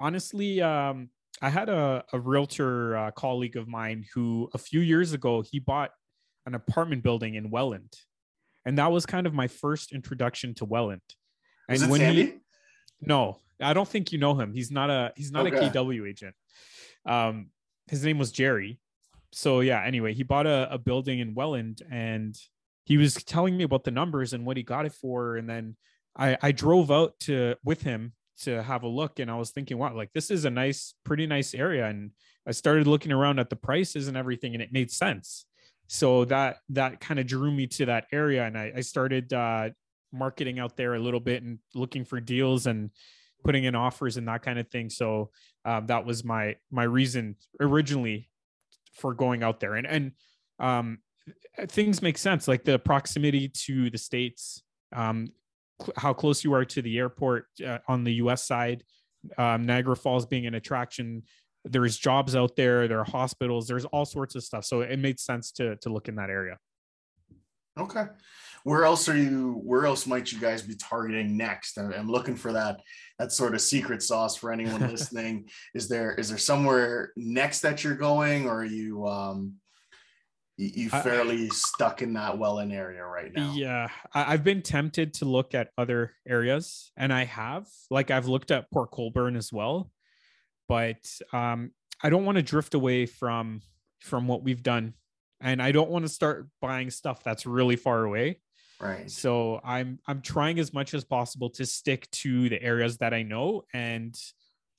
honestly, 0.01 0.61
um, 0.61 1.11
I 1.41 1.51
had 1.51 1.69
a, 1.69 2.05
a 2.13 2.19
realtor 2.19 2.97
uh, 2.97 3.11
colleague 3.13 3.57
of 3.57 3.69
mine 3.69 4.05
who 4.15 4.49
a 4.55 4.59
few 4.59 4.81
years 4.81 5.13
ago 5.13 5.43
he 5.43 5.59
bought 5.59 5.91
an 6.47 6.55
apartment 6.55 7.03
building 7.03 7.35
in 7.35 7.51
Welland. 7.51 7.93
And 8.65 8.79
that 8.79 8.91
was 8.91 9.07
kind 9.07 9.27
of 9.27 9.35
my 9.35 9.47
first 9.47 9.93
introduction 9.93 10.55
to 10.55 10.65
Welland. 10.65 11.03
And 11.69 11.91
when 11.91 12.01
Sandy? 12.01 12.25
he 12.25 12.33
No, 13.01 13.39
I 13.61 13.73
don't 13.73 13.89
think 13.89 14.13
you 14.13 14.19
know 14.19 14.35
him. 14.35 14.53
He's 14.53 14.71
not 14.71 14.91
a 14.91 15.13
he's 15.17 15.31
not 15.31 15.47
okay. 15.47 15.67
a 15.67 15.71
KW 15.71 16.09
agent. 16.09 16.35
Um 17.07 17.51
his 17.87 18.05
name 18.05 18.19
was 18.19 18.33
Jerry. 18.33 18.81
So 19.33 19.61
yeah, 19.61 19.83
anyway, 19.85 20.15
he 20.15 20.23
bought 20.23 20.47
a, 20.47 20.69
a 20.73 20.79
building 20.79 21.21
in 21.21 21.35
Welland 21.35 21.83
and 21.91 22.37
he 22.85 22.97
was 22.97 23.15
telling 23.15 23.57
me 23.57 23.65
about 23.65 23.85
the 23.85 23.91
numbers 23.91 24.33
and 24.33 24.47
what 24.47 24.57
he 24.57 24.63
got 24.63 24.87
it 24.87 24.93
for. 24.93 25.37
And 25.37 25.49
then 25.49 25.77
I, 26.17 26.37
I 26.41 26.53
drove 26.53 26.91
out 26.91 27.21
to 27.21 27.55
with 27.63 27.83
him 27.83 28.15
to 28.43 28.63
have 28.63 28.83
a 28.83 28.89
look 28.89 29.19
and 29.19 29.31
I 29.31 29.37
was 29.37 29.51
thinking, 29.51 29.79
wow, 29.79 29.95
like 29.95 30.13
this 30.13 30.31
is 30.31 30.45
a 30.45 30.51
nice, 30.51 30.95
pretty 31.05 31.27
nice 31.27 31.55
area. 31.55 31.87
And 31.87 32.13
I 32.47 32.53
started 32.53 32.87
looking 32.87 33.13
around 33.13 33.39
at 33.39 33.51
the 33.51 33.57
prices 33.57 34.09
and 34.09 34.17
everything 34.17 34.55
and 34.55 34.63
it 34.63 34.73
made 34.73 34.91
sense 34.91 35.47
so 35.89 36.27
that 36.27 36.59
that 36.69 37.01
kind 37.01 37.19
of 37.19 37.27
drew 37.27 37.51
me 37.51 37.67
to 37.67 37.87
that 37.87 38.07
area 38.13 38.45
and 38.45 38.57
i, 38.57 38.71
I 38.77 38.81
started 38.81 39.33
uh, 39.33 39.71
marketing 40.13 40.59
out 40.59 40.77
there 40.77 40.95
a 40.95 40.99
little 40.99 41.21
bit 41.21 41.43
and 41.43 41.59
looking 41.75 42.05
for 42.05 42.21
deals 42.21 42.67
and 42.67 42.91
putting 43.45 43.65
in 43.65 43.75
offers 43.75 44.17
and 44.17 44.29
that 44.29 44.43
kind 44.43 44.59
of 44.59 44.69
thing 44.69 44.91
so 44.91 45.31
um, 45.65 45.87
that 45.87 46.05
was 46.05 46.25
my 46.25 46.57
my 46.71 46.85
reason 46.85 47.37
originally 47.61 48.29
for 48.93 49.15
going 49.15 49.43
out 49.43 49.61
there 49.61 49.75
and 49.75 49.87
and 49.87 50.13
um, 50.61 50.99
things 51.69 52.03
make 52.03 52.19
sense 52.19 52.47
like 52.47 52.65
the 52.65 52.79
proximity 52.79 53.49
to 53.49 53.91
the 53.91 53.99
states 53.99 54.63
um, 54.95 55.29
cl- 55.81 55.93
how 55.97 56.13
close 56.13 56.45
you 56.45 56.53
are 56.53 56.65
to 56.65 56.83
the 56.83 56.99
airport 56.99 57.47
uh, 57.67 57.79
on 57.89 58.05
the 58.05 58.13
us 58.13 58.47
side 58.47 58.85
um, 59.37 59.67
niagara 59.67 59.97
falls 59.97 60.27
being 60.27 60.47
an 60.47 60.55
attraction 60.55 61.23
there's 61.65 61.97
jobs 61.97 62.35
out 62.35 62.57
there 62.57 62.89
there 62.89 63.01
are 63.01 63.05
hospitals 63.05 63.67
there's 63.67 63.85
all 63.87 64.05
sorts 64.05 64.35
of 64.35 64.43
stuff. 64.43 64.65
So 64.65 64.81
it 64.81 64.99
made 64.99 65.21
sense 65.21 65.53
to 65.53 65.77
to 65.77 65.91
look 65.91 66.09
in 66.09 66.17
that 66.17 66.31
area. 66.31 66.59
Okay. 67.79 68.05
Where 68.65 68.85
else 68.85 69.09
are 69.09 69.17
you 69.17 69.61
where 69.65 69.87
else 69.87 70.07
might 70.07 70.33
you 70.33 70.41
guys 70.41 70.63
be 70.63 70.75
targeting 70.75 71.37
next? 71.37 71.79
I'm 71.79 72.11
looking 72.11 72.37
for 72.37 72.53
that 72.53 72.81
that 73.19 73.33
sort 73.33 73.55
of 73.55 73.61
secret 73.61 74.03
sauce 74.03 74.37
for 74.37 74.53
anyone 74.53 74.81
listening. 74.91 75.49
Is 75.75 75.89
there 75.89 76.15
is 76.15 76.29
there 76.29 76.39
somewhere 76.39 77.13
next 77.17 77.61
that 77.61 77.85
you're 77.85 77.95
going 77.95 78.47
or 78.47 78.61
are 78.61 78.65
you 78.65 79.07
um 79.07 79.55
you 80.61 80.91
fairly 80.91 81.47
I, 81.47 81.49
stuck 81.49 82.03
in 82.03 82.13
that 82.15 82.37
Welland 82.37 82.73
area 82.73 83.05
right 83.05 83.33
now 83.33 83.53
yeah 83.55 83.89
i've 84.13 84.43
been 84.43 84.61
tempted 84.61 85.15
to 85.15 85.25
look 85.25 85.55
at 85.55 85.71
other 85.79 86.13
areas 86.27 86.91
and 86.97 87.13
i 87.13 87.25
have 87.25 87.67
like 87.91 88.11
i've 88.11 88.27
looked 88.27 88.51
at 88.51 88.71
port 88.73 88.91
colborne 88.91 89.37
as 89.37 89.53
well 89.53 89.91
but 90.69 90.99
um, 91.33 91.73
I 92.03 92.11
don't 92.11 92.25
want 92.25 92.37
to 92.37 92.43
drift 92.43 92.75
away 92.75 93.07
from 93.07 93.63
from 94.01 94.29
what 94.29 94.45
we've 94.45 94.63
done, 94.63 94.95
and 95.41 95.61
I 95.61 95.73
don't 95.73 95.91
want 95.91 96.05
to 96.05 96.09
start 96.09 96.47
buying 96.61 96.91
stuff 96.91 97.25
that's 97.25 97.47
really 97.47 97.77
far 97.77 98.05
away. 98.05 98.41
Right. 98.81 99.11
So 99.11 99.61
I'm 99.65 99.99
I'm 100.07 100.21
trying 100.21 100.59
as 100.59 100.73
much 100.73 100.95
as 100.95 101.05
possible 101.05 101.51
to 101.51 101.67
stick 101.67 102.09
to 102.13 102.49
the 102.49 102.63
areas 102.63 102.99
that 102.99 103.15
I 103.15 103.23
know, 103.23 103.63
and 103.73 104.15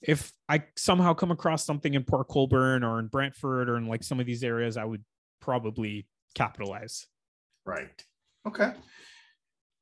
if 0.02 0.32
I 0.48 0.64
somehow 0.78 1.14
come 1.14 1.32
across 1.32 1.66
something 1.66 1.94
in 1.94 2.06
Port 2.06 2.30
Colborne 2.30 2.86
or 2.86 3.00
in 3.00 3.08
Brantford 3.08 3.68
or 3.68 3.76
in 3.76 3.88
like 3.88 4.04
some 4.04 4.22
of 4.22 4.26
these 4.26 4.46
areas, 4.46 4.78
I 4.78 4.86
would 4.86 5.04
probably 5.40 6.08
capitalize. 6.36 7.08
Right. 7.66 7.90
Okay 8.48 8.74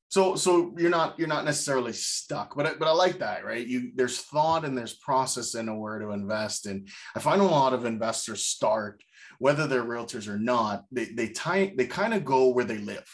so 0.10 0.36
so 0.36 0.74
you're 0.78 0.90
not 0.90 1.18
you're 1.20 1.28
not 1.28 1.46
necessarily 1.46 1.94
stuck 1.94 2.56
but 2.56 2.66
I, 2.66 2.74
but 2.76 2.88
I 2.88 2.92
like 2.92 3.20
that 3.20 3.46
right 3.46 3.66
you 3.66 3.92
there's 3.96 4.22
thought 4.22 4.66
and 4.66 4.78
there's 4.78 4.96
process 4.96 5.56
in 5.56 5.80
where 5.80 6.00
to 6.00 6.12
invest 6.12 6.66
and 6.66 6.88
I 7.16 7.20
find 7.20 7.42
a 7.42 7.46
lot 7.46 7.74
of 7.74 7.86
investors 7.86 8.46
start 8.46 9.04
whether 9.40 9.68
they're 9.68 9.84
realtors 9.84 10.28
or 10.28 10.38
not 10.38 10.86
they 10.92 11.06
they 11.06 11.30
tie 11.30 11.74
they 11.78 11.88
kind 11.88 12.14
of 12.14 12.26
go 12.26 12.50
where 12.50 12.66
they 12.66 12.78
live 12.78 13.08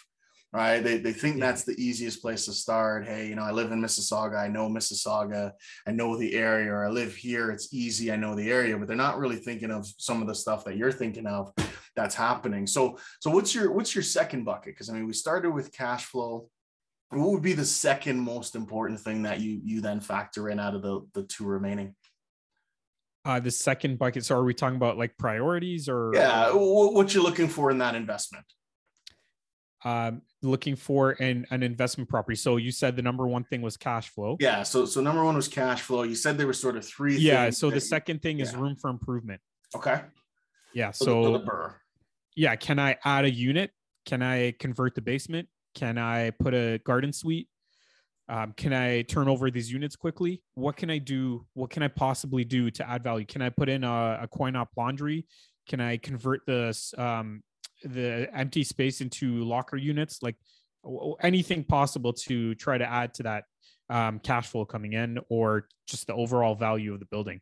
right? 0.53 0.81
They, 0.81 0.97
they 0.99 1.13
think 1.13 1.37
yeah. 1.37 1.47
that's 1.47 1.63
the 1.63 1.75
easiest 1.83 2.21
place 2.21 2.45
to 2.45 2.53
start. 2.53 3.05
Hey 3.07 3.27
you 3.27 3.35
know 3.35 3.43
I 3.43 3.51
live 3.51 3.71
in 3.71 3.81
Mississauga. 3.81 4.37
I 4.37 4.47
know 4.47 4.69
Mississauga. 4.69 5.51
I 5.87 5.91
know 5.91 6.15
the 6.15 6.35
area. 6.35 6.71
Or 6.71 6.85
I 6.85 6.89
live 6.89 7.15
here. 7.15 7.51
It's 7.51 7.73
easy. 7.73 8.11
I 8.11 8.15
know 8.15 8.35
the 8.35 8.49
area. 8.51 8.77
But 8.77 8.87
they're 8.87 8.95
not 8.95 9.17
really 9.17 9.37
thinking 9.37 9.71
of 9.71 9.87
some 9.97 10.21
of 10.21 10.27
the 10.27 10.35
stuff 10.35 10.63
that 10.65 10.77
you're 10.77 10.91
thinking 10.91 11.25
of 11.25 11.51
that's 11.95 12.15
happening. 12.15 12.67
So 12.67 12.97
so 13.19 13.31
what's 13.31 13.53
your 13.55 13.71
what's 13.71 13.95
your 13.95 14.03
second 14.03 14.45
bucket? 14.45 14.75
Because 14.75 14.89
I 14.89 14.93
mean 14.93 15.07
we 15.07 15.13
started 15.13 15.51
with 15.51 15.73
cash 15.73 16.05
flow. 16.05 16.49
What 17.09 17.29
would 17.29 17.43
be 17.43 17.53
the 17.53 17.65
second 17.65 18.19
most 18.19 18.55
important 18.55 18.99
thing 18.99 19.23
that 19.23 19.39
you 19.39 19.59
you 19.63 19.81
then 19.81 19.99
factor 19.99 20.49
in 20.49 20.59
out 20.59 20.75
of 20.75 20.83
the 20.83 21.01
the 21.13 21.23
two 21.23 21.45
remaining? 21.45 21.95
Uh 23.25 23.39
the 23.39 23.51
second 23.51 23.97
bucket. 23.97 24.25
So 24.25 24.37
are 24.37 24.43
we 24.43 24.53
talking 24.53 24.75
about 24.75 24.97
like 24.97 25.17
priorities 25.17 25.89
or 25.89 26.11
yeah. 26.13 26.51
What 26.51 27.13
you're 27.13 27.23
looking 27.23 27.47
for 27.47 27.71
in 27.71 27.79
that 27.79 27.95
investment 27.95 28.45
um 29.85 30.21
looking 30.41 30.75
for 30.75 31.11
an 31.19 31.45
an 31.51 31.63
investment 31.63 32.09
property 32.09 32.35
so 32.35 32.57
you 32.57 32.71
said 32.71 32.95
the 32.95 33.01
number 33.01 33.27
one 33.27 33.43
thing 33.43 33.61
was 33.61 33.77
cash 33.77 34.09
flow 34.09 34.37
yeah 34.39 34.63
so 34.63 34.85
so 34.85 35.01
number 35.01 35.23
one 35.23 35.35
was 35.35 35.47
cash 35.47 35.81
flow 35.81 36.03
you 36.03 36.15
said 36.15 36.37
there 36.37 36.47
were 36.47 36.53
sort 36.53 36.75
of 36.75 36.85
three 36.85 37.17
yeah 37.17 37.49
so 37.49 37.69
the 37.69 37.75
you, 37.75 37.79
second 37.79 38.21
thing 38.21 38.39
is 38.39 38.55
room 38.55 38.75
for 38.75 38.89
improvement 38.89 39.41
okay 39.75 40.01
yeah 40.73 40.91
so, 40.91 41.45
so 41.45 41.71
yeah 42.35 42.55
can 42.55 42.79
i 42.79 42.95
add 43.05 43.25
a 43.25 43.31
unit 43.31 43.71
can 44.05 44.21
I 44.21 44.53
convert 44.59 44.95
the 44.95 45.01
basement? 45.01 45.47
Can 45.75 45.97
I 45.97 46.31
put 46.31 46.53
a 46.53 46.79
garden 46.79 47.13
suite? 47.13 47.47
Um, 48.29 48.53
can 48.55 48.73
I 48.73 49.03
turn 49.03 49.27
over 49.27 49.51
these 49.51 49.71
units 49.71 49.95
quickly? 49.95 50.41
What 50.55 50.77
can 50.77 50.89
I 50.89 50.97
do? 50.97 51.45
What 51.53 51.69
can 51.69 51.83
I 51.83 51.87
possibly 51.87 52.43
do 52.43 52.71
to 52.71 52.89
add 52.89 53.03
value? 53.03 53.25
Can 53.25 53.41
I 53.41 53.49
put 53.49 53.69
in 53.69 53.83
a, 53.83 54.19
a 54.21 54.27
coin 54.27 54.55
op 54.55 54.69
laundry? 54.77 55.25
Can 55.67 55.79
I 55.79 55.97
convert 55.97 56.41
the 56.45 56.77
um, 56.97 57.41
the 57.83 58.29
empty 58.33 58.63
space 58.63 59.01
into 59.01 59.43
locker 59.43 59.77
units? 59.77 60.21
Like 60.21 60.35
anything 61.21 61.63
possible 61.63 62.13
to 62.13 62.55
try 62.55 62.77
to 62.77 62.89
add 62.89 63.13
to 63.15 63.23
that 63.23 63.43
um, 63.89 64.19
cash 64.19 64.47
flow 64.47 64.65
coming 64.65 64.93
in 64.93 65.19
or 65.29 65.67
just 65.87 66.07
the 66.07 66.13
overall 66.13 66.55
value 66.55 66.93
of 66.93 66.99
the 66.99 67.05
building. 67.05 67.41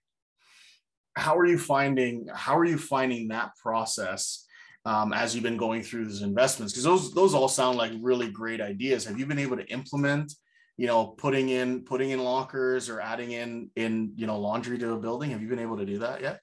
How 1.16 1.38
are 1.38 1.46
you 1.46 1.58
finding? 1.58 2.28
How 2.34 2.58
are 2.58 2.66
you 2.66 2.78
finding 2.78 3.30
that 3.30 3.52
process? 3.62 4.46
um, 4.86 5.14
as 5.14 5.34
you've 5.34 5.44
been 5.44 5.58
going 5.58 5.84
through 5.84 6.06
these 6.06 6.22
investments 6.22 6.74
because 6.74 6.84
those 6.84 7.14
those 7.14 7.34
all 7.34 7.48
sound 7.48 7.78
like 7.78 7.92
really 8.02 8.30
great 8.30 8.62
ideas 8.62 9.06
have 9.06 9.20
you 9.20 9.26
been 9.26 9.40
able 9.40 9.58
to 9.58 9.66
implement 9.68 10.34
you 10.78 10.88
know 10.88 11.06
putting 11.06 11.50
in 11.50 11.84
putting 11.84 12.10
in 12.10 12.20
lockers 12.20 12.90
or 12.90 13.00
adding 13.00 13.32
in 13.32 13.70
in 13.76 14.12
you 14.16 14.26
know 14.26 14.40
laundry 14.40 14.78
to 14.78 14.94
a 14.94 15.00
building 15.00 15.32
have 15.32 15.42
you 15.42 15.48
been 15.48 15.60
able 15.60 15.78
to 15.78 15.86
do 15.86 16.00
that 16.00 16.22
yet 16.22 16.40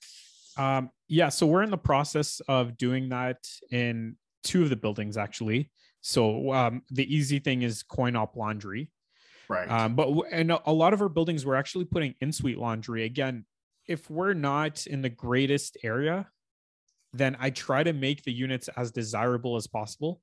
um, 0.58 0.90
yeah 1.08 1.28
so 1.28 1.46
we're 1.46 1.62
in 1.62 1.70
the 1.70 1.78
process 1.78 2.40
of 2.48 2.76
doing 2.76 3.08
that 3.08 3.38
in 3.70 4.16
two 4.44 4.62
of 4.62 4.70
the 4.70 4.76
buildings 4.76 5.16
actually 5.16 5.70
so 6.00 6.52
um, 6.52 6.82
the 6.90 7.14
easy 7.14 7.38
thing 7.38 7.62
is 7.62 7.82
coin 7.82 8.16
op 8.16 8.36
laundry 8.36 8.90
right 9.48 9.70
um, 9.70 9.94
but 9.94 10.08
and 10.30 10.50
a 10.50 10.72
lot 10.72 10.92
of 10.92 11.00
our 11.00 11.08
buildings 11.08 11.46
we're 11.46 11.54
actually 11.54 11.84
putting 11.84 12.14
in 12.20 12.32
suite 12.32 12.58
laundry 12.58 13.04
again 13.04 13.44
if 13.86 14.10
we're 14.10 14.34
not 14.34 14.86
in 14.86 15.00
the 15.00 15.08
greatest 15.08 15.78
area 15.82 16.26
then 17.12 17.36
I 17.40 17.50
try 17.50 17.82
to 17.82 17.92
make 17.92 18.22
the 18.22 18.32
units 18.32 18.68
as 18.76 18.90
desirable 18.90 19.56
as 19.56 19.66
possible. 19.66 20.20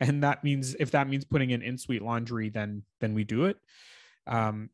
And 0.00 0.22
that 0.22 0.44
means 0.44 0.76
if 0.78 0.92
that 0.92 1.08
means 1.08 1.24
putting 1.24 1.50
in 1.50 1.62
in-suite 1.62 2.02
laundry, 2.02 2.50
then 2.50 2.84
then 3.00 3.14
we 3.14 3.24
do 3.24 3.46
it. 3.46 3.56
Um, 4.26 4.70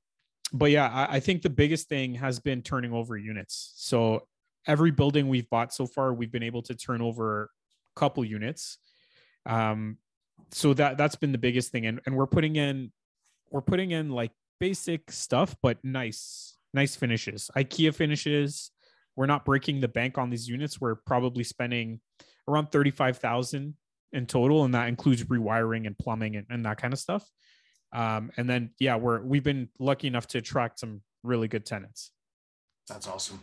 but 0.52 0.70
yeah, 0.70 0.88
I, 0.88 1.16
I 1.16 1.20
think 1.20 1.42
the 1.42 1.50
biggest 1.50 1.88
thing 1.88 2.14
has 2.16 2.40
been 2.40 2.60
turning 2.60 2.92
over 2.92 3.16
units. 3.16 3.72
So 3.76 4.26
every 4.66 4.90
building 4.90 5.28
we've 5.28 5.48
bought 5.50 5.72
so 5.72 5.86
far, 5.86 6.12
we've 6.12 6.32
been 6.32 6.42
able 6.42 6.62
to 6.62 6.74
turn 6.74 7.00
over 7.00 7.44
a 7.44 8.00
couple 8.00 8.24
units. 8.24 8.78
Um, 9.46 9.98
so 10.50 10.74
that 10.74 10.98
that's 10.98 11.16
been 11.16 11.32
the 11.32 11.38
biggest 11.38 11.70
thing. 11.72 11.86
And 11.86 12.00
and 12.06 12.16
we're 12.16 12.26
putting 12.26 12.56
in 12.56 12.92
we're 13.50 13.62
putting 13.62 13.92
in 13.92 14.10
like 14.10 14.32
basic 14.58 15.10
stuff, 15.10 15.54
but 15.62 15.78
nice, 15.84 16.56
nice 16.72 16.96
finishes. 16.96 17.50
IKEA 17.56 17.94
finishes, 17.94 18.70
we're 19.16 19.26
not 19.26 19.44
breaking 19.44 19.80
the 19.80 19.88
bank 19.88 20.18
on 20.18 20.30
these 20.30 20.48
units. 20.48 20.80
We're 20.80 20.96
probably 20.96 21.44
spending 21.44 22.00
around 22.48 22.72
35,000 22.72 23.74
in 24.12 24.26
total. 24.26 24.64
And 24.64 24.74
that 24.74 24.88
includes 24.88 25.24
rewiring 25.24 25.86
and 25.86 25.96
plumbing 25.96 26.36
and, 26.36 26.46
and 26.50 26.64
that 26.64 26.78
kind 26.78 26.92
of 26.92 26.98
stuff. 26.98 27.28
Um, 27.92 28.32
and 28.36 28.48
then, 28.48 28.70
yeah, 28.80 28.96
we're, 28.96 29.22
we've 29.22 29.44
been 29.44 29.68
lucky 29.78 30.08
enough 30.08 30.26
to 30.28 30.38
attract 30.38 30.80
some 30.80 31.02
really 31.22 31.46
good 31.46 31.64
tenants. 31.64 32.10
That's 32.88 33.08
awesome. 33.08 33.40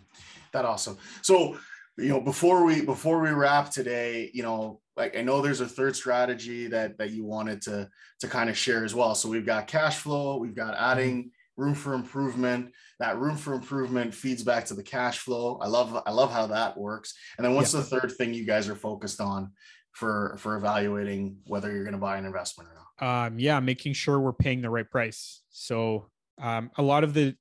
That 0.54 0.66
awesome. 0.66 0.98
So, 1.22 1.58
you 1.98 2.10
know, 2.10 2.22
before 2.22 2.66
we, 2.66 2.82
before 2.82 3.22
we 3.22 3.30
wrap 3.30 3.70
today, 3.70 4.32
you 4.34 4.44
know, 4.44 4.82
like 4.98 5.18
I 5.18 5.22
know 5.22 5.42
there's 5.42 5.62
a 5.62 5.68
third 5.68 5.96
strategy 5.96 6.68
that, 6.68 6.98
that 6.98 7.12
you 7.12 7.26
wanted 7.26 7.62
to, 7.64 7.90
to 8.20 8.28
kind 8.28 8.50
of 8.50 8.58
share 8.58 8.84
as 8.84 8.94
well. 8.94 9.16
So 9.16 9.30
we've 9.30 9.46
got 9.46 9.68
cash 9.68 9.98
flow, 9.98 10.38
we've 10.38 10.56
got 10.56 10.76
adding 10.76 11.32
room 11.58 11.76
for 11.76 11.94
improvement. 11.94 12.72
That 13.00 13.18
room 13.18 13.36
for 13.36 13.54
improvement 13.54 14.14
feeds 14.14 14.44
back 14.44 14.66
to 14.66 14.74
the 14.74 14.84
cash 14.84 15.20
flow. 15.20 15.58
I 15.62 15.68
love 15.68 16.02
I 16.06 16.12
love 16.12 16.32
how 16.32 16.48
that 16.48 16.78
works. 16.78 17.14
And 17.38 17.46
then 17.46 17.56
what's 17.56 17.74
yeah. 17.74 17.82
the 17.82 17.86
third 17.86 18.12
thing 18.18 18.34
you 18.34 18.46
guys 18.46 18.70
are 18.70 18.76
focused 18.76 19.20
on 19.22 19.52
for 19.92 20.36
for 20.38 20.56
evaluating 20.56 21.38
whether 21.46 21.72
you're 21.72 21.84
going 21.84 21.94
to 21.94 22.00
buy 22.00 22.18
an 22.18 22.26
investment 22.26 22.70
or 22.70 22.76
not? 22.76 23.28
Um, 23.28 23.40
yeah, 23.40 23.60
making 23.60 23.94
sure 23.94 24.20
we're 24.20 24.34
paying 24.34 24.62
the 24.62 24.70
right 24.70 24.90
price. 24.90 25.42
So 25.50 26.10
um, 26.40 26.72
a 26.78 26.82
lot 26.82 27.04
of 27.04 27.14
the 27.14 27.36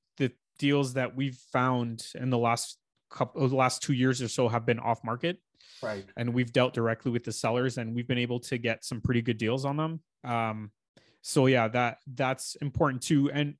deals 0.61 0.93
that 0.93 1.15
we've 1.15 1.39
found 1.51 2.05
in 2.13 2.29
the 2.29 2.37
last 2.37 2.77
couple 3.09 3.47
the 3.47 3.55
last 3.55 3.81
two 3.81 3.93
years 3.93 4.21
or 4.21 4.27
so 4.27 4.47
have 4.47 4.65
been 4.65 4.79
off 4.79 5.03
market. 5.03 5.39
Right. 5.81 6.05
And 6.15 6.33
we've 6.35 6.53
dealt 6.53 6.73
directly 6.73 7.11
with 7.11 7.23
the 7.23 7.31
sellers 7.31 7.79
and 7.79 7.95
we've 7.95 8.07
been 8.07 8.19
able 8.19 8.39
to 8.41 8.59
get 8.59 8.85
some 8.85 9.01
pretty 9.01 9.23
good 9.23 9.39
deals 9.39 9.65
on 9.65 9.77
them. 9.77 9.99
Um, 10.23 10.71
so 11.23 11.47
yeah, 11.47 11.67
that 11.69 11.97
that's 12.13 12.55
important 12.61 13.01
too. 13.01 13.31
And 13.31 13.55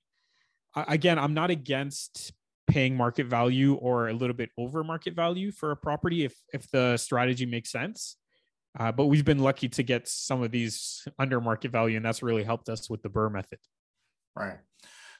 again, 0.76 1.18
I'm 1.18 1.34
not 1.34 1.50
against 1.50 2.34
paying 2.68 2.96
market 2.96 3.26
value 3.26 3.74
or 3.74 4.10
a 4.10 4.14
little 4.14 4.36
bit 4.36 4.52
over 4.58 4.84
market 4.84 5.16
value 5.16 5.52
for 5.52 5.72
a 5.72 5.76
property 5.76 6.24
if 6.24 6.36
if 6.54 6.70
the 6.70 6.98
strategy 6.98 7.48
makes 7.48 7.72
sense. 7.72 8.16
Uh, 8.80 8.92
but 8.92 9.08
we've 9.08 9.26
been 9.26 9.40
lucky 9.40 9.68
to 9.68 9.84
get 9.84 10.08
some 10.08 10.42
of 10.42 10.52
these 10.52 11.06
under 11.20 11.42
market 11.42 11.72
value, 11.72 11.98
and 11.98 12.06
that's 12.06 12.24
really 12.24 12.44
helped 12.44 12.70
us 12.70 12.90
with 12.90 13.02
the 13.02 13.10
BRRRR 13.10 13.32
method. 13.32 13.60
Right. 14.34 14.60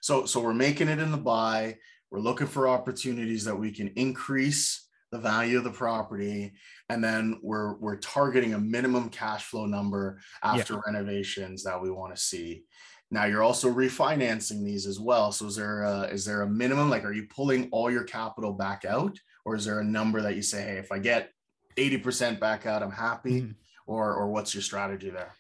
So 0.02 0.26
so 0.26 0.40
we're 0.42 0.54
making 0.54 0.90
it 0.90 1.00
in 1.00 1.12
the 1.12 1.18
buy. 1.18 1.78
We're 2.10 2.20
looking 2.20 2.48
for 2.48 2.68
opportunities 2.68 3.46
that 3.46 3.56
we 3.56 3.72
can 3.72 3.88
increase 3.96 4.90
the 5.12 5.20
value 5.20 5.58
of 5.58 5.64
the 5.64 5.72
property, 5.72 6.54
and 6.90 7.04
then 7.04 7.40
we're 7.42 7.76
we're 7.78 7.98
targeting 7.98 8.54
a 8.54 8.60
minimum 8.60 9.10
cash 9.10 9.44
flow 9.46 9.66
number 9.66 10.20
after 10.44 10.74
yeah. 10.74 10.82
renovations 10.86 11.64
that 11.64 11.82
we 11.82 11.90
want 11.90 12.16
to 12.16 12.22
see. 12.22 12.64
Now 13.12 13.26
you're 13.26 13.44
also 13.44 13.70
refinancing 13.70 14.64
these 14.64 14.88
as 14.88 15.00
well. 15.00 15.34
So 15.34 15.48
is 15.48 15.58
there 15.58 15.84
a, 15.84 16.04
is 16.04 16.24
there 16.24 16.44
a 16.44 16.50
minimum? 16.50 16.90
Like, 16.90 17.04
are 17.04 17.12
you 17.12 17.28
pulling 17.28 17.68
all 17.72 17.92
your 17.92 18.06
capital 18.06 18.54
back 18.54 18.86
out, 18.86 19.18
or 19.44 19.56
is 19.56 19.66
there 19.66 19.80
a 19.82 19.84
number 19.84 20.22
that 20.22 20.36
you 20.36 20.42
say, 20.42 20.64
hey, 20.64 20.78
if 20.78 20.94
I 20.94 21.00
get 21.00 21.30
80% 21.78 22.40
back 22.40 22.66
out, 22.66 22.82
I'm 22.82 22.92
happy, 22.92 23.42
mm-hmm. 23.42 23.52
or 23.86 24.14
or 24.16 24.30
what's 24.30 24.54
your 24.56 24.64
strategy 24.64 25.10
there? 25.10 25.34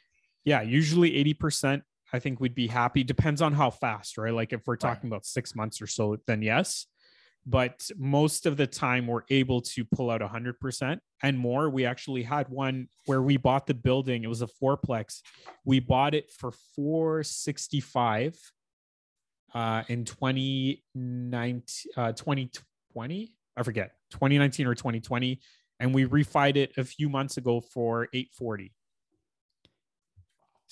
Yeah, 0.43 0.61
usually 0.61 1.11
80%. 1.35 1.81
I 2.13 2.19
think 2.19 2.39
we'd 2.39 2.55
be 2.55 2.67
happy. 2.67 3.03
Depends 3.03 3.41
on 3.41 3.53
how 3.53 3.69
fast, 3.69 4.17
right? 4.17 4.33
Like 4.33 4.53
if 4.53 4.61
we're 4.65 4.75
talking 4.75 5.09
right. 5.09 5.15
about 5.15 5.25
six 5.25 5.55
months 5.55 5.81
or 5.81 5.87
so, 5.87 6.17
then 6.27 6.41
yes. 6.41 6.87
But 7.45 7.89
most 7.97 8.45
of 8.45 8.57
the 8.57 8.67
time 8.67 9.07
we're 9.07 9.23
able 9.29 9.61
to 9.61 9.83
pull 9.83 10.11
out 10.11 10.21
100% 10.21 10.99
and 11.23 11.39
more. 11.39 11.69
We 11.69 11.85
actually 11.85 12.21
had 12.23 12.49
one 12.49 12.87
where 13.05 13.21
we 13.21 13.37
bought 13.37 13.65
the 13.65 13.73
building. 13.73 14.23
It 14.23 14.27
was 14.27 14.43
a 14.43 14.47
fourplex. 14.47 15.21
We 15.65 15.79
bought 15.79 16.13
it 16.13 16.31
for 16.31 16.51
465 16.75 18.37
uh 19.53 19.83
in 19.89 20.05
2019 20.05 21.63
uh 21.97 22.13
2020 22.13 23.35
i 23.57 23.63
forget. 23.63 23.91
2019 24.11 24.65
or 24.65 24.75
2020 24.75 25.41
and 25.81 25.93
we 25.93 26.05
refied 26.05 26.55
it 26.55 26.71
a 26.77 26.85
few 26.85 27.09
months 27.09 27.35
ago 27.35 27.59
for 27.59 28.07
840 28.13 28.71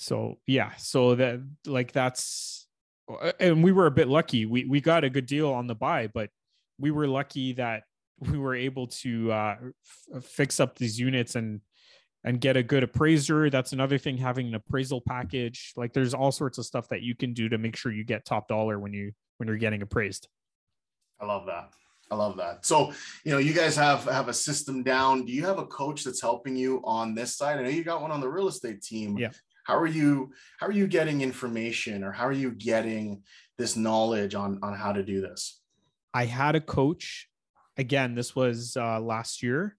so 0.02 0.38
yeah 0.48 0.72
so 0.78 1.16
that 1.16 1.42
like 1.66 1.92
that's 1.92 2.68
and 3.40 3.62
we 3.62 3.72
were 3.72 3.86
a 3.86 3.92
bit 3.92 4.08
lucky 4.08 4.46
we 4.46 4.64
we 4.64 4.80
got 4.80 5.04
a 5.04 5.10
good 5.10 5.26
deal 5.26 5.52
on 5.52 5.68
the 5.68 5.76
buy 5.76 6.08
but 6.08 6.30
we 6.80 6.90
were 6.90 7.06
lucky 7.06 7.52
that 7.54 7.84
we 8.20 8.38
were 8.38 8.56
able 8.56 8.88
to 8.88 9.32
uh, 9.32 9.56
f- 10.16 10.24
fix 10.24 10.60
up 10.60 10.78
these 10.78 11.00
units 11.00 11.36
and 11.36 11.62
and 12.26 12.42
get 12.42 12.58
a 12.58 12.64
good 12.64 12.84
appraiser. 12.84 13.50
That's 13.50 13.72
another 13.72 13.98
thing 13.98 14.18
having 14.18 14.50
an 14.50 14.56
appraisal 14.56 15.02
package. 15.02 15.72
Like 15.78 15.94
there's 15.94 16.14
all 16.14 16.32
sorts 16.32 16.58
of 16.58 16.66
stuff 16.66 16.90
that 16.90 17.02
you 17.02 17.16
can 17.16 17.34
do 17.34 17.48
to 17.50 17.58
make 17.58 17.78
sure 17.78 17.94
you 17.94 18.04
get 18.04 18.26
top 18.26 18.48
dollar 18.48 18.78
when 18.78 18.94
you 18.94 19.14
when 19.38 19.48
you're 19.48 19.58
getting 19.58 19.82
appraised. 19.82 20.28
I 21.20 21.26
love 21.26 21.46
that. 21.46 21.72
I 22.12 22.16
love 22.16 22.38
that. 22.38 22.66
So, 22.66 22.92
you 23.24 23.32
know, 23.32 23.38
you 23.38 23.54
guys 23.54 23.76
have 23.76 24.04
have 24.06 24.28
a 24.28 24.34
system 24.34 24.84
down. 24.84 25.26
Do 25.26 25.32
you 25.32 25.46
have 25.46 25.60
a 25.60 25.66
coach 25.66 26.04
that's 26.04 26.22
helping 26.22 26.56
you 26.56 26.82
on 26.84 27.14
this 27.14 27.38
side? 27.38 27.60
I 27.60 27.64
know 27.64 27.70
you 27.70 27.84
got 27.84 28.02
one 28.02 28.12
on 28.12 28.20
the 28.20 28.30
real 28.30 28.48
estate 28.48 28.82
team. 28.82 29.18
Yeah. 29.18 29.30
How 29.70 29.78
are 29.78 29.86
you 29.86 30.32
how 30.60 30.66
are 30.66 30.72
you 30.72 30.88
getting 30.88 31.22
information 31.22 32.04
or 32.04 32.12
how 32.12 32.26
are 32.26 32.32
you 32.32 32.50
getting 32.50 33.22
this 33.60 33.76
knowledge 33.76 34.34
on 34.34 34.58
on 34.64 34.74
how 34.74 34.92
to 34.94 35.04
do 35.04 35.22
this? 35.22 35.62
I 36.12 36.26
had 36.26 36.56
a 36.56 36.60
coach. 36.60 37.28
Again, 37.78 38.16
this 38.16 38.36
was 38.36 38.76
uh, 38.76 39.00
last 39.00 39.44
year 39.44 39.78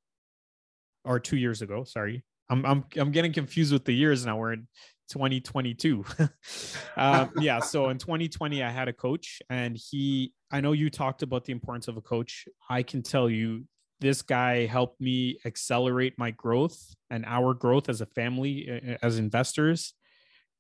or 1.05 1.19
two 1.19 1.37
years 1.37 1.61
ago. 1.61 1.83
Sorry, 1.83 2.23
I'm 2.49 2.65
I'm 2.65 2.85
I'm 2.97 3.11
getting 3.11 3.33
confused 3.33 3.73
with 3.73 3.85
the 3.85 3.93
years 3.93 4.25
now. 4.25 4.37
We're 4.39 4.53
in 4.53 4.69
2022. 5.09 6.05
um, 6.97 7.33
yeah, 7.41 7.59
so 7.59 7.89
in 7.89 7.99
2020, 7.99 8.63
I 8.63 8.71
had 8.71 8.87
a 8.87 8.93
coach, 8.93 9.43
and 9.51 9.77
he. 9.77 10.33
I 10.53 10.61
know 10.61 10.71
you 10.71 10.89
talked 10.89 11.25
about 11.25 11.45
the 11.45 11.51
importance 11.51 11.89
of 11.89 11.97
a 11.97 12.01
coach. 12.01 12.47
I 12.69 12.85
can 12.85 13.03
tell 13.03 13.29
you, 13.29 13.65
this 14.01 14.23
guy 14.23 14.67
helped 14.67 15.01
me 15.01 15.39
accelerate 15.45 16.15
my 16.19 16.31
growth 16.31 16.95
and 17.11 17.25
our 17.27 17.55
growth 17.55 17.89
as 17.89 18.01
a 18.01 18.07
family, 18.07 18.99
as 19.03 19.19
investors 19.19 19.95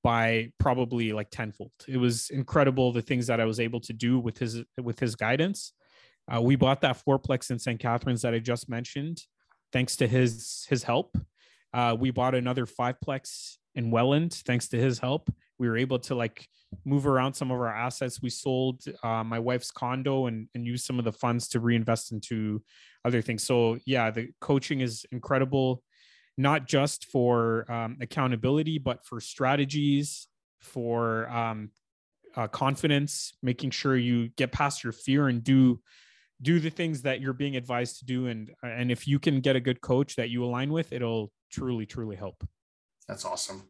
by 0.02 0.50
probably 0.58 1.12
like 1.12 1.30
tenfold. 1.30 1.72
It 1.88 1.96
was 1.96 2.30
incredible 2.30 2.92
the 2.92 3.02
things 3.02 3.26
that 3.26 3.40
I 3.40 3.44
was 3.44 3.60
able 3.60 3.80
to 3.80 3.92
do 3.92 4.18
with 4.18 4.38
his 4.38 4.62
with 4.82 4.98
his 4.98 5.14
guidance. 5.14 5.72
Uh, 6.32 6.40
we 6.40 6.56
bought 6.56 6.80
that 6.82 7.02
fourplex 7.04 7.50
in 7.50 7.58
St. 7.58 7.80
Catharines 7.80 8.22
that 8.22 8.34
I 8.34 8.38
just 8.38 8.68
mentioned, 8.68 9.22
thanks 9.72 9.96
to 9.96 10.06
his 10.06 10.66
his 10.68 10.82
help. 10.82 11.16
Uh, 11.72 11.96
we 11.98 12.10
bought 12.10 12.34
another 12.34 12.66
fiveplex 12.66 13.56
in 13.74 13.90
Welland, 13.90 14.34
thanks 14.46 14.68
to 14.68 14.76
his 14.76 14.98
help. 14.98 15.30
We 15.60 15.68
were 15.68 15.76
able 15.76 16.00
to 16.00 16.16
like 16.16 16.48
move 16.84 17.06
around 17.06 17.34
some 17.34 17.52
of 17.52 17.58
our 17.58 17.72
assets. 17.72 18.20
We 18.20 18.30
sold 18.30 18.82
uh, 19.04 19.22
my 19.22 19.38
wife's 19.38 19.70
condo 19.70 20.26
and 20.26 20.48
and 20.54 20.66
use 20.66 20.84
some 20.84 20.98
of 20.98 21.04
the 21.04 21.12
funds 21.12 21.46
to 21.50 21.60
reinvest 21.60 22.10
into 22.10 22.62
other 23.04 23.22
things. 23.22 23.44
So 23.44 23.78
yeah, 23.86 24.10
the 24.10 24.30
coaching 24.40 24.80
is 24.80 25.06
incredible 25.12 25.84
not 26.40 26.66
just 26.66 27.04
for 27.06 27.70
um, 27.70 27.98
accountability, 28.00 28.78
but 28.78 29.04
for 29.04 29.20
strategies, 29.20 30.26
for 30.58 31.28
um, 31.28 31.70
uh, 32.34 32.48
confidence, 32.48 33.34
making 33.42 33.70
sure 33.70 33.96
you 33.96 34.28
get 34.36 34.50
past 34.50 34.82
your 34.82 34.92
fear 34.92 35.28
and 35.28 35.44
do 35.44 35.80
do 36.42 36.58
the 36.58 36.70
things 36.70 37.02
that 37.02 37.20
you're 37.20 37.34
being 37.34 37.56
advised 37.56 37.98
to 37.98 38.06
do. 38.06 38.26
And 38.28 38.50
and 38.62 38.90
if 38.90 39.06
you 39.06 39.18
can 39.18 39.40
get 39.40 39.56
a 39.56 39.60
good 39.60 39.80
coach 39.80 40.16
that 40.16 40.30
you 40.30 40.44
align 40.44 40.72
with, 40.72 40.92
it'll 40.92 41.30
truly 41.52 41.86
truly 41.86 42.16
help. 42.16 42.42
That's 43.06 43.24
awesome. 43.24 43.64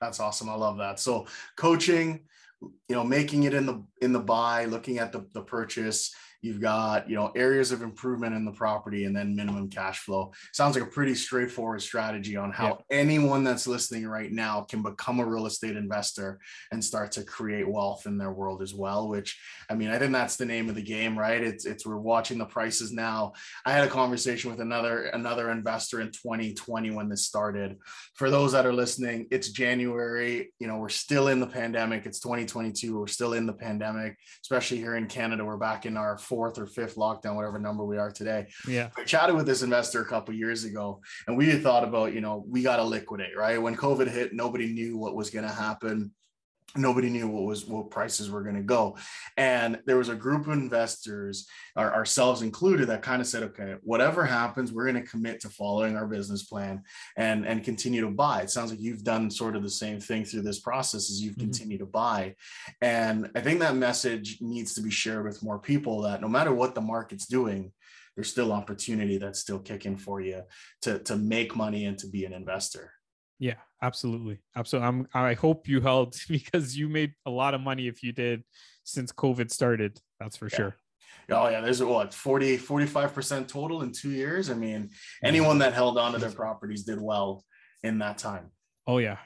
That's 0.00 0.20
awesome. 0.20 0.48
I 0.48 0.54
love 0.54 0.78
that. 0.78 1.00
So 1.00 1.26
coaching, 1.56 2.20
you 2.60 2.96
know, 2.96 3.04
making 3.04 3.44
it 3.44 3.54
in 3.54 3.66
the 3.66 3.82
in 4.00 4.12
the 4.12 4.20
buy, 4.20 4.64
looking 4.66 4.98
at 4.98 5.12
the, 5.12 5.26
the 5.32 5.42
purchase, 5.42 6.14
You've 6.44 6.60
got, 6.60 7.08
you 7.08 7.16
know, 7.16 7.32
areas 7.34 7.72
of 7.72 7.80
improvement 7.80 8.34
in 8.34 8.44
the 8.44 8.52
property 8.52 9.06
and 9.06 9.16
then 9.16 9.34
minimum 9.34 9.70
cash 9.70 10.00
flow. 10.00 10.34
Sounds 10.52 10.76
like 10.76 10.84
a 10.84 10.90
pretty 10.90 11.14
straightforward 11.14 11.80
strategy 11.80 12.36
on 12.36 12.52
how 12.52 12.66
yeah. 12.90 12.98
anyone 12.98 13.44
that's 13.44 13.66
listening 13.66 14.06
right 14.06 14.30
now 14.30 14.60
can 14.60 14.82
become 14.82 15.20
a 15.20 15.24
real 15.24 15.46
estate 15.46 15.74
investor 15.74 16.38
and 16.70 16.84
start 16.84 17.12
to 17.12 17.24
create 17.24 17.66
wealth 17.66 18.04
in 18.04 18.18
their 18.18 18.30
world 18.30 18.60
as 18.60 18.74
well, 18.74 19.08
which 19.08 19.40
I 19.70 19.74
mean, 19.74 19.88
I 19.88 19.98
think 19.98 20.12
that's 20.12 20.36
the 20.36 20.44
name 20.44 20.68
of 20.68 20.74
the 20.74 20.82
game, 20.82 21.18
right? 21.18 21.42
It's 21.42 21.64
it's 21.64 21.86
we're 21.86 21.96
watching 21.96 22.36
the 22.36 22.44
prices 22.44 22.92
now. 22.92 23.32
I 23.64 23.72
had 23.72 23.84
a 23.84 23.90
conversation 23.90 24.50
with 24.50 24.60
another 24.60 25.04
another 25.04 25.50
investor 25.50 26.02
in 26.02 26.08
2020 26.08 26.90
when 26.90 27.08
this 27.08 27.24
started. 27.24 27.78
For 28.16 28.28
those 28.28 28.52
that 28.52 28.66
are 28.66 28.72
listening, 28.74 29.28
it's 29.30 29.48
January, 29.48 30.52
you 30.58 30.66
know, 30.66 30.76
we're 30.76 30.90
still 30.90 31.28
in 31.28 31.40
the 31.40 31.46
pandemic. 31.46 32.04
It's 32.04 32.20
2022, 32.20 32.98
we're 32.98 33.06
still 33.06 33.32
in 33.32 33.46
the 33.46 33.54
pandemic, 33.54 34.18
especially 34.42 34.76
here 34.76 34.96
in 34.96 35.06
Canada. 35.06 35.42
We're 35.42 35.56
back 35.56 35.86
in 35.86 35.96
our 35.96 36.18
fourth 36.34 36.58
or 36.58 36.66
fifth 36.66 36.96
lockdown, 36.96 37.36
whatever 37.36 37.60
number 37.60 37.84
we 37.84 37.96
are 37.96 38.10
today. 38.10 38.46
Yeah. 38.66 38.90
I 38.96 39.04
chatted 39.04 39.36
with 39.36 39.46
this 39.46 39.62
investor 39.62 40.02
a 40.02 40.04
couple 40.04 40.34
years 40.34 40.64
ago 40.64 41.00
and 41.28 41.36
we 41.36 41.48
had 41.48 41.62
thought 41.62 41.84
about, 41.84 42.12
you 42.12 42.20
know, 42.20 42.44
we 42.48 42.62
got 42.62 42.76
to 42.76 42.82
liquidate, 42.82 43.36
right? 43.36 43.60
When 43.60 43.76
COVID 43.76 44.08
hit, 44.10 44.34
nobody 44.34 44.72
knew 44.72 44.96
what 44.96 45.14
was 45.14 45.30
going 45.30 45.46
to 45.46 45.54
happen 45.54 46.10
nobody 46.76 47.08
knew 47.08 47.28
what 47.28 47.44
was 47.44 47.66
what 47.66 47.90
prices 47.90 48.30
were 48.30 48.42
going 48.42 48.56
to 48.56 48.62
go. 48.62 48.96
And 49.36 49.80
there 49.86 49.96
was 49.96 50.08
a 50.08 50.14
group 50.14 50.46
of 50.46 50.52
investors 50.52 51.46
our, 51.76 51.94
ourselves 51.94 52.42
included 52.42 52.88
that 52.88 53.02
kind 53.02 53.20
of 53.20 53.28
said 53.28 53.42
okay 53.44 53.76
whatever 53.82 54.24
happens 54.24 54.72
we're 54.72 54.90
going 54.90 55.02
to 55.02 55.08
commit 55.08 55.40
to 55.40 55.48
following 55.48 55.96
our 55.96 56.06
business 56.06 56.44
plan 56.44 56.82
and 57.16 57.46
and 57.46 57.64
continue 57.64 58.00
to 58.00 58.10
buy. 58.10 58.42
It 58.42 58.50
sounds 58.50 58.70
like 58.70 58.80
you've 58.80 59.04
done 59.04 59.30
sort 59.30 59.56
of 59.56 59.62
the 59.62 59.70
same 59.70 60.00
thing 60.00 60.24
through 60.24 60.42
this 60.42 60.60
process 60.60 61.10
as 61.10 61.20
you've 61.20 61.34
mm-hmm. 61.34 61.50
continued 61.50 61.80
to 61.80 61.86
buy. 61.86 62.34
And 62.80 63.30
i 63.34 63.40
think 63.40 63.60
that 63.60 63.76
message 63.76 64.38
needs 64.40 64.74
to 64.74 64.80
be 64.80 64.90
shared 64.90 65.24
with 65.24 65.42
more 65.42 65.58
people 65.58 66.02
that 66.02 66.20
no 66.20 66.28
matter 66.28 66.52
what 66.52 66.74
the 66.74 66.80
market's 66.80 67.26
doing 67.26 67.72
there's 68.14 68.30
still 68.30 68.52
opportunity 68.52 69.18
that's 69.18 69.40
still 69.40 69.58
kicking 69.58 69.96
for 69.96 70.20
you 70.20 70.42
to 70.82 70.98
to 71.00 71.16
make 71.16 71.56
money 71.56 71.84
and 71.86 71.98
to 71.98 72.06
be 72.06 72.24
an 72.24 72.32
investor 72.32 72.93
yeah, 73.38 73.56
absolutely. 73.82 74.40
Absolutely. 74.56 74.88
I'm, 74.88 75.08
I 75.14 75.34
hope 75.34 75.68
you 75.68 75.80
held 75.80 76.16
because 76.28 76.76
you 76.76 76.88
made 76.88 77.14
a 77.26 77.30
lot 77.30 77.54
of 77.54 77.60
money 77.60 77.88
if 77.88 78.02
you 78.02 78.12
did 78.12 78.44
since 78.84 79.12
COVID 79.12 79.50
started. 79.50 79.98
That's 80.20 80.36
for 80.36 80.48
yeah. 80.50 80.56
sure. 80.56 80.76
Oh 81.30 81.48
yeah, 81.48 81.62
there's 81.62 81.82
what 81.82 82.12
40, 82.12 82.58
45% 82.58 83.48
total 83.48 83.82
in 83.82 83.92
two 83.92 84.10
years. 84.10 84.50
I 84.50 84.54
mean, 84.54 84.90
anyone 85.22 85.58
that 85.58 85.72
held 85.72 85.96
on 85.96 86.12
to 86.12 86.18
their 86.18 86.30
properties 86.30 86.84
did 86.84 87.00
well 87.00 87.44
in 87.82 87.98
that 88.00 88.18
time. 88.18 88.50
Oh 88.86 88.98
yeah. 88.98 89.18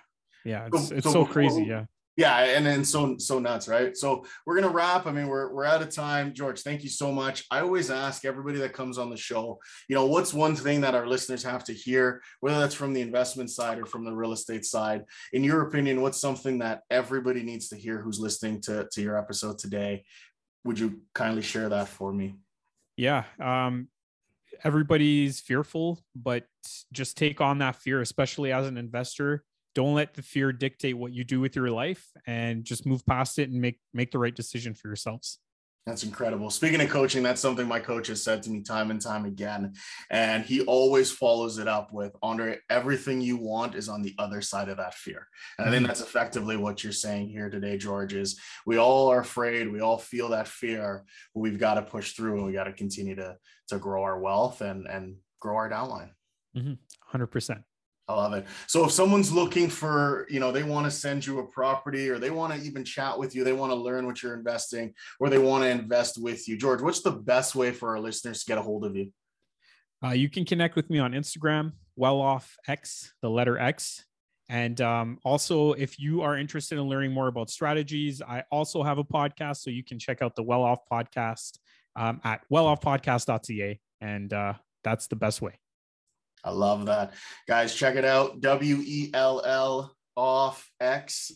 Yeah. 0.44 0.68
It's, 0.72 0.88
so, 0.88 0.94
it's 0.94 1.04
so, 1.04 1.12
so 1.12 1.24
crazy. 1.24 1.64
Yeah 1.64 1.86
yeah 2.18 2.40
and 2.40 2.66
then 2.66 2.84
so 2.84 3.16
so 3.16 3.38
nuts 3.38 3.68
right? 3.68 3.96
So 3.96 4.24
we're 4.44 4.60
gonna 4.60 4.74
wrap 4.74 5.06
i 5.06 5.12
mean 5.12 5.28
we're, 5.28 5.50
we're 5.54 5.64
out 5.64 5.80
of 5.80 5.88
time. 5.88 6.34
Georges 6.34 6.64
thank 6.64 6.82
you 6.82 6.90
so 6.90 7.10
much. 7.12 7.46
I 7.50 7.60
always 7.60 7.90
ask 7.90 8.24
everybody 8.24 8.58
that 8.58 8.74
comes 8.74 8.98
on 8.98 9.08
the 9.08 9.16
show 9.16 9.60
you 9.88 9.94
know 9.94 10.04
what's 10.04 10.34
one 10.34 10.56
thing 10.56 10.82
that 10.82 10.96
our 10.96 11.06
listeners 11.06 11.44
have 11.44 11.64
to 11.64 11.72
hear 11.72 12.20
whether 12.40 12.58
that's 12.58 12.74
from 12.74 12.92
the 12.92 13.00
investment 13.00 13.50
side 13.50 13.78
or 13.78 13.86
from 13.86 14.04
the 14.04 14.12
real 14.12 14.32
estate 14.32 14.64
side? 14.64 15.04
In 15.32 15.44
your 15.44 15.62
opinion 15.62 16.02
what's 16.02 16.20
something 16.20 16.58
that 16.58 16.82
everybody 16.90 17.42
needs 17.42 17.68
to 17.68 17.76
hear 17.76 18.00
who's 18.00 18.18
listening 18.18 18.60
to, 18.62 18.88
to 18.92 19.00
your 19.00 19.16
episode 19.16 19.58
today? 19.58 20.04
Would 20.64 20.78
you 20.80 21.00
kindly 21.14 21.42
share 21.42 21.68
that 21.68 21.88
for 21.88 22.12
me? 22.12 22.34
Yeah 22.96 23.24
um 23.40 23.88
everybody's 24.64 25.38
fearful 25.38 26.00
but 26.16 26.44
just 26.90 27.16
take 27.16 27.40
on 27.40 27.58
that 27.58 27.76
fear 27.76 28.00
especially 28.00 28.50
as 28.50 28.66
an 28.66 28.76
investor 28.76 29.44
don't 29.78 29.94
let 29.94 30.12
the 30.12 30.22
fear 30.22 30.50
dictate 30.50 30.98
what 30.98 31.12
you 31.12 31.22
do 31.22 31.38
with 31.38 31.54
your 31.54 31.70
life 31.70 32.04
and 32.26 32.64
just 32.64 32.84
move 32.84 33.06
past 33.06 33.38
it 33.38 33.48
and 33.48 33.60
make 33.60 33.78
make 33.94 34.10
the 34.10 34.18
right 34.18 34.34
decision 34.34 34.74
for 34.74 34.88
yourselves 34.88 35.38
that's 35.86 36.04
incredible. 36.04 36.50
Speaking 36.50 36.82
of 36.82 36.90
coaching, 36.90 37.22
that's 37.22 37.40
something 37.40 37.66
my 37.66 37.80
coach 37.80 38.08
has 38.08 38.22
said 38.22 38.42
to 38.42 38.50
me 38.50 38.60
time 38.60 38.90
and 38.90 39.00
time 39.00 39.24
again. 39.24 39.72
And 40.10 40.44
he 40.44 40.60
always 40.60 41.10
follows 41.10 41.56
it 41.56 41.66
up 41.66 41.94
with 41.94 42.14
Andre, 42.22 42.58
everything 42.68 43.22
you 43.22 43.38
want 43.38 43.74
is 43.74 43.88
on 43.88 44.02
the 44.02 44.14
other 44.18 44.42
side 44.42 44.68
of 44.68 44.76
that 44.76 44.92
fear. 44.92 45.26
And 45.56 45.66
I 45.66 45.70
think 45.70 45.78
mm-hmm. 45.78 45.86
that's 45.86 46.02
effectively 46.02 46.58
what 46.58 46.84
you're 46.84 46.92
saying 46.92 47.30
here 47.30 47.48
today, 47.48 47.78
Georges, 47.78 48.32
is 48.32 48.40
we 48.66 48.76
all 48.76 49.08
are 49.08 49.20
afraid, 49.20 49.72
we 49.72 49.80
all 49.80 49.96
feel 49.96 50.28
that 50.28 50.46
fear, 50.46 51.04
but 51.34 51.40
we've 51.40 51.58
got 51.58 51.74
to 51.74 51.82
push 51.82 52.12
through 52.12 52.36
and 52.36 52.44
we 52.44 52.52
got 52.52 52.64
to 52.64 52.74
continue 52.74 53.14
to 53.14 53.38
to 53.68 53.78
grow 53.78 54.02
our 54.02 54.20
wealth 54.20 54.60
and 54.60 54.86
and 54.86 55.16
grow 55.40 55.56
our 55.56 55.70
downline. 55.70 56.10
Mm-hmm. 56.54 56.74
100%. 57.16 57.62
I 58.08 58.14
love 58.14 58.32
it. 58.32 58.46
So 58.66 58.86
if 58.86 58.90
someone's 58.90 59.30
looking 59.30 59.68
for, 59.68 60.26
you 60.30 60.40
know, 60.40 60.50
they 60.50 60.62
want 60.62 60.86
to 60.86 60.90
send 60.90 61.26
you 61.26 61.40
a 61.40 61.46
property 61.46 62.08
or 62.08 62.18
they 62.18 62.30
want 62.30 62.54
to 62.54 62.60
even 62.66 62.82
chat 62.82 63.18
with 63.18 63.34
you, 63.34 63.44
they 63.44 63.52
want 63.52 63.70
to 63.70 63.76
learn 63.76 64.06
what 64.06 64.22
you're 64.22 64.34
investing 64.34 64.94
or 65.20 65.28
they 65.28 65.38
want 65.38 65.64
to 65.64 65.68
invest 65.68 66.20
with 66.20 66.48
you. 66.48 66.56
Georges, 66.56 66.82
what's 66.82 67.02
the 67.02 67.12
best 67.12 67.54
way 67.54 67.70
for 67.70 67.90
our 67.90 68.00
listeners 68.00 68.40
to 68.40 68.46
get 68.46 68.56
a 68.56 68.62
hold 68.62 68.86
of 68.86 68.96
you? 68.96 69.12
Uh, 70.02 70.10
you 70.10 70.30
can 70.30 70.46
connect 70.46 70.74
with 70.74 70.88
me 70.88 70.98
on 70.98 71.12
Instagram, 71.12 71.72
well 71.96 72.20
off 72.20 72.56
X, 72.66 73.12
the 73.20 73.28
letter 73.28 73.58
X. 73.58 74.04
And 74.48 74.80
um, 74.80 75.18
also, 75.24 75.72
if 75.72 75.98
you 75.98 76.22
are 76.22 76.38
interested 76.38 76.78
in 76.78 76.84
learning 76.84 77.12
more 77.12 77.28
about 77.28 77.50
strategies, 77.50 78.22
I 78.22 78.44
also 78.50 78.82
have 78.82 78.96
a 78.96 79.04
podcast. 79.04 79.58
So 79.58 79.68
you 79.68 79.84
can 79.84 79.98
check 79.98 80.22
out 80.22 80.34
the 80.34 80.42
Well 80.42 80.62
Off 80.62 80.78
podcast 80.90 81.58
um, 81.96 82.22
at 82.24 82.40
welloffpodcast.ca. 82.50 83.78
And 84.00 84.32
uh, 84.32 84.54
that's 84.82 85.08
the 85.08 85.16
best 85.16 85.42
way. 85.42 85.58
I 86.44 86.50
love 86.50 86.86
that. 86.86 87.14
Guys, 87.46 87.74
check 87.74 87.96
it 87.96 88.04
out. 88.04 88.40
W 88.40 88.76
E 88.84 89.10
L 89.14 89.42
L 89.44 89.96
off 90.16 90.70
X. 90.80 91.32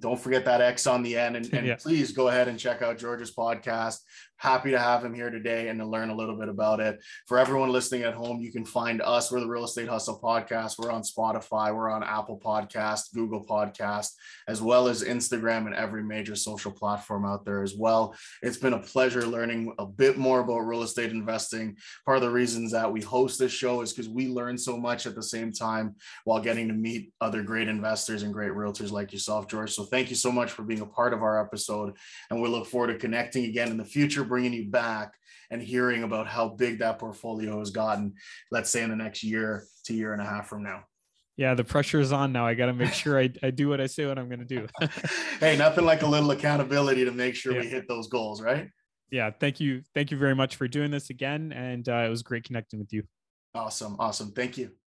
Don't 0.00 0.20
forget 0.20 0.44
that 0.46 0.60
X 0.60 0.86
on 0.86 1.02
the 1.02 1.16
end. 1.16 1.36
And, 1.36 1.52
and 1.52 1.66
yeah. 1.68 1.76
please 1.76 2.12
go 2.12 2.28
ahead 2.28 2.48
and 2.48 2.58
check 2.58 2.82
out 2.82 2.98
Georges's 2.98 3.34
podcast 3.34 3.98
happy 4.38 4.70
to 4.70 4.78
have 4.78 5.04
him 5.04 5.12
here 5.12 5.30
today 5.30 5.68
and 5.68 5.78
to 5.80 5.86
learn 5.86 6.10
a 6.10 6.14
little 6.14 6.36
bit 6.36 6.48
about 6.48 6.80
it. 6.80 7.02
For 7.26 7.38
everyone 7.38 7.70
listening 7.70 8.02
at 8.02 8.14
home, 8.14 8.40
you 8.40 8.52
can 8.52 8.64
find 8.64 9.02
us. 9.02 9.30
We're 9.30 9.40
the 9.40 9.48
Real 9.48 9.64
Estate 9.64 9.88
Hustle 9.88 10.20
Podcast. 10.22 10.78
We're 10.78 10.92
on 10.92 11.02
Spotify, 11.02 11.74
we're 11.74 11.90
on 11.90 12.04
Apple 12.04 12.40
Podcast, 12.42 13.12
Google 13.12 13.44
Podcast, 13.44 14.10
as 14.46 14.62
well 14.62 14.86
as 14.86 15.02
Instagram 15.02 15.66
and 15.66 15.74
every 15.74 16.04
major 16.04 16.36
social 16.36 16.70
platform 16.70 17.26
out 17.26 17.44
there 17.44 17.62
as 17.62 17.74
well. 17.76 18.14
It's 18.40 18.56
been 18.56 18.74
a 18.74 18.78
pleasure 18.78 19.26
learning 19.26 19.74
a 19.78 19.86
bit 19.86 20.18
more 20.18 20.40
about 20.40 20.60
real 20.60 20.82
estate 20.82 21.10
investing. 21.10 21.76
Part 22.04 22.18
of 22.18 22.22
the 22.22 22.30
reasons 22.30 22.70
that 22.72 22.90
we 22.90 23.00
host 23.00 23.40
this 23.40 23.52
show 23.52 23.82
is 23.82 23.92
because 23.92 24.08
we 24.08 24.28
learn 24.28 24.56
so 24.56 24.76
much 24.76 25.06
at 25.06 25.16
the 25.16 25.22
same 25.22 25.52
time 25.52 25.96
while 26.24 26.40
getting 26.40 26.68
to 26.68 26.74
meet 26.74 27.12
other 27.20 27.42
great 27.42 27.66
investors 27.68 28.22
and 28.22 28.32
great 28.32 28.52
realtors 28.52 28.92
like 28.92 29.12
yourself, 29.12 29.48
Georges. 29.48 29.74
So 29.74 29.84
thank 29.84 30.10
you 30.10 30.16
so 30.16 30.30
much 30.30 30.52
for 30.52 30.62
being 30.62 30.80
a 30.80 30.86
part 30.86 31.12
of 31.12 31.22
our 31.22 31.42
episode. 31.44 31.94
And 32.30 32.40
we 32.40 32.48
look 32.48 32.66
forward 32.66 32.92
to 32.92 32.98
connecting 32.98 33.44
again 33.44 33.70
in 33.70 33.76
the 33.76 33.84
future 33.84 34.27
bringing 34.28 34.52
you 34.52 34.70
back 34.70 35.14
and 35.50 35.62
hearing 35.62 36.02
about 36.02 36.26
how 36.26 36.48
big 36.48 36.78
that 36.78 36.98
portfolio 36.98 37.58
has 37.58 37.70
gotten, 37.70 38.14
let's 38.50 38.70
say 38.70 38.82
in 38.82 38.90
the 38.90 38.96
next 38.96 39.22
year 39.22 39.64
to 39.84 39.94
year 39.94 40.12
and 40.12 40.22
a 40.22 40.24
half 40.24 40.48
from 40.48 40.62
now. 40.62 40.84
Yeah, 41.36 41.54
the 41.54 41.64
pressure 41.64 42.00
is 42.00 42.12
on 42.12 42.32
now. 42.32 42.46
I 42.46 42.54
got 42.54 42.66
to 42.66 42.72
make 42.72 42.92
sure 42.92 43.18
I, 43.18 43.30
I 43.42 43.50
do 43.50 43.68
what 43.68 43.80
I 43.80 43.86
say 43.86 44.06
what 44.06 44.18
I'm 44.18 44.28
going 44.28 44.40
to 44.40 44.44
do. 44.44 44.66
hey, 45.40 45.56
nothing 45.56 45.84
like 45.84 46.02
a 46.02 46.06
little 46.06 46.32
accountability 46.32 47.04
to 47.04 47.12
make 47.12 47.36
sure 47.36 47.52
yeah. 47.52 47.60
we 47.60 47.68
hit 47.68 47.86
those 47.86 48.08
goals, 48.08 48.42
right? 48.42 48.68
Yeah, 49.10 49.30
thank 49.30 49.60
you. 49.60 49.82
Thank 49.94 50.10
you 50.10 50.18
very 50.18 50.34
much 50.34 50.56
for 50.56 50.66
doing 50.68 50.90
this 50.90 51.10
again. 51.10 51.52
And 51.52 51.88
uh, 51.88 52.04
it 52.06 52.08
was 52.08 52.22
great 52.22 52.44
connecting 52.44 52.80
with 52.80 52.92
you. 52.92 53.04
Awesome. 53.54 53.96
Awesome. 53.98 54.32
Thank 54.32 54.58
you. 54.58 54.72